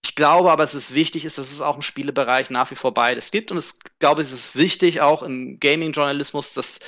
Ich 0.05 0.13
glaube 0.13 0.51
aber, 0.51 0.63
es 0.63 0.76
ist 0.76 0.93
wichtig, 0.93 1.26
ist, 1.26 1.39
dass 1.39 1.51
es 1.51 1.61
auch 1.61 1.76
im 1.76 1.82
Spielebereich 1.82 2.51
nach 2.51 2.70
wie 2.70 2.76
vor 2.76 2.93
beides 2.93 3.32
gibt. 3.32 3.51
Und 3.51 3.57
ich 3.57 3.74
glaube, 3.97 4.22
es 4.22 4.32
ist 4.32 4.55
wichtig, 4.55 5.01
auch 5.01 5.24
im 5.24 5.59
Gaming-Journalismus, 5.59 6.53
dass 6.53 6.80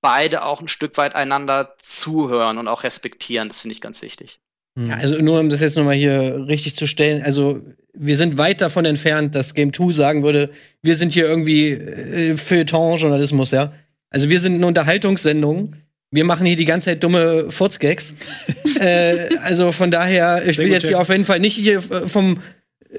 beide 0.00 0.44
auch 0.44 0.60
ein 0.60 0.68
Stück 0.68 0.96
weit 0.96 1.14
einander 1.14 1.74
zuhören 1.82 2.58
und 2.58 2.68
auch 2.68 2.84
respektieren. 2.84 3.48
Das 3.48 3.60
finde 3.60 3.72
ich 3.72 3.80
ganz 3.80 4.02
wichtig. 4.02 4.40
Ja, 4.78 4.94
also 4.94 5.20
nur 5.20 5.40
um 5.40 5.50
das 5.50 5.60
jetzt 5.60 5.76
nochmal 5.76 5.96
hier 5.96 6.46
richtig 6.46 6.76
zu 6.76 6.86
stellen, 6.86 7.22
also 7.22 7.60
wir 7.94 8.16
sind 8.16 8.38
weit 8.38 8.60
davon 8.60 8.84
entfernt, 8.84 9.34
dass 9.34 9.54
Game 9.54 9.72
2 9.72 9.90
sagen 9.90 10.22
würde, 10.22 10.50
wir 10.82 10.94
sind 10.94 11.12
hier 11.12 11.26
irgendwie 11.26 11.70
äh, 11.70 12.36
Feuilleton-Journalismus, 12.36 13.50
ja. 13.50 13.72
Also 14.10 14.28
wir 14.28 14.38
sind 14.38 14.54
eine 14.54 14.66
Unterhaltungssendung. 14.66 15.74
Wir 16.10 16.24
machen 16.24 16.46
hier 16.46 16.56
die 16.56 16.64
ganze 16.64 16.86
Zeit 16.86 17.02
dumme 17.02 17.50
Furzgags. 17.50 18.14
äh, 18.80 19.36
also 19.42 19.72
von 19.72 19.90
daher, 19.90 20.46
ich 20.46 20.56
Sehr 20.56 20.66
will 20.66 20.72
jetzt 20.72 20.86
hier 20.86 21.00
auf 21.00 21.08
jeden 21.08 21.24
Fall 21.24 21.40
nicht 21.40 21.56
hier 21.56 21.78
äh, 21.78 22.08
vom 22.08 22.40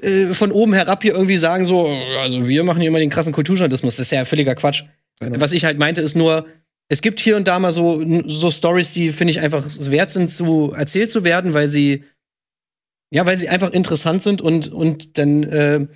äh, 0.02 0.34
von 0.34 0.52
oben 0.52 0.74
herab 0.74 1.02
hier 1.02 1.14
irgendwie 1.14 1.36
sagen, 1.36 1.66
so, 1.66 1.86
also 2.20 2.46
wir 2.46 2.62
machen 2.62 2.80
hier 2.80 2.88
immer 2.88 3.00
den 3.00 3.10
krassen 3.10 3.32
Kulturjournalismus. 3.32 3.96
Das 3.96 4.06
ist 4.06 4.12
ja 4.12 4.24
völliger 4.24 4.54
Quatsch. 4.54 4.84
Genau. 5.18 5.40
Was 5.40 5.52
ich 5.52 5.64
halt 5.64 5.78
meinte, 5.78 6.00
ist 6.00 6.16
nur, 6.16 6.46
es 6.90 7.02
gibt 7.02 7.20
hier 7.20 7.36
und 7.36 7.46
da 7.46 7.58
mal 7.58 7.72
so, 7.72 8.02
so 8.26 8.50
Stories, 8.50 8.92
die 8.92 9.12
finde 9.12 9.30
ich 9.30 9.40
einfach 9.40 9.64
wert 9.78 10.10
sind, 10.10 10.30
zu 10.30 10.72
erzählt 10.72 11.10
zu 11.10 11.24
werden, 11.24 11.54
weil 11.54 11.68
sie 11.68 12.04
ja, 13.12 13.26
weil 13.26 13.38
sie 13.38 13.48
einfach 13.48 13.70
interessant 13.72 14.22
sind 14.22 14.40
und, 14.40 14.68
und 14.68 15.18
dann, 15.18 15.42
äh, 15.42 15.86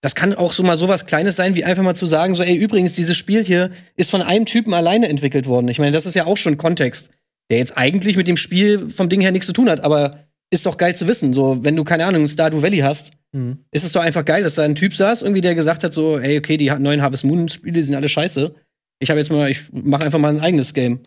das 0.00 0.14
kann 0.14 0.34
auch 0.34 0.52
so 0.52 0.62
mal 0.62 0.76
sowas 0.76 1.06
Kleines 1.06 1.36
sein, 1.36 1.54
wie 1.54 1.64
einfach 1.64 1.82
mal 1.82 1.94
zu 1.94 2.06
sagen, 2.06 2.34
so, 2.34 2.42
ey, 2.42 2.54
übrigens, 2.56 2.94
dieses 2.94 3.16
Spiel 3.16 3.44
hier 3.44 3.70
ist 3.96 4.10
von 4.10 4.22
einem 4.22 4.44
Typen 4.44 4.74
alleine 4.74 5.08
entwickelt 5.08 5.46
worden. 5.46 5.68
Ich 5.68 5.78
meine, 5.78 5.92
das 5.92 6.04
ist 6.04 6.14
ja 6.14 6.26
auch 6.26 6.36
schon 6.36 6.58
Kontext, 6.58 7.10
der 7.50 7.58
jetzt 7.58 7.78
eigentlich 7.78 8.16
mit 8.16 8.28
dem 8.28 8.36
Spiel 8.36 8.90
vom 8.90 9.08
Ding 9.08 9.20
her 9.20 9.30
nichts 9.30 9.46
zu 9.46 9.52
tun 9.52 9.70
hat, 9.70 9.80
aber 9.80 10.24
ist 10.50 10.66
doch 10.66 10.76
geil 10.76 10.94
zu 10.94 11.08
wissen. 11.08 11.32
So, 11.32 11.64
wenn 11.64 11.76
du, 11.76 11.84
keine 11.84 12.06
Ahnung, 12.06 12.26
Stardew 12.28 12.62
Valley 12.62 12.78
hast, 12.78 13.12
mhm. 13.32 13.64
ist 13.70 13.84
es 13.84 13.92
doch 13.92 14.02
einfach 14.02 14.24
geil, 14.24 14.42
dass 14.42 14.56
da 14.56 14.62
ein 14.62 14.74
Typ 14.74 14.94
saß, 14.94 15.22
irgendwie, 15.22 15.40
der 15.40 15.54
gesagt 15.54 15.84
hat, 15.84 15.94
so, 15.94 16.18
ey, 16.18 16.38
okay, 16.38 16.56
die 16.56 16.70
neuen 16.70 17.02
Harvest 17.02 17.24
Moon-Spiele 17.24 17.82
sind 17.82 17.94
alle 17.94 18.08
scheiße 18.08 18.54
ich 18.98 19.10
habe 19.10 19.20
jetzt 19.20 19.30
mal, 19.30 19.50
ich 19.50 19.66
mache 19.72 20.04
einfach 20.04 20.18
mal 20.18 20.28
ein 20.28 20.40
eigenes 20.40 20.74
Game. 20.74 21.06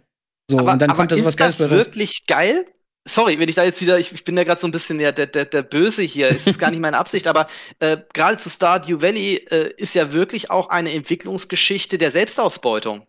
So, 0.50 0.60
aber, 0.60 0.74
und 0.74 0.82
dann 0.82 0.96
kommt 0.96 1.12
da 1.12 1.18
sowas 1.18 1.38
Geiles 1.38 1.58
das 1.58 1.70
wirklich 1.70 2.26
geil? 2.26 2.66
Sorry, 3.06 3.40
wenn 3.40 3.48
ich 3.48 3.56
da 3.56 3.64
jetzt 3.64 3.82
wieder, 3.82 3.98
ich, 4.00 4.12
ich 4.12 4.24
bin 4.26 4.36
ja 4.36 4.44
gerade 4.44 4.60
so 4.60 4.68
ein 4.68 4.72
bisschen 4.72 5.00
ja, 5.00 5.14
der, 5.14 5.28
der, 5.28 5.46
der 5.46 5.62
Böse 5.62 6.04
hier, 6.04 6.30
es 6.30 6.46
ist 6.46 6.60
gar 6.60 6.72
nicht 6.72 6.80
meine 6.82 6.98
Absicht, 6.98 7.28
aber 7.28 7.48
äh, 7.80 7.98
gerade 8.14 8.38
zu 8.38 8.50
Stardew 8.50 9.02
Valley 9.02 9.36
äh, 9.50 9.72
ist 9.78 9.96
ja 9.96 10.12
wirklich 10.12 10.52
auch 10.52 10.70
eine 10.70 10.94
Entwicklungsgeschichte 10.94 11.98
der 11.98 12.12
Selbstausbeutung. 12.12 13.08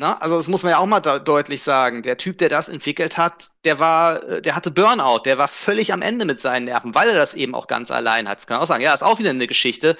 Na? 0.00 0.16
Also 0.18 0.36
das 0.36 0.46
muss 0.46 0.62
man 0.62 0.70
ja 0.70 0.78
auch 0.78 0.86
mal 0.86 1.00
deutlich 1.00 1.62
sagen. 1.62 2.02
Der 2.02 2.18
Typ, 2.18 2.38
der 2.38 2.48
das 2.48 2.68
entwickelt 2.68 3.18
hat, 3.18 3.50
der 3.64 3.80
war, 3.80 4.22
äh, 4.28 4.42
der 4.42 4.54
hatte 4.54 4.70
Burnout, 4.70 5.22
der 5.24 5.38
war 5.38 5.48
völlig 5.48 5.92
am 5.92 6.02
Ende 6.02 6.24
mit 6.24 6.40
seinen 6.40 6.64
Nerven, 6.64 6.94
weil 6.94 7.08
er 7.08 7.16
das 7.16 7.34
eben 7.34 7.54
auch 7.54 7.66
ganz 7.66 7.90
allein 7.90 8.28
hat. 8.28 8.38
Das 8.38 8.46
kann 8.46 8.56
man 8.56 8.64
auch 8.64 8.68
sagen. 8.68 8.82
Ja, 8.82 8.94
ist 8.94 9.02
auch 9.02 9.18
wieder 9.18 9.30
eine 9.30 9.48
Geschichte 9.48 9.96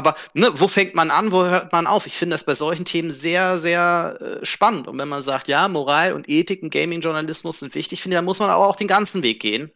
Aber 0.00 0.16
ne, 0.32 0.50
wo 0.54 0.66
fängt 0.66 0.94
man 0.94 1.10
an, 1.10 1.30
wo 1.30 1.44
hört 1.44 1.72
man 1.72 1.86
auf? 1.86 2.06
Ich 2.06 2.14
finde 2.14 2.34
das 2.34 2.44
bei 2.44 2.54
solchen 2.54 2.86
Themen 2.86 3.10
sehr, 3.10 3.58
sehr 3.58 4.18
äh, 4.20 4.46
spannend. 4.46 4.88
Und 4.88 4.98
wenn 4.98 5.08
man 5.08 5.20
sagt, 5.20 5.46
ja, 5.46 5.68
Moral 5.68 6.14
und 6.14 6.28
Ethik 6.28 6.62
im 6.62 6.70
Gaming-Journalismus 6.70 7.60
sind 7.60 7.74
wichtig, 7.74 8.00
finde 8.00 8.16
ich, 8.16 8.18
da 8.18 8.22
muss 8.22 8.40
man 8.40 8.48
aber 8.48 8.66
auch 8.66 8.76
den 8.76 8.88
ganzen 8.88 9.22
Weg 9.22 9.40
gehen. 9.40 9.70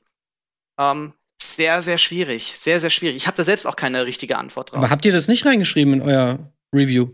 Ähm, 0.80 1.12
sehr, 1.40 1.82
sehr 1.82 1.98
schwierig. 1.98 2.54
Sehr, 2.56 2.80
sehr 2.80 2.90
schwierig. 2.90 3.16
Ich 3.16 3.26
habe 3.26 3.36
da 3.36 3.44
selbst 3.44 3.66
auch 3.66 3.76
keine 3.76 4.06
richtige 4.06 4.38
Antwort 4.38 4.70
drauf. 4.72 4.78
Aber 4.78 4.90
habt 4.90 5.04
ihr 5.04 5.12
das 5.12 5.28
nicht 5.28 5.44
reingeschrieben 5.44 5.92
in 5.92 6.00
euer 6.00 6.38
Review? 6.74 7.10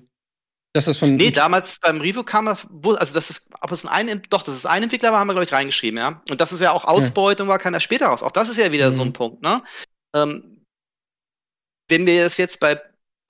Dass 0.73 0.85
das 0.85 0.99
von. 0.99 1.17
Nee, 1.17 1.33
damals 1.33 1.81
beim 1.81 2.01
Review 2.01 2.23
kam 2.23 2.47
er, 2.47 2.57
also 2.97 3.13
das 3.13 3.29
ist, 3.29 3.51
ob 3.61 3.73
es 3.73 3.85
ein, 3.87 4.23
doch, 4.31 4.43
das 4.43 4.55
ist 4.55 4.67
ein 4.67 4.85
Entwickler 4.85 5.11
war, 5.11 5.19
haben 5.19 5.27
wir, 5.27 5.35
glaube 5.35 5.47
ich, 5.47 5.53
reingeschrieben, 5.53 5.99
ja. 5.99 6.23
Und 6.31 6.41
das 6.41 6.53
ist 6.53 6.61
ja 6.61 6.71
auch 6.71 6.85
Ausbeutung, 6.85 7.49
war, 7.49 7.59
kam 7.59 7.75
ja 7.75 7.81
später 7.81 8.07
raus. 8.07 8.23
Auch 8.23 8.31
das 8.31 8.49
ist 8.49 8.57
ja 8.57 8.71
wieder 8.71 8.87
mhm. 8.87 8.93
so 8.93 9.03
ein 9.03 9.09
mhm. 9.09 9.13
Punkt, 9.13 9.43
ne? 9.43 9.65
Ähm, 10.15 10.65
wenn 11.89 12.07
wir 12.07 12.23
das 12.23 12.37
jetzt 12.37 12.61
bei 12.61 12.81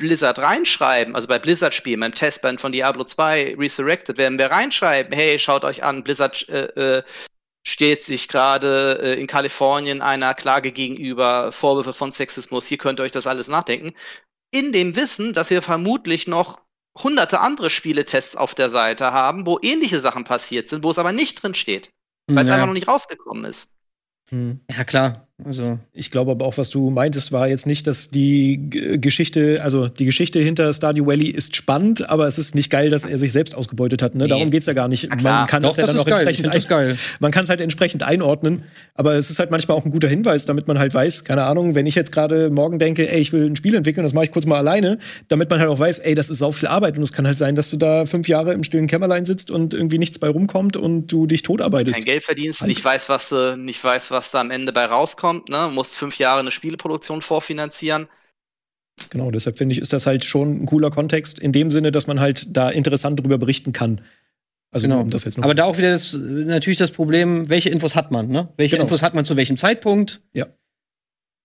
Blizzard 0.01 0.38
reinschreiben, 0.40 1.14
also 1.14 1.28
bei 1.28 1.38
Blizzard-Spielen, 1.38 2.01
beim 2.01 2.14
Testband 2.14 2.61
von 2.61 2.72
Diablo 2.72 3.05
2 3.05 3.55
Resurrected, 3.57 4.18
werden 4.18 4.38
wir 4.38 4.51
reinschreiben, 4.51 5.12
hey, 5.12 5.38
schaut 5.38 5.62
euch 5.62 5.84
an, 5.84 6.03
Blizzard 6.03 6.48
äh, 6.48 6.98
äh, 6.98 7.03
steht 7.62 8.03
sich 8.03 8.28
gerade 8.28 8.98
äh, 9.01 9.20
in 9.20 9.26
Kalifornien 9.26 10.03
einer 10.03 10.34
Klage 10.34 10.72
gegenüber, 10.72 11.53
Vorwürfe 11.53 11.92
von 11.92 12.11
Sexismus, 12.11 12.66
hier 12.66 12.78
könnt 12.78 12.98
ihr 12.98 13.05
euch 13.05 13.12
das 13.12 13.26
alles 13.26 13.48
nachdenken. 13.48 13.92
In 14.53 14.72
dem 14.72 14.96
Wissen, 14.96 15.32
dass 15.34 15.51
wir 15.51 15.62
vermutlich 15.62 16.26
noch 16.26 16.61
hunderte 16.98 17.40
andere 17.40 17.70
Spieletests 17.70 18.34
auf 18.34 18.55
der 18.55 18.68
Seite 18.68 19.12
haben, 19.12 19.46
wo 19.46 19.59
ähnliche 19.62 20.01
Sachen 20.01 20.24
passiert 20.24 20.66
sind, 20.66 20.82
wo 20.82 20.90
es 20.90 20.98
aber 20.98 21.12
nicht 21.12 21.40
drin 21.42 21.55
steht, 21.55 21.90
weil 22.26 22.42
es 22.42 22.48
ja. 22.48 22.55
einfach 22.55 22.66
noch 22.66 22.74
nicht 22.74 22.88
rausgekommen 22.88 23.44
ist. 23.44 23.74
Hm. 24.30 24.61
Ja, 24.72 24.84
klar. 24.84 25.28
Also 25.45 25.78
ich 25.93 26.11
glaube 26.11 26.32
aber 26.32 26.45
auch, 26.45 26.59
was 26.59 26.70
du 26.70 26.91
meintest, 26.91 27.32
war 27.32 27.49
jetzt 27.49 27.66
nicht, 27.66 27.86
dass 27.86 28.11
die 28.11 28.70
Geschichte, 29.01 29.61
also 29.62 29.88
die 29.88 30.05
Geschichte 30.05 30.41
hinter 30.41 30.72
Stardew 30.72 31.07
Valley 31.07 31.28
ist 31.28 31.57
spannend, 31.57 32.09
aber 32.09 32.26
es 32.26 32.38
ist 32.38 32.55
nicht 32.55 32.70
geil, 32.70 32.91
dass 32.91 33.05
er 33.05 33.18
sich 33.18 33.32
selbst 33.32 33.55
ausgebeutet 33.55 34.03
hat. 34.03 34.14
Ne? 34.14 34.24
Nee. 34.24 34.30
Darum 34.30 34.51
geht's 34.51 34.66
ja 34.66 34.72
gar 34.72 34.88
nicht. 34.88 35.09
Man 35.22 35.47
kann 35.47 35.62
Doch, 35.62 35.70
das 35.70 35.76
ja 35.78 35.86
dann 35.86 35.99
auch 35.99 36.07
geil. 36.07 36.26
entsprechend 36.26 36.68
geil. 36.68 36.99
Man 37.18 37.30
kann 37.32 37.45
es 37.45 37.51
halt 37.51 37.61
entsprechend 37.61 38.03
einordnen, 38.03 38.64
aber 38.95 39.14
es 39.14 39.30
ist 39.30 39.38
halt 39.38 39.51
manchmal 39.51 39.76
auch 39.76 39.84
ein 39.84 39.91
guter 39.91 40.09
Hinweis, 40.09 40.47
damit 40.47 40.68
man 40.68 40.78
halt 40.78 40.95
weiß, 40.95 41.24
keine 41.24 41.45
Ahnung, 41.45 41.74
wenn 41.74 41.86
ich 41.86 41.95
jetzt 41.95 42.12
gerade 42.12 42.51
morgen 42.51 42.78
denke, 42.78 43.11
ey, 43.11 43.20
ich 43.20 43.32
will 43.32 43.47
ein 43.47 43.57
Spiel 43.57 43.74
entwickeln, 43.74 44.05
das 44.05 44.12
mache 44.12 44.26
ich 44.26 44.30
kurz 44.32 44.47
mal 44.47 44.59
alleine, 44.59 44.99
damit 45.28 45.51
man 45.51 45.59
halt 45.59 45.68
auch 45.68 45.78
weiß, 45.78 45.99
ey, 46.01 46.14
das 46.14 46.30
ist 46.30 46.38
sau 46.38 46.53
viel 46.53 46.68
Arbeit 46.68 46.97
und 46.97 47.03
es 47.03 47.12
kann 47.12 47.26
halt 47.26 47.38
sein, 47.38 47.55
dass 47.55 47.70
du 47.70 47.76
da 47.76 48.07
fünf 48.07 48.28
Jahre 48.28 48.53
im 48.53 48.62
stillen 48.62 48.86
Kämmerlein 48.86 49.24
sitzt 49.24 49.51
und 49.51 49.74
irgendwie 49.74 49.99
nichts 49.99 50.18
bei 50.18 50.28
rumkommt 50.28 50.76
und 50.76 51.09
du 51.09 51.26
dich 51.26 51.43
totarbeitest. 51.43 51.97
Kein 51.97 52.05
Geld 52.05 52.24
verdienst, 52.24 52.61
halt. 52.61 52.68
nicht 52.68 52.84
weiß, 52.84 53.09
was, 53.09 53.32
äh, 53.32 53.57
nicht 53.57 53.82
weiß, 53.82 54.11
was 54.11 54.30
da 54.30 54.41
am 54.41 54.51
Ende 54.51 54.72
bei 54.72 54.84
rauskommt, 54.84 55.30
ne? 55.33 55.70
Musst 55.72 55.97
fünf 55.97 56.18
Jahre 56.18 56.41
eine 56.41 56.51
Spieleproduktion 56.51 57.22
vorfinanzieren. 57.22 58.09
Genau, 59.09 59.31
deshalb 59.31 59.57
finde 59.57 59.74
ich, 59.74 59.81
ist 59.81 59.93
das 59.93 60.07
halt 60.07 60.24
schon 60.24 60.62
ein 60.62 60.66
cooler 60.66 60.91
Kontext, 60.91 61.39
in 61.39 61.53
dem 61.53 61.70
Sinne, 61.70 61.91
dass 61.91 62.07
man 62.07 62.20
halt 62.20 62.55
da 62.55 62.68
interessant 62.68 63.20
drüber 63.20 63.39
berichten 63.39 63.72
kann. 63.72 64.03
Also 64.72 64.87
genau. 64.87 65.01
Um 65.01 65.11
Aber 65.43 65.55
da 65.55 65.64
auch 65.64 65.78
wieder 65.78 65.91
das, 65.91 66.12
natürlich 66.14 66.78
das 66.78 66.91
Problem, 66.93 67.49
welche 67.49 67.70
Infos 67.70 67.97
hat 67.97 68.11
man, 68.11 68.28
ne? 68.28 68.49
Welche 68.57 68.76
genau. 68.76 68.85
Infos 68.85 69.03
hat 69.03 69.14
man 69.14 69.24
zu 69.24 69.37
welchem 69.37 69.57
Zeitpunkt? 69.57 70.22
Ja 70.33 70.47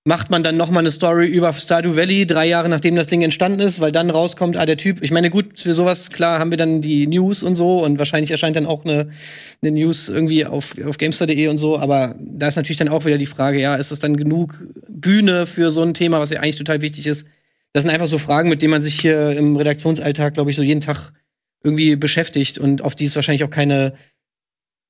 macht 0.08 0.30
man 0.30 0.44
dann 0.44 0.56
noch 0.56 0.70
mal 0.70 0.82
eine 0.82 0.92
Story 0.92 1.26
über 1.26 1.52
Stardew 1.52 1.96
Valley, 1.96 2.28
drei 2.28 2.46
Jahre 2.46 2.70
nachdem 2.70 2.96
das 2.96 3.08
Ding 3.08 3.24
entstanden 3.24 3.60
ist, 3.60 3.82
weil 3.82 3.92
dann 3.92 4.12
rauskommt, 4.12 4.56
ah, 4.56 4.68
der 4.68 4.78
Typ, 4.78 5.02
ich 5.02 5.10
meine, 5.10 5.32
gut, 5.32 5.60
für 5.60 5.74
sowas, 5.74 6.12
klar, 6.12 6.38
haben 6.38 6.52
wir 6.52 6.60
dann 6.60 6.80
die 6.82 7.08
News 7.08 7.42
und 7.42 7.56
so 7.56 7.84
und 7.84 7.98
wahrscheinlich 7.98 8.30
erscheint 8.30 8.56
dann 8.56 8.68
auch 8.68 8.86
eine, 8.86 9.10
eine 9.64 9.72
News 9.72 10.08
irgendwie 10.08 10.46
auf, 10.46 10.76
auf 10.86 11.00
Gamestar.de 11.00 11.48
und 11.48 11.58
so, 11.58 11.80
aber 11.80 12.16
da 12.20 12.48
ist 12.48 12.56
natürlich 12.56 12.78
dann 12.78 12.88
auch 12.88 13.06
wieder 13.06 13.18
die 13.18 13.26
Frage, 13.26 13.60
ja, 13.60 13.76
ist 13.76 13.92
das 13.92 14.00
dann 14.00 14.16
genug 14.16 14.54
Bühne 14.88 15.48
für 15.48 15.72
so 15.72 15.82
ein 15.82 15.96
Thema, 15.96 16.20
was 16.20 16.30
ja 16.30 16.40
eigentlich 16.40 16.58
total 16.58 16.84
wichtig 16.84 17.08
ist? 17.08 17.26
Das 17.74 17.82
sind 17.82 17.92
einfach 17.92 18.08
so 18.08 18.20
Fragen, 18.20 18.50
mit 18.50 18.62
denen 18.62 18.72
man 18.72 18.84
sich 18.84 19.02
hier 19.02 19.32
im 19.32 19.56
Redaktionsalltag, 19.56 20.36
glaube 20.36 20.52
ich, 20.52 20.56
so 20.56 20.62
jeden 20.62 20.82
Tag 20.82 21.14
irgendwie 21.64 21.96
beschäftigt 21.96 22.60
und 22.60 22.84
auf 22.84 22.94
die 22.94 23.06
es 23.06 23.16
wahrscheinlich 23.16 23.44
auch 23.44 23.50
keine 23.50 23.96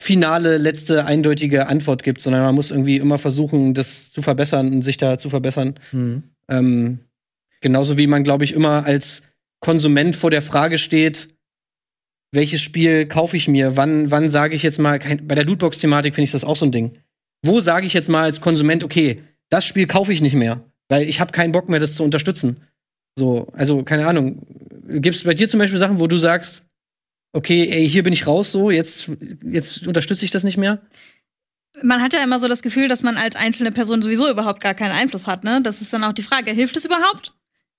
finale, 0.02 0.58
letzte, 0.58 1.06
eindeutige 1.06 1.68
Antwort 1.68 2.04
gibt, 2.04 2.22
sondern 2.22 2.44
man 2.44 2.56
muss 2.56 2.72
irgendwie 2.72 2.98
immer 2.98 3.18
versuchen, 3.18 3.74
das 3.74 4.12
zu 4.12 4.22
verbessern 4.22 4.74
und 4.74 4.82
sich 4.84 4.98
da 4.98 5.18
zu 5.18 5.30
verbessern. 5.30 5.76
Mhm. 5.92 6.24
Ähm, 6.50 7.00
genauso 7.62 7.98
wie 7.98 8.08
man, 8.08 8.24
glaube 8.24 8.44
ich, 8.44 8.54
immer 8.54 8.86
als 8.86 9.24
Konsument 9.62 10.16
vor 10.16 10.32
der 10.32 10.42
Frage 10.42 10.78
steht, 10.78 11.30
welches 12.32 12.62
Spiel 12.62 13.08
kaufe 13.08 13.38
ich 13.38 13.48
mir? 13.48 13.78
Wann, 13.78 14.12
wann 14.12 14.30
sage 14.30 14.56
ich 14.56 14.64
jetzt 14.64 14.80
mal, 14.80 15.00
bei 15.00 15.36
der 15.36 15.46
Lootbox-Thematik 15.46 16.14
finde 16.14 16.26
ich 16.26 16.32
das 16.32 16.44
auch 16.44 16.56
so 16.56 16.66
ein 16.66 16.72
Ding. 16.72 16.98
Wo 17.42 17.60
sage 17.62 17.88
ich 17.88 17.94
jetzt 17.94 18.10
mal 18.10 18.24
als 18.24 18.42
Konsument, 18.42 18.84
okay, 18.84 19.24
das 19.50 19.66
Spiel 19.66 19.88
kaufe 19.88 20.12
ich 20.12 20.22
nicht 20.22 20.36
mehr, 20.36 20.62
weil 20.90 21.08
ich 21.08 21.20
habe 21.20 21.32
keinen 21.32 21.52
Bock 21.52 21.70
mehr, 21.70 21.80
das 21.80 21.96
zu 21.96 22.04
unterstützen. 22.04 22.58
So, 23.18 23.48
also 23.54 23.84
keine 23.84 24.06
Ahnung. 24.06 24.46
Gibt 24.88 25.16
es 25.16 25.24
bei 25.24 25.34
dir 25.34 25.48
zum 25.48 25.60
Beispiel 25.60 25.80
Sachen, 25.80 26.00
wo 26.00 26.08
du 26.08 26.18
sagst, 26.18 26.66
okay, 27.36 27.68
ey, 27.70 27.88
hier 27.88 28.04
bin 28.04 28.14
ich 28.14 28.28
raus, 28.28 28.52
so, 28.52 28.72
jetzt, 28.72 29.12
jetzt 29.44 29.86
unterstütze 29.86 30.26
ich 30.26 30.32
das 30.32 30.44
nicht 30.44 30.58
mehr? 30.58 30.82
Man 31.84 32.02
hat 32.02 32.14
ja 32.14 32.24
immer 32.24 32.40
so 32.40 32.48
das 32.48 32.62
Gefühl, 32.62 32.88
dass 32.88 33.04
man 33.04 33.18
als 33.18 33.36
einzelne 33.36 33.72
Person 33.72 34.02
sowieso 34.02 34.30
überhaupt 34.30 34.62
gar 34.62 34.74
keinen 34.74 34.94
Einfluss 34.94 35.28
hat, 35.28 35.44
ne? 35.44 35.62
Das 35.62 35.82
ist 35.82 35.92
dann 35.92 36.06
auch 36.06 36.14
die 36.14 36.24
Frage, 36.24 36.52
hilft 36.52 36.78
es 36.78 36.86
überhaupt, 36.86 37.34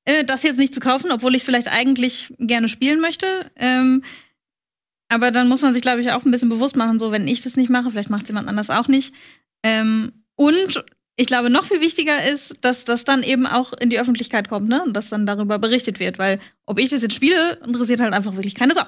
äh, 0.04 0.24
das 0.24 0.42
jetzt 0.42 0.58
nicht 0.58 0.74
zu 0.74 0.80
kaufen, 0.80 1.10
obwohl 1.10 1.34
ich 1.34 1.42
es 1.42 1.46
vielleicht 1.46 1.68
eigentlich 1.68 2.34
gerne 2.38 2.68
spielen 2.68 3.00
möchte? 3.00 3.26
Ähm, 3.56 4.02
aber 5.08 5.30
dann 5.30 5.48
muss 5.48 5.62
man 5.62 5.72
sich, 5.72 5.82
glaube 5.82 6.02
ich, 6.02 6.12
auch 6.12 6.24
ein 6.24 6.30
bisschen 6.30 6.50
bewusst 6.50 6.76
machen, 6.76 6.98
so, 6.98 7.10
wenn 7.10 7.26
ich 7.26 7.40
das 7.40 7.56
nicht 7.56 7.70
mache, 7.70 7.90
vielleicht 7.90 8.10
macht 8.10 8.24
es 8.24 8.28
jemand 8.28 8.48
anders 8.48 8.68
auch 8.68 8.88
nicht. 8.88 9.14
Ähm, 9.62 10.24
und 10.34 10.84
ich 11.16 11.26
glaube, 11.26 11.48
noch 11.48 11.64
viel 11.64 11.80
wichtiger 11.80 12.30
ist, 12.30 12.56
dass 12.60 12.84
das 12.84 13.04
dann 13.04 13.22
eben 13.22 13.46
auch 13.46 13.72
in 13.72 13.88
die 13.88 13.98
Öffentlichkeit 13.98 14.48
kommt, 14.48 14.68
ne? 14.68 14.82
Und 14.82 14.94
dass 14.94 15.08
dann 15.08 15.24
darüber 15.24 15.58
berichtet 15.58 15.98
wird, 15.98 16.18
weil 16.18 16.38
ob 16.66 16.78
ich 16.78 16.90
das 16.90 17.02
jetzt 17.02 17.14
spiele, 17.14 17.58
interessiert 17.66 18.00
halt 18.00 18.12
einfach 18.12 18.34
wirklich 18.34 18.54
keine 18.54 18.74
Sau. 18.74 18.84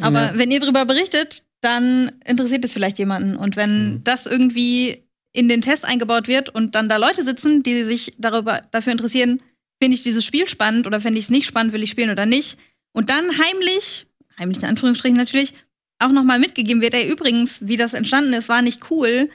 Aber 0.00 0.22
ja. 0.22 0.32
wenn 0.34 0.50
ihr 0.50 0.58
darüber 0.58 0.84
berichtet, 0.84 1.44
dann 1.60 2.10
interessiert 2.26 2.64
es 2.64 2.72
vielleicht 2.72 2.98
jemanden. 2.98 3.36
Und 3.36 3.54
wenn 3.54 3.94
mhm. 3.94 4.04
das 4.04 4.26
irgendwie 4.26 5.04
in 5.32 5.48
den 5.48 5.60
Test 5.60 5.84
eingebaut 5.84 6.26
wird 6.26 6.48
und 6.48 6.74
dann 6.74 6.88
da 6.88 6.96
Leute 6.96 7.22
sitzen, 7.22 7.62
die 7.62 7.84
sich 7.84 8.12
darüber, 8.18 8.62
dafür 8.72 8.92
interessieren, 8.92 9.40
finde 9.80 9.94
ich 9.94 10.02
dieses 10.02 10.24
Spiel 10.24 10.48
spannend 10.48 10.86
oder 10.86 11.00
finde 11.00 11.20
ich 11.20 11.26
es 11.26 11.30
nicht 11.30 11.46
spannend, 11.46 11.72
will 11.72 11.82
ich 11.82 11.90
spielen 11.90 12.10
oder 12.10 12.26
nicht. 12.26 12.58
Und 12.92 13.08
dann 13.08 13.38
heimlich, 13.38 14.06
heimlich 14.38 14.58
in 14.58 14.68
Anführungsstrichen 14.68 15.16
natürlich, 15.16 15.54
auch 16.00 16.10
nochmal 16.10 16.40
mitgegeben 16.40 16.82
wird, 16.82 16.94
ey, 16.94 17.08
übrigens, 17.08 17.66
wie 17.68 17.76
das 17.76 17.94
entstanden 17.94 18.32
ist, 18.32 18.48
war 18.48 18.60
nicht 18.60 18.90
cool 18.90 19.30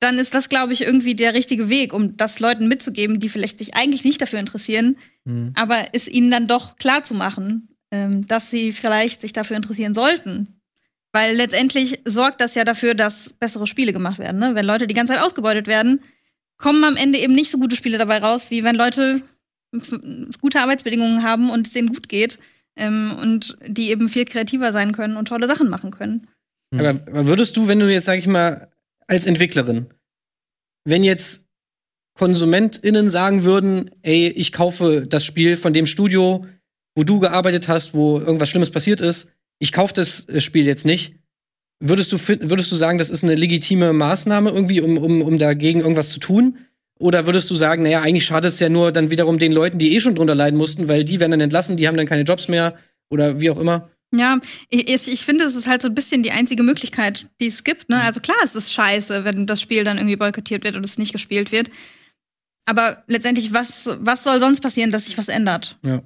dann 0.00 0.18
ist 0.18 0.34
das, 0.34 0.48
glaube 0.48 0.72
ich, 0.72 0.82
irgendwie 0.82 1.14
der 1.14 1.34
richtige 1.34 1.68
Weg, 1.68 1.92
um 1.92 2.16
das 2.16 2.40
Leuten 2.40 2.68
mitzugeben, 2.68 3.18
die 3.18 3.28
vielleicht 3.28 3.58
sich 3.58 3.74
eigentlich 3.74 4.04
nicht 4.04 4.20
dafür 4.20 4.38
interessieren, 4.38 4.96
mhm. 5.24 5.52
aber 5.54 5.86
es 5.92 6.06
ihnen 6.06 6.30
dann 6.30 6.46
doch 6.46 6.76
klar 6.76 7.02
zu 7.04 7.14
machen, 7.14 7.68
ähm, 7.90 8.26
dass 8.26 8.50
sie 8.50 8.72
vielleicht 8.72 9.22
sich 9.22 9.32
dafür 9.32 9.56
interessieren 9.56 9.94
sollten. 9.94 10.48
Weil 11.12 11.34
letztendlich 11.34 12.00
sorgt 12.04 12.42
das 12.42 12.54
ja 12.54 12.64
dafür, 12.64 12.94
dass 12.94 13.30
bessere 13.30 13.66
Spiele 13.66 13.94
gemacht 13.94 14.18
werden. 14.18 14.38
Ne? 14.38 14.54
Wenn 14.54 14.66
Leute 14.66 14.86
die 14.86 14.94
ganze 14.94 15.14
Zeit 15.14 15.22
ausgebeutet 15.22 15.66
werden, 15.66 16.00
kommen 16.58 16.84
am 16.84 16.96
Ende 16.96 17.18
eben 17.18 17.34
nicht 17.34 17.50
so 17.50 17.58
gute 17.58 17.76
Spiele 17.76 17.96
dabei 17.96 18.18
raus, 18.18 18.50
wie 18.50 18.64
wenn 18.64 18.76
Leute 18.76 19.22
gute 20.40 20.60
Arbeitsbedingungen 20.60 21.22
haben 21.22 21.50
und 21.50 21.66
es 21.66 21.72
denen 21.72 21.88
gut 21.88 22.08
geht 22.08 22.38
ähm, 22.76 23.16
und 23.20 23.56
die 23.66 23.90
eben 23.90 24.08
viel 24.08 24.24
kreativer 24.24 24.72
sein 24.72 24.92
können 24.92 25.16
und 25.16 25.28
tolle 25.28 25.46
Sachen 25.46 25.68
machen 25.68 25.90
können. 25.90 26.26
Aber 26.74 27.26
würdest 27.26 27.56
du, 27.56 27.68
wenn 27.68 27.78
du 27.78 27.90
jetzt, 27.90 28.04
sag 28.04 28.18
ich 28.18 28.26
mal, 28.26 28.68
als 29.06 29.26
Entwicklerin, 29.26 29.86
wenn 30.84 31.04
jetzt 31.04 31.44
KonsumentInnen 32.14 33.10
sagen 33.10 33.42
würden, 33.42 33.90
ey, 34.02 34.28
ich 34.28 34.52
kaufe 34.52 35.06
das 35.06 35.24
Spiel 35.24 35.56
von 35.56 35.72
dem 35.72 35.86
Studio, 35.86 36.46
wo 36.94 37.04
du 37.04 37.20
gearbeitet 37.20 37.68
hast, 37.68 37.94
wo 37.94 38.18
irgendwas 38.18 38.48
Schlimmes 38.48 38.70
passiert 38.70 39.00
ist, 39.00 39.30
ich 39.58 39.72
kaufe 39.72 39.94
das 39.94 40.26
Spiel 40.38 40.64
jetzt 40.66 40.86
nicht, 40.86 41.16
würdest 41.80 42.12
du, 42.12 42.18
würdest 42.18 42.72
du 42.72 42.76
sagen, 42.76 42.98
das 42.98 43.10
ist 43.10 43.22
eine 43.22 43.34
legitime 43.34 43.92
Maßnahme 43.92 44.50
irgendwie, 44.50 44.80
um, 44.80 44.96
um, 44.98 45.22
um 45.22 45.38
dagegen 45.38 45.80
irgendwas 45.80 46.10
zu 46.10 46.20
tun? 46.20 46.58
Oder 46.98 47.26
würdest 47.26 47.50
du 47.50 47.54
sagen, 47.54 47.82
naja, 47.82 48.00
eigentlich 48.00 48.24
schadet 48.24 48.54
es 48.54 48.60
ja 48.60 48.70
nur 48.70 48.90
dann 48.90 49.10
wiederum 49.10 49.38
den 49.38 49.52
Leuten, 49.52 49.78
die 49.78 49.94
eh 49.94 50.00
schon 50.00 50.14
drunter 50.14 50.34
leiden 50.34 50.56
mussten, 50.56 50.88
weil 50.88 51.04
die 51.04 51.20
werden 51.20 51.32
dann 51.32 51.42
entlassen, 51.42 51.76
die 51.76 51.86
haben 51.86 51.96
dann 51.98 52.06
keine 52.06 52.22
Jobs 52.22 52.48
mehr 52.48 52.76
oder 53.10 53.40
wie 53.40 53.50
auch 53.50 53.58
immer? 53.58 53.90
Ja, 54.14 54.38
ich, 54.70 55.08
ich 55.08 55.24
finde, 55.24 55.44
es 55.44 55.54
ist 55.54 55.66
halt 55.66 55.82
so 55.82 55.88
ein 55.88 55.94
bisschen 55.94 56.22
die 56.22 56.30
einzige 56.30 56.62
Möglichkeit, 56.62 57.26
die 57.40 57.48
es 57.48 57.64
gibt. 57.64 57.88
Ne? 57.88 57.96
Mhm. 57.96 58.02
Also 58.02 58.20
klar, 58.20 58.36
es 58.42 58.54
ist 58.54 58.72
scheiße, 58.72 59.24
wenn 59.24 59.46
das 59.46 59.60
Spiel 59.60 59.84
dann 59.84 59.98
irgendwie 59.98 60.16
boykottiert 60.16 60.64
wird 60.64 60.76
und 60.76 60.84
es 60.84 60.98
nicht 60.98 61.12
gespielt 61.12 61.52
wird. 61.52 61.70
Aber 62.66 63.04
letztendlich, 63.06 63.52
was, 63.52 63.88
was 64.00 64.24
soll 64.24 64.40
sonst 64.40 64.60
passieren, 64.60 64.90
dass 64.90 65.06
sich 65.06 65.18
was 65.18 65.28
ändert? 65.28 65.78
Ja. 65.84 66.02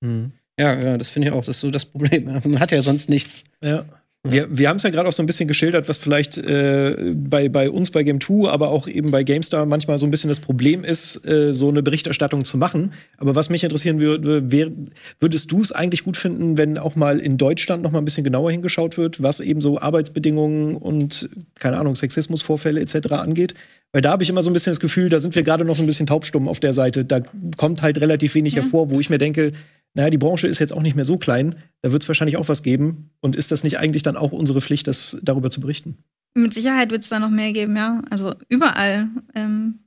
Mhm. 0.00 0.32
Ja, 0.58 0.78
ja, 0.78 0.98
das 0.98 1.08
finde 1.08 1.28
ich 1.28 1.34
auch. 1.34 1.44
Das 1.44 1.56
ist 1.56 1.60
so 1.60 1.70
das 1.70 1.86
Problem. 1.86 2.24
Man 2.44 2.60
hat 2.60 2.72
ja 2.72 2.82
sonst 2.82 3.08
nichts. 3.08 3.44
Ja. 3.62 3.84
Wir, 4.24 4.46
wir 4.56 4.68
haben 4.68 4.76
es 4.76 4.84
ja 4.84 4.90
gerade 4.90 5.08
auch 5.08 5.12
so 5.12 5.20
ein 5.20 5.26
bisschen 5.26 5.48
geschildert, 5.48 5.88
was 5.88 5.98
vielleicht 5.98 6.38
äh, 6.38 7.12
bei, 7.12 7.48
bei 7.48 7.68
uns 7.68 7.90
bei 7.90 8.04
Game 8.04 8.20
2, 8.20 8.48
aber 8.48 8.68
auch 8.68 8.86
eben 8.86 9.10
bei 9.10 9.24
GameStar 9.24 9.66
manchmal 9.66 9.98
so 9.98 10.06
ein 10.06 10.12
bisschen 10.12 10.28
das 10.28 10.38
Problem 10.38 10.84
ist, 10.84 11.26
äh, 11.26 11.52
so 11.52 11.68
eine 11.68 11.82
Berichterstattung 11.82 12.44
zu 12.44 12.56
machen. 12.56 12.92
Aber 13.18 13.34
was 13.34 13.50
mich 13.50 13.64
interessieren 13.64 13.98
würde, 13.98 14.52
wär, 14.52 14.70
würdest 15.18 15.50
du 15.50 15.60
es 15.60 15.72
eigentlich 15.72 16.04
gut 16.04 16.16
finden, 16.16 16.56
wenn 16.56 16.78
auch 16.78 16.94
mal 16.94 17.18
in 17.18 17.36
Deutschland 17.36 17.82
noch 17.82 17.90
mal 17.90 17.98
ein 17.98 18.04
bisschen 18.04 18.22
genauer 18.22 18.52
hingeschaut 18.52 18.96
wird, 18.96 19.20
was 19.24 19.40
eben 19.40 19.60
so 19.60 19.80
Arbeitsbedingungen 19.80 20.76
und, 20.76 21.28
keine 21.58 21.78
Ahnung, 21.78 21.96
Sexismusvorfälle 21.96 22.80
etc. 22.80 23.10
angeht? 23.14 23.54
Weil 23.90 24.02
da 24.02 24.12
habe 24.12 24.22
ich 24.22 24.30
immer 24.30 24.44
so 24.44 24.50
ein 24.50 24.52
bisschen 24.52 24.70
das 24.70 24.80
Gefühl, 24.80 25.08
da 25.08 25.18
sind 25.18 25.34
wir 25.34 25.42
gerade 25.42 25.64
noch 25.64 25.74
so 25.74 25.82
ein 25.82 25.86
bisschen 25.86 26.06
taubstumm 26.06 26.46
auf 26.46 26.60
der 26.60 26.74
Seite. 26.74 27.04
Da 27.04 27.22
kommt 27.56 27.82
halt 27.82 28.00
relativ 28.00 28.36
wenig 28.36 28.54
mhm. 28.54 28.60
hervor, 28.60 28.90
wo 28.90 29.00
ich 29.00 29.10
mir 29.10 29.18
denke, 29.18 29.52
naja, 29.94 30.10
die 30.10 30.18
Branche 30.18 30.48
ist 30.48 30.58
jetzt 30.58 30.72
auch 30.72 30.82
nicht 30.82 30.96
mehr 30.96 31.04
so 31.04 31.18
klein, 31.18 31.56
da 31.82 31.92
wird 31.92 32.02
es 32.02 32.08
wahrscheinlich 32.08 32.36
auch 32.36 32.48
was 32.48 32.62
geben. 32.62 33.10
Und 33.20 33.36
ist 33.36 33.50
das 33.50 33.62
nicht 33.62 33.78
eigentlich 33.78 34.02
dann 34.02 34.16
auch 34.16 34.32
unsere 34.32 34.60
Pflicht, 34.60 34.88
das 34.88 35.18
darüber 35.22 35.50
zu 35.50 35.60
berichten? 35.60 35.98
Mit 36.34 36.54
Sicherheit 36.54 36.90
wird 36.90 37.02
es 37.02 37.10
da 37.10 37.18
noch 37.18 37.30
mehr 37.30 37.52
geben, 37.52 37.76
ja. 37.76 38.02
Also 38.10 38.34
überall 38.48 39.08
ähm, 39.34 39.80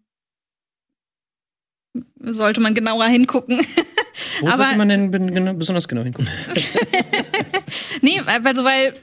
sollte 2.19 2.61
man 2.61 2.75
genauer 2.75 3.05
hingucken. 3.05 3.59
Wo 4.41 4.47
Aber, 4.47 4.63
sollte 4.63 4.77
man 4.77 4.89
denn 4.89 5.57
besonders 5.57 5.87
genau 5.87 6.03
hingucken? 6.03 6.29
nee, 8.01 8.19
also 8.19 8.63
weil 8.63 8.93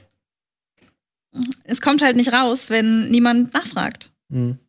es 1.63 1.81
kommt 1.81 2.01
halt 2.01 2.15
nicht 2.15 2.31
raus, 2.31 2.69
wenn 2.69 3.09
niemand 3.09 3.53
nachfragt. 3.53 4.11
Mhm. 4.29 4.59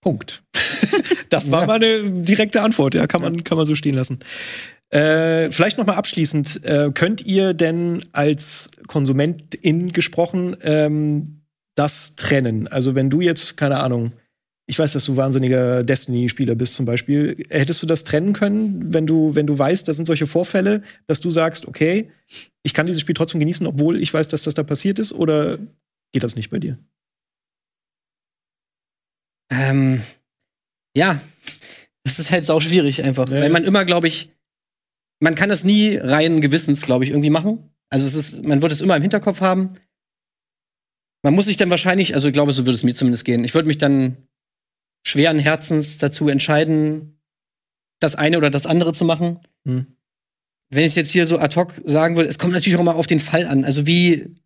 Punkt. 0.00 0.42
das 1.30 1.50
war 1.50 1.62
ja. 1.62 1.66
mal 1.66 1.82
eine 1.82 2.10
direkte 2.10 2.62
Antwort, 2.62 2.94
ja, 2.94 3.06
kann 3.06 3.22
man, 3.22 3.44
kann 3.44 3.58
man 3.58 3.66
so 3.66 3.74
stehen 3.74 3.94
lassen. 3.94 4.20
Äh, 4.90 5.50
vielleicht 5.50 5.76
noch 5.76 5.86
mal 5.86 5.96
abschließend, 5.96 6.64
äh, 6.64 6.90
könnt 6.94 7.24
ihr 7.26 7.52
denn 7.52 8.00
als 8.12 8.70
Konsumentin 8.86 9.88
gesprochen 9.88 10.56
ähm, 10.62 11.42
das 11.74 12.16
trennen? 12.16 12.68
Also 12.68 12.94
wenn 12.94 13.10
du 13.10 13.20
jetzt, 13.20 13.56
keine 13.56 13.80
Ahnung, 13.80 14.12
ich 14.66 14.78
weiß, 14.78 14.92
dass 14.92 15.04
du 15.04 15.16
wahnsinniger 15.16 15.82
Destiny-Spieler 15.82 16.54
bist 16.54 16.74
zum 16.74 16.86
Beispiel, 16.86 17.44
hättest 17.48 17.82
du 17.82 17.86
das 17.86 18.04
trennen 18.04 18.34
können, 18.34 18.92
wenn 18.92 19.06
du, 19.06 19.34
wenn 19.34 19.46
du 19.46 19.58
weißt, 19.58 19.88
das 19.88 19.96
sind 19.96 20.06
solche 20.06 20.26
Vorfälle, 20.26 20.82
dass 21.06 21.20
du 21.20 21.30
sagst, 21.30 21.66
okay, 21.66 22.10
ich 22.62 22.74
kann 22.74 22.86
dieses 22.86 23.00
Spiel 23.00 23.14
trotzdem 23.14 23.40
genießen, 23.40 23.66
obwohl 23.66 24.00
ich 24.00 24.12
weiß, 24.12 24.28
dass 24.28 24.42
das 24.42 24.54
da 24.54 24.62
passiert 24.62 24.98
ist, 24.98 25.12
oder 25.12 25.58
geht 26.12 26.22
das 26.22 26.36
nicht 26.36 26.50
bei 26.50 26.58
dir? 26.58 26.78
Ähm, 29.50 30.02
ja, 30.94 31.20
das 32.04 32.18
ist 32.18 32.30
halt 32.30 32.44
sau 32.44 32.60
schwierig 32.60 33.02
einfach, 33.02 33.28
ja. 33.28 33.40
weil 33.40 33.50
man 33.50 33.64
immer, 33.64 33.84
glaube 33.84 34.08
ich, 34.08 34.30
man 35.20 35.34
kann 35.34 35.48
das 35.48 35.64
nie 35.64 35.96
rein 35.96 36.40
Gewissens, 36.40 36.82
glaube 36.82 37.04
ich, 37.04 37.10
irgendwie 37.10 37.30
machen. 37.30 37.70
Also 37.90 38.06
es 38.06 38.14
ist, 38.14 38.44
man 38.44 38.62
wird 38.62 38.72
es 38.72 38.80
immer 38.80 38.96
im 38.96 39.02
Hinterkopf 39.02 39.40
haben. 39.40 39.74
Man 41.22 41.34
muss 41.34 41.46
sich 41.46 41.56
dann 41.56 41.70
wahrscheinlich, 41.70 42.14
also 42.14 42.28
ich 42.28 42.32
glaube, 42.32 42.52
so 42.52 42.64
würde 42.64 42.74
es 42.74 42.84
mir 42.84 42.94
zumindest 42.94 43.24
gehen. 43.24 43.44
Ich 43.44 43.54
würde 43.54 43.68
mich 43.68 43.78
dann 43.78 44.16
schweren 45.06 45.38
Herzens 45.38 45.98
dazu 45.98 46.28
entscheiden, 46.28 47.18
das 48.00 48.14
eine 48.14 48.38
oder 48.38 48.50
das 48.50 48.66
andere 48.66 48.92
zu 48.92 49.04
machen. 49.04 49.40
Hm. 49.64 49.86
Wenn 50.70 50.84
ich 50.84 50.94
jetzt 50.94 51.10
hier 51.10 51.26
so 51.26 51.38
ad 51.38 51.56
hoc 51.56 51.80
sagen 51.84 52.16
würde, 52.16 52.28
es 52.28 52.38
kommt 52.38 52.52
natürlich 52.52 52.78
auch 52.78 52.84
mal 52.84 52.92
auf 52.92 53.06
den 53.06 53.20
Fall 53.20 53.46
an. 53.46 53.64
Also 53.64 53.86
wie 53.86 54.36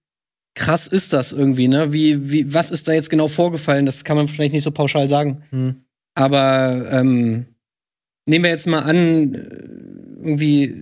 krass 0.55 0.87
ist 0.87 1.13
das 1.13 1.33
irgendwie, 1.33 1.69
ne? 1.69 1.93
Wie, 1.93 2.31
wie, 2.31 2.53
was 2.53 2.71
ist 2.71 2.89
da 2.89 2.93
jetzt 2.93 3.11
genau 3.11 3.29
vorgefallen? 3.29 3.87
Das 3.87 4.05
kann 4.05 4.17
man 4.17 4.29
vielleicht 4.29 4.53
nicht 4.53 4.65
so 4.65 4.71
pauschal 4.71 5.09
sagen. 5.09 5.43
Hm. 5.51 5.85
Aber 6.15 6.89
ähm, 6.93 7.47
nehmen 8.27 8.45
wir 8.45 8.51
jetzt 8.51 8.67
mal 8.67 8.81
an, 8.81 9.35
irgendwie, 10.23 10.77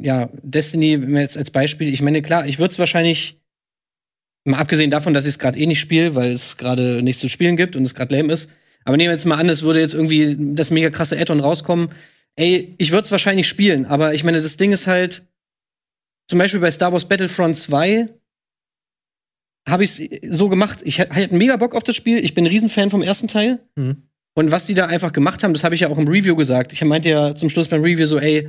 ja, 0.00 0.30
Destiny, 0.42 1.02
wenn 1.02 1.12
wir 1.12 1.20
jetzt 1.20 1.36
als 1.36 1.50
Beispiel, 1.50 1.92
ich 1.92 2.02
meine, 2.02 2.22
klar, 2.22 2.46
ich 2.46 2.58
würde 2.58 2.72
es 2.72 2.78
wahrscheinlich, 2.78 3.40
mal 4.44 4.58
abgesehen 4.58 4.90
davon, 4.90 5.14
dass 5.14 5.24
ich 5.24 5.30
es 5.30 5.38
gerade 5.38 5.58
eh 5.58 5.66
nicht 5.66 5.80
spiele, 5.80 6.14
weil 6.14 6.32
es 6.32 6.56
gerade 6.56 7.02
nichts 7.02 7.20
zu 7.20 7.28
spielen 7.28 7.56
gibt 7.56 7.76
und 7.76 7.84
es 7.84 7.94
gerade 7.94 8.16
lame 8.16 8.32
ist, 8.32 8.50
aber 8.84 8.96
nehmen 8.96 9.08
wir 9.08 9.14
jetzt 9.14 9.26
mal 9.26 9.36
an, 9.36 9.48
es 9.48 9.62
würde 9.62 9.80
jetzt 9.80 9.94
irgendwie 9.94 10.36
das 10.54 10.70
mega 10.70 10.88
krasse 10.90 11.18
Add-on 11.18 11.40
rauskommen. 11.40 11.90
Ey, 12.36 12.74
ich 12.78 12.92
würde 12.92 13.02
es 13.04 13.12
wahrscheinlich 13.12 13.48
spielen, 13.48 13.84
aber 13.84 14.14
ich 14.14 14.24
meine, 14.24 14.40
das 14.40 14.56
Ding 14.56 14.72
ist 14.72 14.86
halt, 14.86 15.26
zum 16.28 16.38
Beispiel 16.38 16.60
bei 16.60 16.70
Star 16.70 16.92
Wars 16.92 17.08
Battlefront 17.08 17.56
2 17.56 18.08
habe 19.68 19.84
ich 19.84 20.00
es 20.00 20.36
so 20.36 20.48
gemacht. 20.48 20.80
Ich 20.82 21.00
hatte 21.00 21.34
mega 21.34 21.56
Bock 21.56 21.74
auf 21.74 21.82
das 21.82 21.96
Spiel. 21.96 22.18
Ich 22.18 22.34
bin 22.34 22.44
ein 22.44 22.48
Riesenfan 22.48 22.90
vom 22.90 23.02
ersten 23.02 23.28
Teil. 23.28 23.60
Mhm. 23.76 24.02
Und 24.34 24.50
was 24.50 24.66
die 24.66 24.74
da 24.74 24.86
einfach 24.86 25.12
gemacht 25.12 25.42
haben, 25.42 25.52
das 25.52 25.64
habe 25.64 25.74
ich 25.74 25.82
ja 25.82 25.88
auch 25.88 25.98
im 25.98 26.08
Review 26.08 26.36
gesagt. 26.36 26.72
Ich 26.72 26.84
meinte 26.84 27.08
ja 27.08 27.34
zum 27.34 27.50
Schluss 27.50 27.68
beim 27.68 27.82
Review 27.82 28.06
so, 28.06 28.18
ey, 28.18 28.48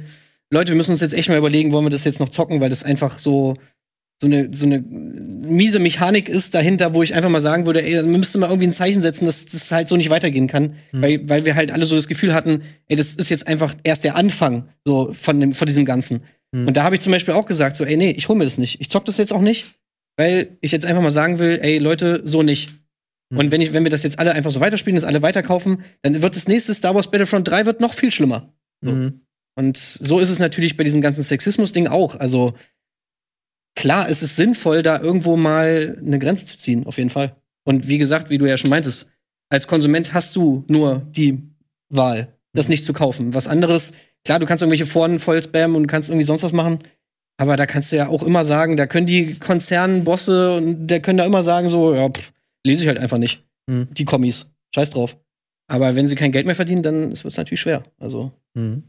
Leute, 0.51 0.71
wir 0.71 0.77
müssen 0.77 0.91
uns 0.91 1.01
jetzt 1.01 1.13
echt 1.13 1.29
mal 1.29 1.37
überlegen, 1.37 1.71
wollen 1.71 1.85
wir 1.85 1.89
das 1.89 2.03
jetzt 2.03 2.19
noch 2.19 2.29
zocken, 2.29 2.61
weil 2.61 2.69
das 2.69 2.83
einfach 2.83 3.19
so 3.19 3.55
so 4.21 4.27
eine, 4.27 4.49
so 4.51 4.65
eine 4.65 4.79
miese 4.79 5.79
Mechanik 5.79 6.27
ist 6.27 6.53
dahinter, 6.53 6.93
wo 6.93 7.01
ich 7.01 7.13
einfach 7.13 7.29
mal 7.29 7.39
sagen 7.39 7.65
würde, 7.65 7.81
ey, 7.81 7.93
wir 7.93 8.03
müssten 8.03 8.39
mal 8.39 8.49
irgendwie 8.49 8.67
ein 8.67 8.73
Zeichen 8.73 9.01
setzen, 9.01 9.25
dass 9.25 9.45
das 9.45 9.71
halt 9.71 9.87
so 9.87 9.95
nicht 9.95 10.09
weitergehen 10.09 10.47
kann. 10.47 10.75
Mhm. 10.91 11.01
Weil, 11.01 11.29
weil 11.29 11.45
wir 11.45 11.55
halt 11.55 11.71
alle 11.71 11.85
so 11.85 11.95
das 11.95 12.07
Gefühl 12.07 12.33
hatten, 12.33 12.63
ey, 12.89 12.97
das 12.97 13.13
ist 13.13 13.29
jetzt 13.29 13.47
einfach 13.47 13.73
erst 13.83 14.03
der 14.03 14.17
Anfang 14.17 14.67
so 14.83 15.13
von, 15.13 15.39
dem, 15.39 15.53
von 15.53 15.65
diesem 15.67 15.85
Ganzen. 15.85 16.21
Mhm. 16.51 16.67
Und 16.67 16.75
da 16.75 16.83
habe 16.83 16.95
ich 16.95 17.01
zum 17.01 17.13
Beispiel 17.13 17.33
auch 17.33 17.45
gesagt, 17.45 17.77
so, 17.77 17.85
ey, 17.85 17.95
nee, 17.95 18.11
ich 18.11 18.27
hol 18.27 18.35
mir 18.35 18.43
das 18.43 18.57
nicht. 18.57 18.81
Ich 18.81 18.89
zock 18.89 19.05
das 19.05 19.15
jetzt 19.15 19.31
auch 19.31 19.41
nicht, 19.41 19.75
weil 20.19 20.57
ich 20.59 20.73
jetzt 20.73 20.85
einfach 20.85 21.01
mal 21.01 21.11
sagen 21.11 21.39
will, 21.39 21.59
ey, 21.61 21.77
Leute, 21.77 22.23
so 22.25 22.43
nicht. 22.43 22.73
Mhm. 23.29 23.39
Und 23.39 23.51
wenn, 23.51 23.61
ich, 23.61 23.71
wenn 23.71 23.85
wir 23.85 23.89
das 23.89 24.03
jetzt 24.03 24.19
alle 24.19 24.33
einfach 24.33 24.51
so 24.51 24.59
weiterspielen, 24.59 24.95
das 24.97 25.05
alle 25.05 25.21
weiterkaufen, 25.21 25.81
dann 26.01 26.21
wird 26.21 26.35
das 26.35 26.49
nächste 26.49 26.73
Star 26.73 26.93
Wars 26.93 27.09
Battlefront 27.09 27.47
3 27.47 27.65
wird 27.65 27.79
noch 27.79 27.93
viel 27.93 28.11
schlimmer. 28.11 28.53
So. 28.81 28.91
Mhm. 28.91 29.21
Und 29.55 29.77
so 29.77 30.19
ist 30.19 30.29
es 30.29 30.37
natürlich 30.37 30.75
bei 30.75 30.83
diesem 30.83 30.99
ganzen 30.99 31.23
Sexismus-Ding 31.23 31.87
auch. 31.87 32.19
Also 32.19 32.53
klar, 33.77 34.09
es 34.09 34.21
ist 34.21 34.35
sinnvoll, 34.35 34.83
da 34.83 34.99
irgendwo 34.99 35.37
mal 35.37 35.97
eine 36.05 36.19
Grenze 36.19 36.45
zu 36.45 36.57
ziehen, 36.57 36.85
auf 36.85 36.97
jeden 36.97 37.09
Fall. 37.09 37.37
Und 37.65 37.87
wie 37.87 37.97
gesagt, 37.97 38.29
wie 38.29 38.37
du 38.37 38.45
ja 38.45 38.57
schon 38.57 38.69
meintest, 38.69 39.09
als 39.49 39.67
Konsument 39.67 40.13
hast 40.13 40.35
du 40.35 40.65
nur 40.67 41.07
die 41.11 41.43
Wahl, 41.87 42.37
das 42.51 42.67
mhm. 42.67 42.71
nicht 42.71 42.83
zu 42.83 42.91
kaufen. 42.91 43.33
Was 43.33 43.47
anderes, 43.47 43.93
klar, 44.25 44.39
du 44.39 44.45
kannst 44.45 44.63
irgendwelche 44.63 44.85
Foren 44.85 45.19
voll 45.19 45.41
spammen 45.41 45.77
und 45.77 45.87
kannst 45.87 46.09
irgendwie 46.09 46.25
sonst 46.25 46.43
was 46.43 46.51
machen. 46.51 46.79
Aber 47.39 47.55
da 47.55 47.65
kannst 47.65 47.93
du 47.93 47.95
ja 47.95 48.09
auch 48.09 48.21
immer 48.21 48.43
sagen, 48.43 48.75
da 48.75 48.85
können 48.85 49.07
die 49.07 49.39
Konzernbosse 49.39 50.57
und 50.57 50.87
der 50.87 51.01
können 51.01 51.19
da 51.19 51.23
immer 51.23 51.41
sagen, 51.41 51.69
so, 51.69 51.95
ja, 51.95 52.09
pff, 52.09 52.33
lese 52.65 52.83
ich 52.83 52.87
halt 52.89 52.97
einfach 52.97 53.17
nicht. 53.17 53.47
Mhm. 53.67 53.87
Die 53.91 54.03
Kommis. 54.03 54.51
Scheiß 54.75 54.89
drauf. 54.89 55.17
Aber 55.67 55.95
wenn 55.95 56.05
sie 56.05 56.17
kein 56.17 56.33
Geld 56.33 56.45
mehr 56.45 56.55
verdienen, 56.55 56.83
dann 56.83 57.09
wird 57.11 57.25
es 57.25 57.37
natürlich 57.37 57.61
schwer. 57.61 57.85
Also, 57.97 58.33
mhm. 58.55 58.83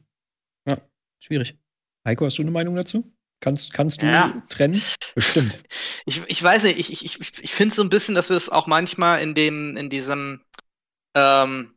ja, 0.68 0.78
schwierig. 1.22 1.56
Heiko, 2.04 2.24
hast 2.24 2.38
du 2.38 2.42
eine 2.42 2.50
Meinung 2.50 2.74
dazu? 2.74 3.04
Kannst, 3.38 3.72
kannst 3.72 4.02
du 4.02 4.06
ja. 4.06 4.42
trennen? 4.48 4.82
Bestimmt. 5.14 5.56
Ich, 6.04 6.20
ich 6.26 6.42
weiß 6.42 6.64
nicht, 6.64 6.78
ich, 6.80 7.04
ich, 7.04 7.20
ich 7.42 7.54
finde 7.54 7.72
so 7.72 7.82
ein 7.82 7.88
bisschen, 7.88 8.16
dass 8.16 8.30
wir 8.30 8.36
es 8.36 8.48
auch 8.48 8.66
manchmal 8.66 9.22
in 9.22 9.34
dem, 9.34 9.76
in 9.76 9.90
diesem, 9.90 10.40
ähm, 11.16 11.74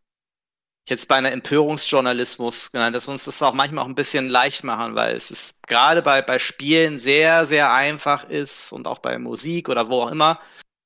jetzt 0.89 1.07
bei 1.07 1.15
einer 1.15 1.31
Empörungsjournalismus 1.31 2.71
genannt, 2.71 2.95
dass 2.95 3.07
wir 3.07 3.11
uns 3.11 3.25
das 3.25 3.41
auch 3.41 3.53
manchmal 3.53 3.83
auch 3.83 3.89
ein 3.89 3.95
bisschen 3.95 4.27
leicht 4.29 4.63
machen, 4.63 4.95
weil 4.95 5.15
es 5.15 5.31
ist 5.31 5.65
gerade 5.67 6.01
bei, 6.01 6.21
bei 6.21 6.39
Spielen 6.39 6.97
sehr, 6.97 7.45
sehr 7.45 7.73
einfach 7.73 8.29
ist 8.29 8.71
und 8.71 8.87
auch 8.87 8.99
bei 8.99 9.17
Musik 9.17 9.69
oder 9.69 9.89
wo 9.89 10.01
auch 10.01 10.11
immer, 10.11 10.39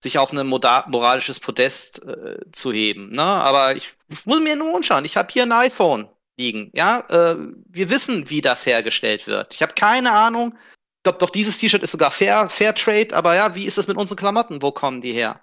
sich 0.03 0.19
auf 0.19 0.31
ein 0.31 0.45
moralisches 0.45 1.39
Podest 1.39 2.05
äh, 2.05 2.39
zu 2.51 2.71
heben. 2.71 3.11
Ne? 3.11 3.23
Aber 3.23 3.75
ich, 3.75 3.95
muss 4.25 4.39
mir 4.39 4.55
nur 4.55 4.75
anschauen. 4.75 5.05
Ich 5.05 5.17
habe 5.17 5.31
hier 5.31 5.43
ein 5.43 5.51
iPhone 5.51 6.07
liegen. 6.37 6.71
Ja, 6.73 6.99
äh, 7.09 7.35
wir 7.65 7.89
wissen, 7.89 8.29
wie 8.29 8.41
das 8.41 8.65
hergestellt 8.65 9.27
wird. 9.27 9.53
Ich 9.53 9.61
habe 9.61 9.73
keine 9.73 10.11
Ahnung. 10.11 10.53
Ich 10.97 11.03
glaube, 11.03 11.19
doch 11.19 11.29
dieses 11.29 11.57
T-Shirt 11.57 11.83
ist 11.83 11.91
sogar 11.91 12.11
Fair, 12.11 12.49
Fair 12.49 12.75
Trade, 12.75 13.15
aber 13.15 13.35
ja, 13.35 13.55
wie 13.55 13.65
ist 13.65 13.77
es 13.77 13.87
mit 13.87 13.97
unseren 13.97 14.17
Klamotten? 14.17 14.61
Wo 14.61 14.71
kommen 14.71 15.01
die 15.01 15.13
her? 15.13 15.41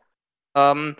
Ähm, 0.54 0.96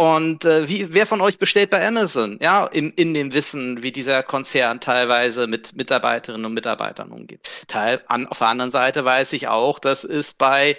und 0.00 0.46
äh, 0.46 0.66
wie, 0.66 0.94
wer 0.94 1.04
von 1.04 1.20
euch 1.20 1.38
bestellt 1.38 1.68
bei 1.68 1.86
Amazon? 1.86 2.38
Ja, 2.40 2.64
in, 2.64 2.90
in 2.92 3.12
dem 3.12 3.34
Wissen, 3.34 3.82
wie 3.82 3.92
dieser 3.92 4.22
Konzern 4.22 4.80
teilweise 4.80 5.46
mit 5.46 5.76
Mitarbeiterinnen 5.76 6.46
und 6.46 6.54
Mitarbeitern 6.54 7.12
umgeht. 7.12 7.50
Teil, 7.68 8.00
an, 8.06 8.26
auf 8.26 8.38
der 8.38 8.46
anderen 8.46 8.70
Seite 8.70 9.04
weiß 9.04 9.34
ich 9.34 9.48
auch, 9.48 9.78
dass 9.78 10.04
es 10.04 10.32
bei 10.32 10.78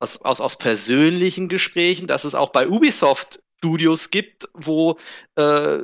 aus, 0.00 0.20
aus, 0.20 0.42
aus 0.42 0.58
persönlichen 0.58 1.48
Gesprächen, 1.48 2.08
dass 2.08 2.24
es 2.24 2.34
auch 2.34 2.50
bei 2.50 2.68
Ubisoft 2.68 3.42
Studios 3.56 4.10
gibt, 4.10 4.50
wo 4.52 4.98
äh, 5.36 5.78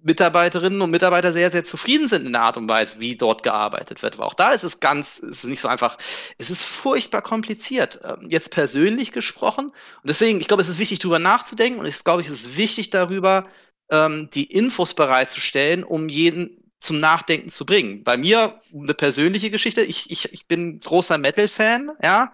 Mitarbeiterinnen 0.00 0.80
und 0.80 0.90
Mitarbeiter 0.90 1.32
sehr, 1.32 1.50
sehr 1.50 1.64
zufrieden 1.64 2.06
sind 2.06 2.26
in 2.26 2.32
der 2.32 2.42
Art 2.42 2.56
und 2.56 2.68
Weise, 2.68 3.00
wie 3.00 3.16
dort 3.16 3.42
gearbeitet 3.42 4.02
wird. 4.02 4.14
Aber 4.14 4.26
auch 4.26 4.34
da 4.34 4.50
ist 4.50 4.62
es 4.62 4.80
ganz, 4.80 5.18
ist 5.18 5.44
es 5.44 5.50
nicht 5.50 5.60
so 5.60 5.68
einfach, 5.68 5.98
es 6.38 6.50
ist 6.50 6.62
furchtbar 6.62 7.22
kompliziert. 7.22 8.00
Ähm, 8.04 8.28
jetzt 8.28 8.50
persönlich 8.50 9.12
gesprochen. 9.12 9.66
Und 9.66 9.74
deswegen, 10.04 10.40
ich 10.40 10.48
glaube, 10.48 10.62
es 10.62 10.68
ist 10.68 10.78
wichtig, 10.78 11.00
darüber 11.00 11.18
nachzudenken 11.18 11.80
und 11.80 11.86
ich 11.86 12.02
glaube, 12.04 12.22
es 12.22 12.28
ist 12.28 12.56
wichtig, 12.56 12.90
darüber 12.90 13.48
ähm, 13.90 14.30
die 14.32 14.44
Infos 14.44 14.94
bereitzustellen, 14.94 15.82
um 15.82 16.08
jeden 16.08 16.72
zum 16.80 16.98
Nachdenken 16.98 17.50
zu 17.50 17.66
bringen. 17.66 18.04
Bei 18.04 18.16
mir 18.16 18.60
eine 18.72 18.94
persönliche 18.94 19.50
Geschichte. 19.50 19.82
Ich, 19.82 20.10
ich, 20.10 20.32
ich 20.32 20.46
bin 20.46 20.80
großer 20.80 21.18
Metal-Fan, 21.18 21.90
ja. 22.02 22.32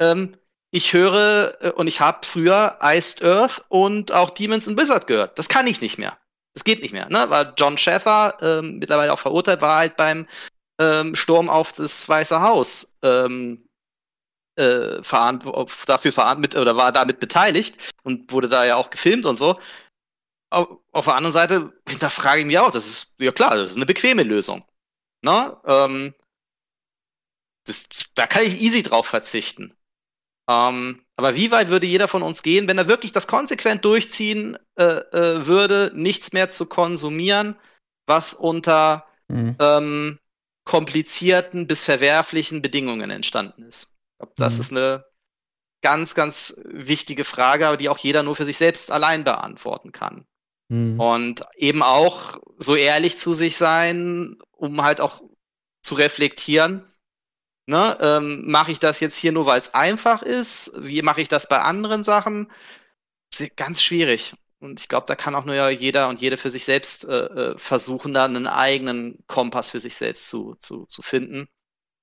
Ähm, 0.00 0.36
ich 0.70 0.92
höre 0.92 1.56
äh, 1.60 1.70
und 1.72 1.88
ich 1.88 2.00
habe 2.00 2.24
früher 2.24 2.78
Iced 2.80 3.22
Earth 3.24 3.64
und 3.68 4.12
auch 4.12 4.30
Demons 4.30 4.68
and 4.68 4.78
Wizard 4.78 5.06
gehört. 5.08 5.38
Das 5.38 5.48
kann 5.48 5.66
ich 5.66 5.80
nicht 5.80 5.98
mehr. 5.98 6.16
Das 6.54 6.64
geht 6.64 6.82
nicht 6.82 6.92
mehr, 6.92 7.08
ne? 7.08 7.30
Weil 7.30 7.52
John 7.56 7.78
Schäfer, 7.78 8.36
ähm, 8.40 8.78
mittlerweile 8.78 9.12
auch 9.12 9.18
verurteilt, 9.18 9.60
war 9.60 9.78
halt 9.78 9.96
beim 9.96 10.26
ähm, 10.80 11.14
Sturm 11.14 11.48
auf 11.48 11.72
das 11.72 12.08
Weiße 12.08 12.40
Haus 12.42 12.96
ähm, 13.02 13.68
äh, 14.56 15.00
dafür 15.00 16.12
verantwortlich 16.12 16.60
oder 16.60 16.76
war 16.76 16.92
damit 16.92 17.20
beteiligt 17.20 17.78
und 18.02 18.32
wurde 18.32 18.48
da 18.48 18.64
ja 18.64 18.76
auch 18.76 18.90
gefilmt 18.90 19.26
und 19.26 19.36
so. 19.36 19.60
Auf, 20.50 20.68
auf 20.92 21.04
der 21.04 21.14
anderen 21.14 21.32
Seite 21.32 21.72
hinterfrage 21.88 22.40
ich 22.40 22.46
mich 22.46 22.58
auch, 22.58 22.70
das 22.72 22.88
ist, 22.88 23.14
ja 23.18 23.32
klar, 23.32 23.56
das 23.56 23.70
ist 23.70 23.76
eine 23.76 23.86
bequeme 23.86 24.24
Lösung. 24.24 24.64
Ne? 25.22 25.56
Ähm, 25.64 26.14
das, 27.66 27.88
da 28.14 28.26
kann 28.26 28.44
ich 28.44 28.60
easy 28.60 28.82
drauf 28.82 29.06
verzichten. 29.06 29.76
Ähm, 30.50 31.02
aber 31.16 31.36
wie 31.36 31.52
weit 31.52 31.68
würde 31.68 31.86
jeder 31.86 32.08
von 32.08 32.22
uns 32.22 32.42
gehen, 32.42 32.66
wenn 32.66 32.78
er 32.78 32.88
wirklich 32.88 33.12
das 33.12 33.28
konsequent 33.28 33.84
durchziehen 33.84 34.58
äh, 34.76 34.84
äh, 34.84 35.46
würde, 35.46 35.92
nichts 35.94 36.32
mehr 36.32 36.50
zu 36.50 36.66
konsumieren, 36.66 37.54
was 38.06 38.34
unter 38.34 39.06
mhm. 39.28 39.54
ähm, 39.60 40.18
komplizierten 40.64 41.68
bis 41.68 41.84
verwerflichen 41.84 42.62
Bedingungen 42.62 43.10
entstanden 43.10 43.62
ist? 43.62 43.92
Ich 43.92 44.18
glaube, 44.18 44.32
das 44.36 44.54
mhm. 44.54 44.60
ist 44.60 44.70
eine 44.72 45.04
ganz, 45.82 46.14
ganz 46.16 46.60
wichtige 46.64 47.22
Frage, 47.22 47.68
aber 47.68 47.76
die 47.76 47.88
auch 47.88 47.98
jeder 47.98 48.24
nur 48.24 48.34
für 48.34 48.44
sich 48.44 48.58
selbst 48.58 48.90
allein 48.90 49.22
beantworten 49.22 49.92
kann. 49.92 50.26
Mhm. 50.68 50.98
Und 50.98 51.44
eben 51.54 51.84
auch 51.84 52.38
so 52.58 52.74
ehrlich 52.74 53.18
zu 53.18 53.34
sich 53.34 53.56
sein, 53.56 54.36
um 54.50 54.82
halt 54.82 55.00
auch 55.00 55.22
zu 55.82 55.94
reflektieren, 55.94 56.89
Ne, 57.66 57.96
ähm, 58.00 58.50
mache 58.50 58.72
ich 58.72 58.80
das 58.80 59.00
jetzt 59.00 59.16
hier 59.16 59.32
nur, 59.32 59.46
weil 59.46 59.58
es 59.58 59.74
einfach 59.74 60.22
ist? 60.22 60.72
Wie 60.78 61.02
mache 61.02 61.20
ich 61.20 61.28
das 61.28 61.48
bei 61.48 61.60
anderen 61.60 62.02
Sachen? 62.02 62.50
Ganz 63.56 63.82
schwierig. 63.82 64.34
Und 64.60 64.80
ich 64.80 64.88
glaube, 64.88 65.06
da 65.06 65.16
kann 65.16 65.34
auch 65.34 65.44
nur 65.46 65.70
jeder 65.70 66.08
und 66.08 66.20
jede 66.20 66.36
für 66.36 66.50
sich 66.50 66.64
selbst 66.64 67.08
äh, 67.08 67.52
äh, 67.52 67.58
versuchen, 67.58 68.12
da 68.12 68.26
einen 68.26 68.46
eigenen 68.46 69.18
Kompass 69.26 69.70
für 69.70 69.80
sich 69.80 69.94
selbst 69.94 70.28
zu, 70.28 70.56
zu, 70.58 70.84
zu 70.86 71.00
finden. 71.00 71.48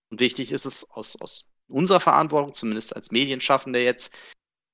Und 0.10 0.20
wichtig 0.20 0.52
ist 0.52 0.66
es 0.66 0.90
aus, 0.90 1.20
aus 1.22 1.52
unserer 1.68 2.00
Verantwortung, 2.00 2.54
zumindest 2.54 2.96
als 2.96 3.12
Medienschaffende 3.12 3.84
jetzt, 3.84 4.16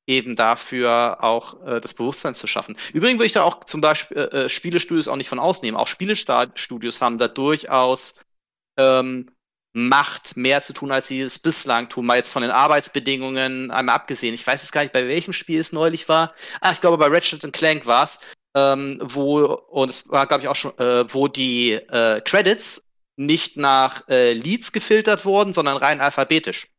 eben 0.08 0.36
dafür 0.36 1.24
auch 1.24 1.66
äh, 1.66 1.82
das 1.82 1.94
Bewusstsein 1.94 2.36
zu 2.36 2.48
schaffen. 2.48 2.76
Übrigens 2.94 3.20
würde 3.20 3.28
ich 3.28 3.32
da 3.34 3.44
auch 3.44 3.64
zum 3.64 3.82
Beispiel 3.82 4.18
äh, 4.18 4.44
äh 4.44 4.50
Spielestudios 4.50 5.08
auch 5.08 5.16
nicht 5.16 5.30
von 5.30 5.40
ausnehmen. 5.40 5.78
Auch 5.78 5.88
Spielestudios 5.88 7.02
haben 7.02 7.18
da 7.18 7.28
durchaus 7.28 8.20
ähm, 8.78 9.32
Macht 9.76 10.38
mehr 10.38 10.62
zu 10.62 10.74
tun, 10.74 10.92
als 10.92 11.08
sie 11.08 11.22
es 11.22 11.40
bislang 11.40 11.90
tun. 11.90 12.06
Mal 12.06 12.18
jetzt 12.18 12.32
von 12.32 12.44
den 12.44 12.52
Arbeitsbedingungen 12.52 13.72
einmal 13.72 13.96
abgesehen. 13.96 14.36
Ich 14.36 14.46
weiß 14.46 14.62
jetzt 14.62 14.72
gar 14.72 14.82
nicht, 14.82 14.94
bei 14.94 15.08
welchem 15.08 15.34
Spiel 15.34 15.60
es 15.60 15.74
neulich 15.74 16.08
war. 16.08 16.34
Ah, 16.62 16.72
ich 16.72 16.80
glaube, 16.80 16.98
bei 16.98 17.08
Ratchet 17.08 17.52
Clank 17.54 17.88
war 17.88 18.04
es, 18.04 18.20
ähm, 18.56 19.00
wo, 19.02 19.46
und 19.46 19.90
es 19.90 20.08
war, 20.10 20.28
glaube 20.28 20.44
ich, 20.44 20.48
auch 20.48 20.56
schon, 20.56 20.78
äh, 20.78 21.12
wo 21.12 21.28
die 21.28 21.72
äh, 21.72 22.22
Credits 22.22 22.86
nicht 23.16 23.58
nach 23.58 24.08
äh, 24.10 24.34
Leads 24.34 24.72
gefiltert 24.72 25.26
wurden, 25.26 25.54
sondern 25.54 25.78
rein 25.78 26.02
alphabetisch. 26.02 26.70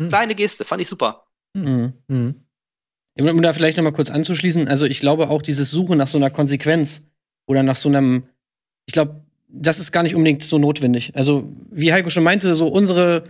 Hm. 0.00 0.08
Kleine 0.08 0.34
Geste, 0.34 0.64
fand 0.64 0.82
ich 0.82 0.88
super. 0.88 1.26
Mhm. 1.54 1.94
Mhm. 2.08 2.46
Um 3.18 3.42
da 3.42 3.52
vielleicht 3.52 3.76
noch 3.76 3.84
mal 3.84 3.92
kurz 3.92 4.10
anzuschließen, 4.10 4.68
also 4.68 4.86
ich 4.86 5.00
glaube 5.00 5.28
auch 5.28 5.42
dieses 5.42 5.70
Suchen 5.70 5.98
nach 5.98 6.08
so 6.08 6.16
einer 6.16 6.30
Konsequenz 6.30 7.10
oder 7.46 7.62
nach 7.62 7.76
so 7.76 7.90
einem, 7.90 8.28
ich 8.86 8.94
glaube, 8.94 9.22
das 9.52 9.78
ist 9.78 9.92
gar 9.92 10.02
nicht 10.02 10.14
unbedingt 10.14 10.42
so 10.42 10.58
notwendig. 10.58 11.12
Also, 11.14 11.52
wie 11.70 11.92
Heiko 11.92 12.10
schon 12.10 12.24
meinte, 12.24 12.56
so 12.56 12.66
unsere, 12.68 13.24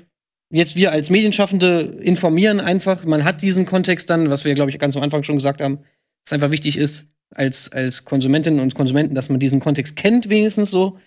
jetzt 0.51 0.77
wir 0.77 0.93
als 0.93 1.11
Medienschaffende 1.11 1.81
informieren 2.01 2.61
einfach, 2.61 3.05
man 3.05 3.25
hat 3.25 3.43
diesen 3.43 3.67
Kontext 3.67 4.09
dann, 4.09 4.31
was 4.31 4.45
wir, 4.45 4.55
glaube 4.55 4.71
ich, 4.71 4.79
ganz 4.79 4.97
am 4.97 5.03
Anfang 5.03 5.25
schon 5.25 5.37
gesagt 5.37 5.61
haben, 5.61 5.81
dass 6.25 6.33
einfach 6.33 6.53
wichtig 6.53 6.77
ist, 6.77 7.07
als, 7.35 7.73
als 7.73 8.05
Konsumentinnen 8.05 8.61
und 8.61 8.75
Konsumenten, 8.75 9.15
dass 9.15 9.29
man 9.29 9.41
diesen 9.41 9.61
Kontext 9.61 9.97
kennt, 9.97 10.29
wenigstens 10.29 10.71
so. 10.71 10.99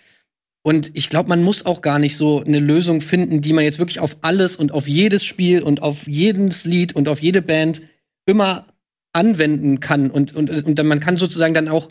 Und 0.64 0.92
ich 0.96 1.10
glaube, 1.10 1.30
man 1.30 1.44
muss 1.44 1.66
auch 1.66 1.82
gar 1.82 2.00
nicht 2.00 2.18
so 2.18 2.44
eine 2.44 2.60
Lösung 2.60 3.00
finden, 3.00 3.42
die 3.42 3.54
man 3.54 3.64
jetzt 3.64 3.80
wirklich 3.80 4.00
auf 4.00 4.18
alles 4.22 4.56
und 4.56 4.72
auf 4.72 4.88
jedes 4.88 5.24
Spiel 5.24 5.62
und 5.62 5.82
auf 5.82 6.08
jedes 6.08 6.66
Lied 6.66 6.96
und 6.96 7.08
auf 7.08 7.22
jede 7.22 7.44
Band 7.44 7.84
immer 8.26 8.66
anwenden 9.14 9.80
kann. 9.80 10.10
Und, 10.10 10.36
und, 10.36 10.50
und 10.50 10.84
man 10.84 11.00
kann 11.00 11.18
sozusagen 11.18 11.54
dann 11.54 11.68
auch 11.68 11.90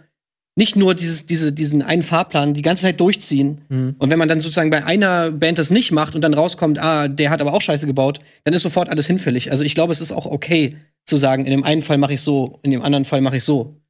nicht 0.57 0.77
nur 0.77 0.95
dieses, 0.95 1.27
diese, 1.27 1.53
diesen 1.53 1.83
einen 1.83 2.03
Fahrplan 2.03 2.55
die 2.55 2.63
ganze 2.63 2.83
Zeit 2.83 3.01
durchziehen. 3.01 3.63
Mhm. 3.69 3.97
Und 3.99 4.11
wenn 4.11 4.19
man 4.19 4.29
dann 4.29 4.41
sozusagen 4.41 4.71
bei 4.71 4.85
einer 4.85 5.33
Band 5.33 5.59
das 5.59 5.71
nicht 5.71 5.91
macht 5.91 6.15
und 6.15 6.21
dann 6.21 6.35
rauskommt, 6.35 6.79
ah, 6.79 7.09
der 7.09 7.31
hat 7.31 7.41
aber 7.41 7.55
auch 7.55 7.61
Scheiße 7.61 7.87
gebaut, 7.87 8.21
dann 8.45 8.55
ist 8.55 8.63
sofort 8.63 8.89
alles 8.89 9.07
hinfällig. 9.07 9.51
Also 9.51 9.65
ich 9.65 9.75
glaube, 9.75 9.93
es 9.93 10.01
ist 10.01 10.13
auch 10.13 10.27
okay 10.27 10.77
zu 11.07 11.17
sagen, 11.17 11.45
in 11.45 11.51
dem 11.51 11.65
einen 11.65 11.83
Fall 11.83 11.99
mache 11.99 12.15
ich 12.15 12.21
so, 12.21 12.61
in 12.63 12.71
dem 12.71 12.83
anderen 12.83 13.05
Fall 13.05 13.21
mache 13.21 13.39
ich 13.39 13.45
so. 13.45 13.81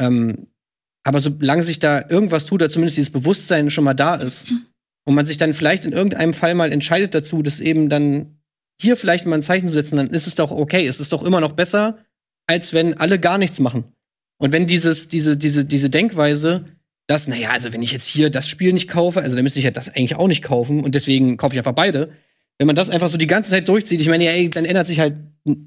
Ähm, 0.00 0.48
aber 1.04 1.20
solange 1.20 1.62
sich 1.62 1.78
da 1.78 2.08
irgendwas 2.08 2.46
tut, 2.46 2.62
oder 2.62 2.70
zumindest 2.70 2.96
dieses 2.96 3.12
Bewusstsein 3.12 3.70
schon 3.70 3.84
mal 3.84 3.94
da 3.94 4.14
ist, 4.14 4.48
und 5.08 5.14
man 5.14 5.24
sich 5.24 5.38
dann 5.38 5.54
vielleicht 5.54 5.86
in 5.86 5.92
irgendeinem 5.92 6.34
Fall 6.34 6.54
mal 6.54 6.70
entscheidet 6.70 7.14
dazu, 7.14 7.42
das 7.42 7.60
eben 7.60 7.88
dann 7.88 8.38
hier 8.78 8.94
vielleicht 8.94 9.24
mal 9.24 9.36
ein 9.36 9.42
Zeichen 9.42 9.66
zu 9.66 9.72
setzen, 9.72 9.96
dann 9.96 10.10
ist 10.10 10.26
es 10.26 10.34
doch 10.34 10.50
okay. 10.50 10.86
Es 10.86 11.00
ist 11.00 11.14
doch 11.14 11.22
immer 11.22 11.40
noch 11.40 11.52
besser, 11.52 11.98
als 12.46 12.74
wenn 12.74 12.92
alle 12.92 13.18
gar 13.18 13.38
nichts 13.38 13.58
machen. 13.58 13.84
Und 14.38 14.52
wenn 14.52 14.66
dieses, 14.66 15.08
diese, 15.08 15.36
diese, 15.36 15.64
diese 15.64 15.90
Denkweise, 15.90 16.64
dass, 17.06 17.26
naja, 17.26 17.50
also 17.50 17.72
wenn 17.72 17.82
ich 17.82 17.92
jetzt 17.92 18.06
hier 18.06 18.30
das 18.30 18.48
Spiel 18.48 18.72
nicht 18.72 18.88
kaufe, 18.88 19.20
also 19.20 19.34
dann 19.34 19.42
müsste 19.42 19.58
ich 19.58 19.64
ja 19.64 19.70
das 19.70 19.88
eigentlich 19.88 20.16
auch 20.16 20.28
nicht 20.28 20.42
kaufen 20.42 20.82
und 20.82 20.94
deswegen 20.94 21.36
kaufe 21.36 21.54
ich 21.54 21.58
einfach 21.58 21.72
beide. 21.72 22.12
Wenn 22.58 22.66
man 22.66 22.76
das 22.76 22.90
einfach 22.90 23.08
so 23.08 23.18
die 23.18 23.26
ganze 23.26 23.50
Zeit 23.50 23.68
durchzieht, 23.68 24.00
ich 24.00 24.08
meine, 24.08 24.24
ja, 24.24 24.32
ey, 24.32 24.50
dann 24.50 24.64
ändert 24.64 24.86
sich 24.86 25.00
halt 25.00 25.16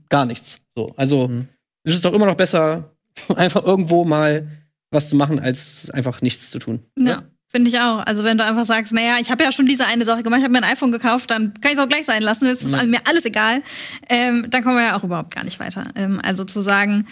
gar 0.10 0.26
nichts. 0.26 0.62
So, 0.76 0.94
also 0.98 1.28
mhm. 1.28 1.48
es 1.84 1.96
ist 1.96 2.06
doch 2.06 2.14
immer 2.14 2.26
noch 2.26 2.36
besser, 2.36 2.96
einfach 3.36 3.64
irgendwo 3.64 4.06
mal 4.06 4.48
was 4.92 5.10
zu 5.10 5.16
machen, 5.16 5.40
als 5.40 5.90
einfach 5.92 6.22
nichts 6.22 6.52
zu 6.52 6.60
tun. 6.60 6.80
Ja. 6.98 7.10
ja. 7.10 7.24
Finde 7.52 7.70
ich 7.70 7.78
auch. 7.80 7.98
Also 8.06 8.24
wenn 8.24 8.38
du 8.38 8.46
einfach 8.46 8.64
sagst, 8.64 8.94
naja, 8.94 9.18
ich 9.20 9.30
habe 9.30 9.44
ja 9.44 9.52
schon 9.52 9.66
diese 9.66 9.86
eine 9.86 10.06
Sache 10.06 10.24
gemacht, 10.24 10.40
ich 10.40 10.46
habe 10.46 10.54
mir 10.54 10.64
ein 10.64 10.72
iPhone 10.72 10.94
gekauft, 10.94 11.32
dann 11.32 11.54
kann 11.60 11.74
ich 11.74 11.78
es 11.78 11.84
auch 11.84 11.90
gleich 11.90 12.06
sein 12.06 12.22
lassen, 12.22 12.46
jetzt 12.46 12.64
ist 12.64 12.72
mhm. 12.72 12.92
mir 12.92 13.00
alles 13.04 13.26
egal. 13.26 13.62
Ähm, 14.08 14.48
dann 14.50 14.64
kommen 14.64 14.78
wir 14.78 14.84
ja 14.84 14.98
auch 14.98 15.04
überhaupt 15.04 15.36
gar 15.36 15.44
nicht 15.44 15.60
weiter. 15.60 15.90
Ähm, 15.96 16.22
also 16.24 16.46
zu 16.46 16.62
sagen, 16.62 17.08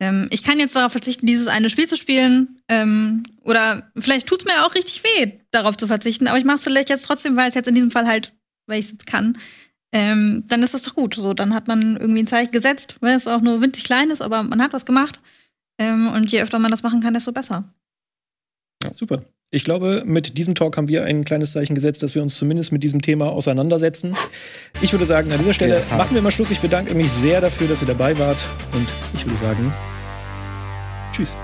ähm, 0.00 0.28
ich 0.30 0.42
kann 0.42 0.58
jetzt 0.58 0.76
darauf 0.76 0.92
verzichten, 0.92 1.26
dieses 1.26 1.46
eine 1.46 1.70
Spiel 1.70 1.88
zu 1.88 1.96
spielen. 1.96 2.60
Ähm, 2.68 3.22
oder 3.42 3.90
vielleicht 3.96 4.26
tut 4.26 4.40
es 4.40 4.44
mir 4.44 4.64
auch 4.64 4.74
richtig 4.74 5.02
weh, 5.04 5.38
darauf 5.50 5.76
zu 5.76 5.86
verzichten, 5.86 6.26
aber 6.26 6.38
ich 6.38 6.44
mache 6.44 6.56
es 6.56 6.64
vielleicht 6.64 6.88
jetzt 6.88 7.04
trotzdem, 7.04 7.36
weil 7.36 7.48
es 7.48 7.54
jetzt 7.54 7.68
in 7.68 7.74
diesem 7.74 7.90
Fall 7.90 8.06
halt, 8.06 8.32
weil 8.66 8.80
ich 8.80 8.86
es 8.86 8.92
jetzt 8.92 9.06
kann. 9.06 9.38
Ähm, 9.92 10.44
dann 10.48 10.62
ist 10.62 10.74
das 10.74 10.82
doch 10.82 10.94
gut. 10.94 11.14
So, 11.14 11.34
dann 11.34 11.54
hat 11.54 11.68
man 11.68 11.96
irgendwie 11.96 12.22
ein 12.22 12.26
Zeichen 12.26 12.50
gesetzt, 12.50 12.96
weil 13.00 13.14
es 13.14 13.28
auch 13.28 13.40
nur 13.40 13.60
winzig 13.60 13.84
klein 13.84 14.10
ist, 14.10 14.22
aber 14.22 14.42
man 14.42 14.60
hat 14.60 14.72
was 14.72 14.84
gemacht. 14.84 15.20
Ähm, 15.78 16.08
und 16.08 16.32
je 16.32 16.42
öfter 16.42 16.58
man 16.58 16.70
das 16.70 16.82
machen 16.82 17.00
kann, 17.00 17.14
desto 17.14 17.32
besser. 17.32 17.72
Ja, 18.82 18.92
super. 18.94 19.24
Ich 19.54 19.62
glaube, 19.62 20.02
mit 20.04 20.36
diesem 20.36 20.56
Talk 20.56 20.76
haben 20.76 20.88
wir 20.88 21.04
ein 21.04 21.24
kleines 21.24 21.52
Zeichen 21.52 21.76
gesetzt, 21.76 22.02
dass 22.02 22.16
wir 22.16 22.22
uns 22.22 22.34
zumindest 22.34 22.72
mit 22.72 22.82
diesem 22.82 23.00
Thema 23.00 23.26
auseinandersetzen. 23.26 24.16
Ich 24.80 24.90
würde 24.90 25.04
sagen, 25.04 25.30
an 25.30 25.38
dieser 25.38 25.54
Stelle 25.54 25.84
machen 25.96 26.12
wir 26.16 26.22
mal 26.22 26.32
Schluss. 26.32 26.50
Ich 26.50 26.58
bedanke 26.58 26.92
mich 26.96 27.08
sehr 27.12 27.40
dafür, 27.40 27.68
dass 27.68 27.80
ihr 27.80 27.86
dabei 27.86 28.18
wart. 28.18 28.44
Und 28.72 28.88
ich 29.14 29.24
würde 29.24 29.38
sagen, 29.38 29.72
tschüss. 31.12 31.36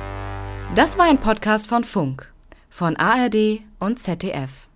Das 0.74 0.98
war 0.98 1.08
ein 1.08 1.18
Podcast 1.18 1.68
von 1.68 1.84
Funk, 1.84 2.26
von 2.68 2.96
ARD 2.96 3.60
und 3.78 4.00
ZDF. 4.00 4.69